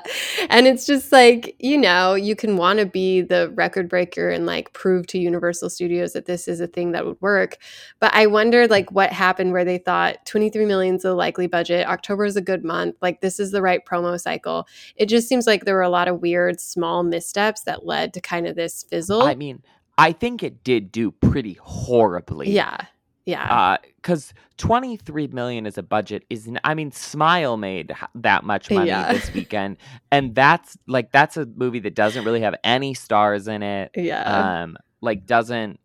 And 0.50 0.66
it's 0.66 0.88
just 0.88 1.12
like, 1.12 1.56
you 1.60 1.78
know, 1.78 2.16
you 2.16 2.36
can 2.36 2.58
want 2.58 2.80
to 2.80 2.86
be 2.86 3.22
the 3.22 3.52
record 3.52 3.88
breaker 3.88 4.30
and 4.30 4.48
like 4.48 4.74
prove 4.74 5.06
to 5.08 5.20
Universal 5.20 5.70
Studios 5.70 6.14
that 6.14 6.26
this 6.26 6.48
is 6.48 6.60
a 6.60 6.68
thing 6.68 6.92
that 6.92 7.06
would 7.06 7.22
work. 7.22 7.58
But 8.00 8.14
I 8.16 8.26
wonder 8.26 8.68
like 8.68 8.92
what 8.92 9.14
happened 9.14 9.52
where 9.52 9.64
they 9.64 9.78
thought 9.78 10.26
23 10.26 10.66
million 10.66 10.96
is 10.96 11.06
a 11.06 11.14
likely 11.14 11.46
budget. 11.46 11.88
October 11.88 12.26
is 12.26 12.36
a 12.36 12.42
good 12.42 12.64
month. 12.64 12.96
Like 13.02 13.22
this 13.22 13.40
is 13.40 13.52
the 13.52 13.62
right 13.62 13.86
promo 13.86 14.20
cycle. 14.20 14.68
It 14.96 15.06
just 15.06 15.30
seems 15.30 15.46
like 15.46 15.66
there 15.66 15.76
were 15.76 15.82
a 15.82 15.90
lot 15.90 16.08
of 16.08 16.22
weird 16.22 16.60
small 16.60 17.04
missteps 17.04 17.62
that 17.64 17.86
led 17.86 18.16
to 18.16 18.22
kind 18.22 18.48
of 18.48 18.56
this 18.56 18.84
fizzle. 18.90 19.22
I 19.22 19.36
mean, 19.36 19.62
I 19.96 20.12
think 20.12 20.42
it 20.42 20.64
did 20.64 20.92
do 20.92 21.12
pretty 21.12 21.60
horribly. 21.62 22.50
yeah. 22.50 22.86
Yeah. 23.30 23.78
because 23.98 24.34
23 24.58 25.28
million 25.28 25.66
as 25.68 25.78
a 25.78 25.84
budget 25.84 26.24
is 26.30 26.48
n- 26.48 26.60
i 26.64 26.74
mean 26.74 26.92
smile 26.92 27.58
made 27.58 27.92
h- 27.92 28.10
that 28.16 28.44
much 28.44 28.70
money 28.72 28.88
Yeah. 28.88 29.14
this 29.14 29.34
weekend 29.34 29.78
and 30.12 30.36
that's 30.36 30.78
like 30.88 31.12
that's 31.12 31.38
a 31.38 31.46
movie 31.46 31.80
that 31.80 31.96
doesn't 31.96 32.26
really 32.26 32.42
have 32.42 32.56
any 32.64 32.94
stars 32.94 33.48
in 33.48 33.64
it 33.64 33.92
yeah. 33.96 34.62
um 34.64 34.78
like 35.02 35.26
doesn't 35.26 35.80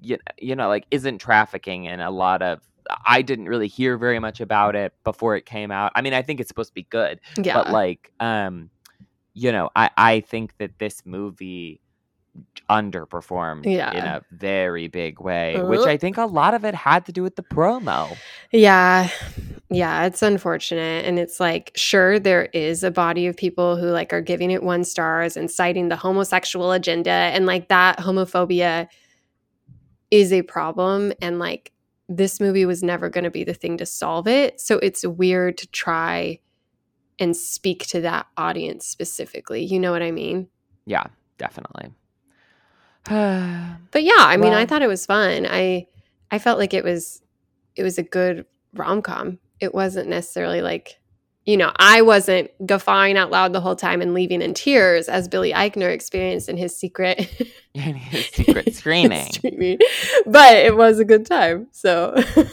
you, 0.00 0.18
you 0.38 0.54
know 0.54 0.68
like 0.68 0.86
isn't 0.90 1.18
trafficking 1.18 1.84
in 1.84 2.00
a 2.00 2.10
lot 2.10 2.42
of 2.42 2.60
i 3.06 3.20
didn't 3.22 3.46
really 3.46 3.68
hear 3.68 3.96
very 3.98 4.18
much 4.18 4.40
about 4.40 4.76
it 4.76 4.92
before 5.04 5.36
it 5.36 5.44
came 5.46 5.70
out 5.70 5.92
i 5.94 6.02
mean 6.02 6.14
i 6.14 6.22
think 6.22 6.40
it's 6.40 6.48
supposed 6.48 6.70
to 6.70 6.74
be 6.74 6.84
good 6.84 7.20
yeah. 7.42 7.54
but 7.54 7.70
like 7.70 8.12
um 8.20 8.70
you 9.34 9.50
know 9.52 9.70
i 9.76 9.90
i 9.96 10.20
think 10.20 10.56
that 10.58 10.78
this 10.78 11.02
movie 11.04 11.80
underperformed 12.70 13.64
yeah. 13.64 13.90
in 13.92 14.04
a 14.04 14.22
very 14.30 14.88
big 14.88 15.20
way 15.20 15.60
which 15.62 15.86
i 15.86 15.96
think 15.96 16.18
a 16.18 16.26
lot 16.26 16.52
of 16.52 16.64
it 16.64 16.74
had 16.74 17.04
to 17.06 17.12
do 17.12 17.22
with 17.22 17.36
the 17.36 17.42
promo 17.42 18.16
Yeah. 18.50 19.10
Yeah, 19.70 20.06
it's 20.06 20.22
unfortunate 20.22 21.04
and 21.04 21.18
it's 21.18 21.38
like 21.40 21.72
sure 21.76 22.18
there 22.18 22.46
is 22.54 22.82
a 22.82 22.90
body 22.90 23.26
of 23.26 23.36
people 23.36 23.76
who 23.76 23.88
like 23.88 24.14
are 24.14 24.22
giving 24.22 24.50
it 24.50 24.62
one 24.62 24.82
stars 24.82 25.36
and 25.36 25.50
citing 25.50 25.88
the 25.88 25.96
homosexual 25.96 26.72
agenda 26.72 27.10
and 27.10 27.44
like 27.44 27.68
that 27.68 27.98
homophobia 27.98 28.88
is 30.10 30.32
a 30.32 30.40
problem 30.40 31.12
and 31.20 31.38
like 31.38 31.72
this 32.08 32.40
movie 32.40 32.64
was 32.64 32.82
never 32.82 33.10
going 33.10 33.24
to 33.24 33.30
be 33.30 33.44
the 33.44 33.52
thing 33.52 33.76
to 33.76 33.84
solve 33.84 34.26
it. 34.26 34.58
So 34.58 34.78
it's 34.78 35.06
weird 35.06 35.58
to 35.58 35.66
try 35.66 36.40
and 37.18 37.36
speak 37.36 37.86
to 37.88 38.00
that 38.00 38.26
audience 38.38 38.86
specifically. 38.86 39.62
You 39.62 39.78
know 39.78 39.92
what 39.92 40.02
I 40.02 40.12
mean? 40.12 40.48
yeah 40.88 41.04
definitely 41.36 41.90
But 43.90 44.04
yeah, 44.04 44.12
I 44.18 44.36
mean, 44.36 44.52
I 44.52 44.66
thought 44.66 44.82
it 44.82 44.86
was 44.86 45.06
fun. 45.06 45.46
I 45.48 45.86
I 46.30 46.38
felt 46.38 46.58
like 46.58 46.74
it 46.74 46.84
was 46.84 47.22
it 47.74 47.82
was 47.82 47.96
a 47.96 48.02
good 48.02 48.44
rom 48.74 49.00
com. 49.00 49.38
It 49.60 49.74
wasn't 49.74 50.08
necessarily 50.08 50.60
like, 50.60 51.00
you 51.46 51.56
know, 51.56 51.72
I 51.76 52.02
wasn't 52.02 52.50
guffawing 52.66 53.16
out 53.16 53.30
loud 53.30 53.54
the 53.54 53.62
whole 53.62 53.76
time 53.76 54.02
and 54.02 54.12
leaving 54.12 54.42
in 54.42 54.52
tears 54.52 55.08
as 55.08 55.26
Billy 55.26 55.52
Eichner 55.52 55.90
experienced 55.90 56.50
in 56.50 56.58
his 56.58 56.76
secret 56.76 57.18
in 57.74 57.94
his 57.94 58.26
secret 58.26 58.74
screening 58.74 59.32
streaming. 59.32 59.78
But 60.26 60.56
it 60.56 60.76
was 60.76 60.98
a 60.98 61.04
good 61.04 61.24
time. 61.24 61.68
So 61.72 62.14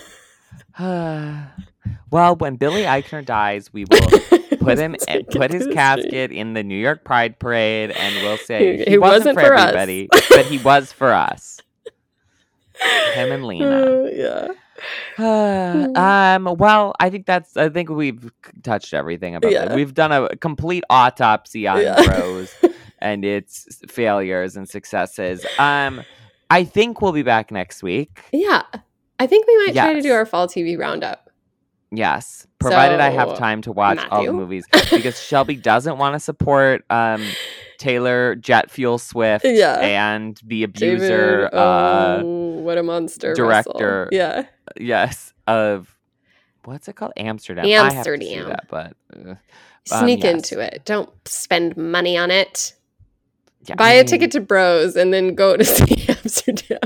well 2.12 2.36
when 2.36 2.56
billy 2.56 2.84
eichner 2.84 3.24
dies 3.26 3.72
we 3.72 3.86
will 3.86 4.00
put 4.66 4.78
him 4.80 4.96
eh, 5.08 5.22
put 5.32 5.52
his 5.52 5.68
casket 5.68 6.32
in 6.32 6.54
the 6.54 6.64
New 6.64 6.78
York 6.78 7.04
Pride 7.04 7.40
Parade, 7.40 7.92
and 7.92 8.16
we'll 8.24 8.38
say 8.38 8.78
He- 8.78 8.92
he, 8.92 8.98
wasn't, 8.98 9.36
wasn't 9.36 9.40
for, 9.40 9.46
for 9.48 9.54
us. 9.56 9.62
everybody, 9.70 10.10
but 10.30 10.46
he 10.46 10.58
was 10.58 10.92
for 10.92 11.12
us. 11.14 11.60
Him 13.14 13.32
and 13.32 13.46
Lena. 13.48 13.70
Uh, 13.70 14.10
yeah. 14.14 14.48
um. 16.38 16.56
Well, 16.58 16.94
I 17.00 17.10
think 17.10 17.26
that's. 17.26 17.56
I 17.56 17.70
think 17.70 17.90
we've 17.90 18.32
touched 18.64 18.94
everything 18.94 19.36
about 19.36 19.52
Yeah. 19.52 19.72
it. 19.72 19.76
We've 19.76 19.94
done 19.94 20.12
a 20.12 20.36
complete 20.36 20.84
autopsy 20.90 21.68
on 21.68 21.82
Yeah. 21.82 22.04
Bros 22.06 22.54
and 23.00 23.24
its 23.24 23.80
failures 23.88 24.56
and 24.58 24.68
successes. 24.68 25.46
Um. 25.58 26.04
I 26.52 26.64
think 26.64 27.02
we'll 27.02 27.12
be 27.12 27.24
back 27.24 27.50
next 27.52 27.82
week. 27.82 28.22
Yeah. 28.32 28.62
I 29.18 29.26
think 29.26 29.48
we 29.48 29.58
might 29.66 29.74
try 29.74 29.94
to 29.94 30.02
do 30.02 30.12
our 30.12 30.26
fall 30.28 30.48
TV 30.48 30.78
roundup. 30.78 31.25
Yes, 31.98 32.46
provided 32.60 33.00
I 33.00 33.10
have 33.10 33.38
time 33.38 33.62
to 33.64 33.72
watch 33.72 34.00
all 34.12 34.26
the 34.26 34.34
movies 34.34 34.66
because 34.72 35.22
Shelby 35.22 35.56
doesn't 35.72 35.98
want 35.98 36.14
to 36.14 36.20
support 36.20 36.84
um, 36.90 37.26
Taylor 37.78 38.36
Jet 38.36 38.72
Fuel 38.72 38.98
Swift 38.98 39.46
Yeah. 39.46 39.78
and 39.80 40.40
the 40.46 40.64
abuser. 40.64 41.50
David, 41.50 41.54
uh, 41.54 42.20
oh, 42.24 42.26
what 42.62 42.78
a 42.78 42.84
monster. 42.84 43.34
director. 43.34 44.10
Russell. 44.12 44.18
Yeah. 44.18 44.46
yes, 44.80 45.34
of 45.48 45.96
what's 46.64 46.88
it 46.88 46.96
called? 46.96 47.14
Amsterdam. 47.18 47.66
I 47.66 47.70
have 47.70 48.04
to 48.06 48.12
Amsterdam. 48.12 48.50
that, 48.50 48.68
but 48.70 48.94
uh, 49.16 49.36
Um, 49.92 50.00
Sneak 50.02 50.24
yes. 50.24 50.34
into 50.34 50.60
it. 50.60 50.82
Don't 50.86 51.10
spend 51.28 51.78
money 51.78 52.18
on 52.18 52.32
it. 52.32 52.74
yeah, 53.68 53.76
Buy 53.76 53.90
I 53.90 53.92
a 53.92 53.98
mean, 53.98 54.06
ticket 54.08 54.32
to 54.32 54.42
Bros 54.42 54.96
and 54.96 55.14
then 55.14 55.36
go 55.36 55.56
to 55.56 55.64
see 55.66 56.08
Amsterdam. 56.10 56.80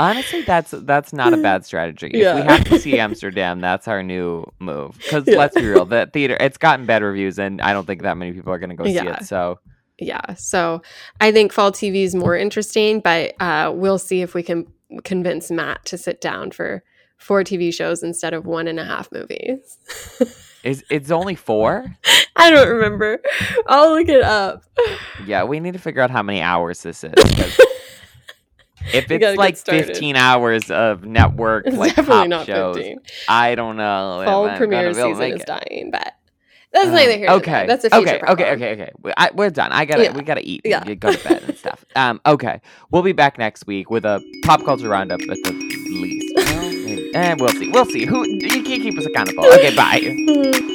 Honestly, 0.00 0.42
that's 0.42 0.70
that's 0.70 1.12
not 1.12 1.32
a 1.34 1.36
bad 1.38 1.64
strategy. 1.64 2.06
If 2.12 2.34
we 2.36 2.42
have 2.42 2.64
to 2.64 2.78
see 2.78 2.98
Amsterdam, 3.00 3.60
that's 3.60 3.88
our 3.88 4.02
new 4.02 4.44
move. 4.60 4.96
Because 4.98 5.24
Yeah. 5.26 5.38
let's 5.38 5.54
be 5.54 5.66
real, 5.66 5.84
the 5.84 6.08
theater 6.12 6.36
it's 6.38 6.56
gotten 6.58 6.86
bad 6.86 7.02
reviews, 7.02 7.38
and 7.38 7.60
I 7.60 7.72
don't 7.72 7.86
think 7.86 8.02
that 8.02 8.16
many 8.16 8.32
people 8.32 8.52
are 8.52 8.58
going 8.58 8.70
to 8.70 8.76
go 8.76 8.84
see 8.84 8.96
it. 8.96 9.24
So 9.24 9.58
Yeah. 9.98 10.34
So 10.34 10.82
I 11.20 11.32
think 11.32 11.52
fall 11.52 11.72
TV 11.72 12.04
is 12.04 12.14
more 12.14 12.36
interesting, 12.36 13.00
but 13.00 13.34
uh, 13.40 13.72
we'll 13.74 13.98
see 13.98 14.22
if 14.22 14.34
we 14.34 14.42
can 14.42 14.66
convince 15.04 15.50
Matt 15.50 15.84
to 15.86 15.98
sit 15.98 16.20
down 16.20 16.50
for 16.52 16.82
four 17.16 17.42
TV 17.42 17.74
shows 17.74 18.02
instead 18.04 18.32
of 18.32 18.46
one 18.46 18.68
and 18.68 18.78
a 18.78 18.84
half 18.84 19.10
movies. 19.10 19.78
is 20.62 20.84
it's 20.90 21.10
only 21.10 21.34
four? 21.34 21.96
I 22.36 22.50
don't 22.50 22.68
remember. 22.68 23.20
I'll 23.66 23.92
look 23.94 24.08
it 24.08 24.22
up. 24.22 24.62
Yeah, 25.26 25.42
we 25.42 25.58
need 25.58 25.72
to 25.72 25.80
figure 25.80 26.00
out 26.02 26.10
how 26.12 26.22
many 26.22 26.40
hours 26.40 26.82
this 26.84 27.02
is. 27.02 27.12
If 28.92 29.10
it's 29.10 29.36
like 29.38 29.56
15 29.56 30.16
hours 30.16 30.70
of 30.70 31.04
network 31.04 31.66
It's 31.66 31.76
like 31.76 31.94
definitely 31.96 32.28
not 32.28 32.46
shows, 32.46 32.76
15. 32.76 32.98
I 33.28 33.54
don't 33.54 33.76
know. 33.76 34.20
if 34.20 34.26
Fall 34.26 34.48
premiere 34.56 34.92
gonna 34.92 34.94
be 34.94 35.00
able 35.00 35.10
to 35.10 35.16
season 35.16 35.36
is 35.36 35.42
it. 35.42 35.46
dying, 35.46 35.90
but 35.90 36.14
that's 36.72 36.86
Um, 36.88 36.94
neither 36.94 37.16
here 37.16 37.30
okay. 37.30 37.64
That's 37.66 37.84
a 37.84 37.90
future 37.90 38.02
okay, 38.08 38.18
problem. 38.18 38.40
okay, 38.40 38.52
okay, 38.52 38.72
okay. 38.82 38.92
We, 39.02 39.12
I, 39.16 39.30
we're 39.34 39.50
done. 39.50 39.72
I 39.72 39.84
gotta, 39.86 40.02
Yeah. 40.04 40.12
we 40.12 40.22
gotta 40.22 40.46
eat. 40.46 40.62
Yeah. 40.64 40.84
Yeah. 40.86 40.94
Go 40.94 41.12
to 41.12 41.28
bed 41.28 41.42
and 41.46 41.56
stuff. 41.62 41.84
Um, 41.96 42.20
okay. 42.26 42.60
We'll 42.90 43.02
be 43.02 43.12
back 43.12 43.38
next 43.38 43.66
week 43.66 43.90
with 43.90 44.04
a 44.04 44.20
pop 44.44 44.64
culture 44.64 44.88
roundup 44.88 45.20
at 45.22 45.28
the 45.28 45.52
least. 45.90 46.36
and 47.14 47.40
we'll 47.40 47.48
see. 47.50 47.68
We'll 47.70 47.86
see. 47.86 48.04
Who 48.04 48.26
you 48.28 48.62
can't 48.62 48.82
keep 48.82 48.98
us 48.98 49.06
accountable. 49.06 49.46
Okay, 49.46 49.74
bye. 49.74 50.74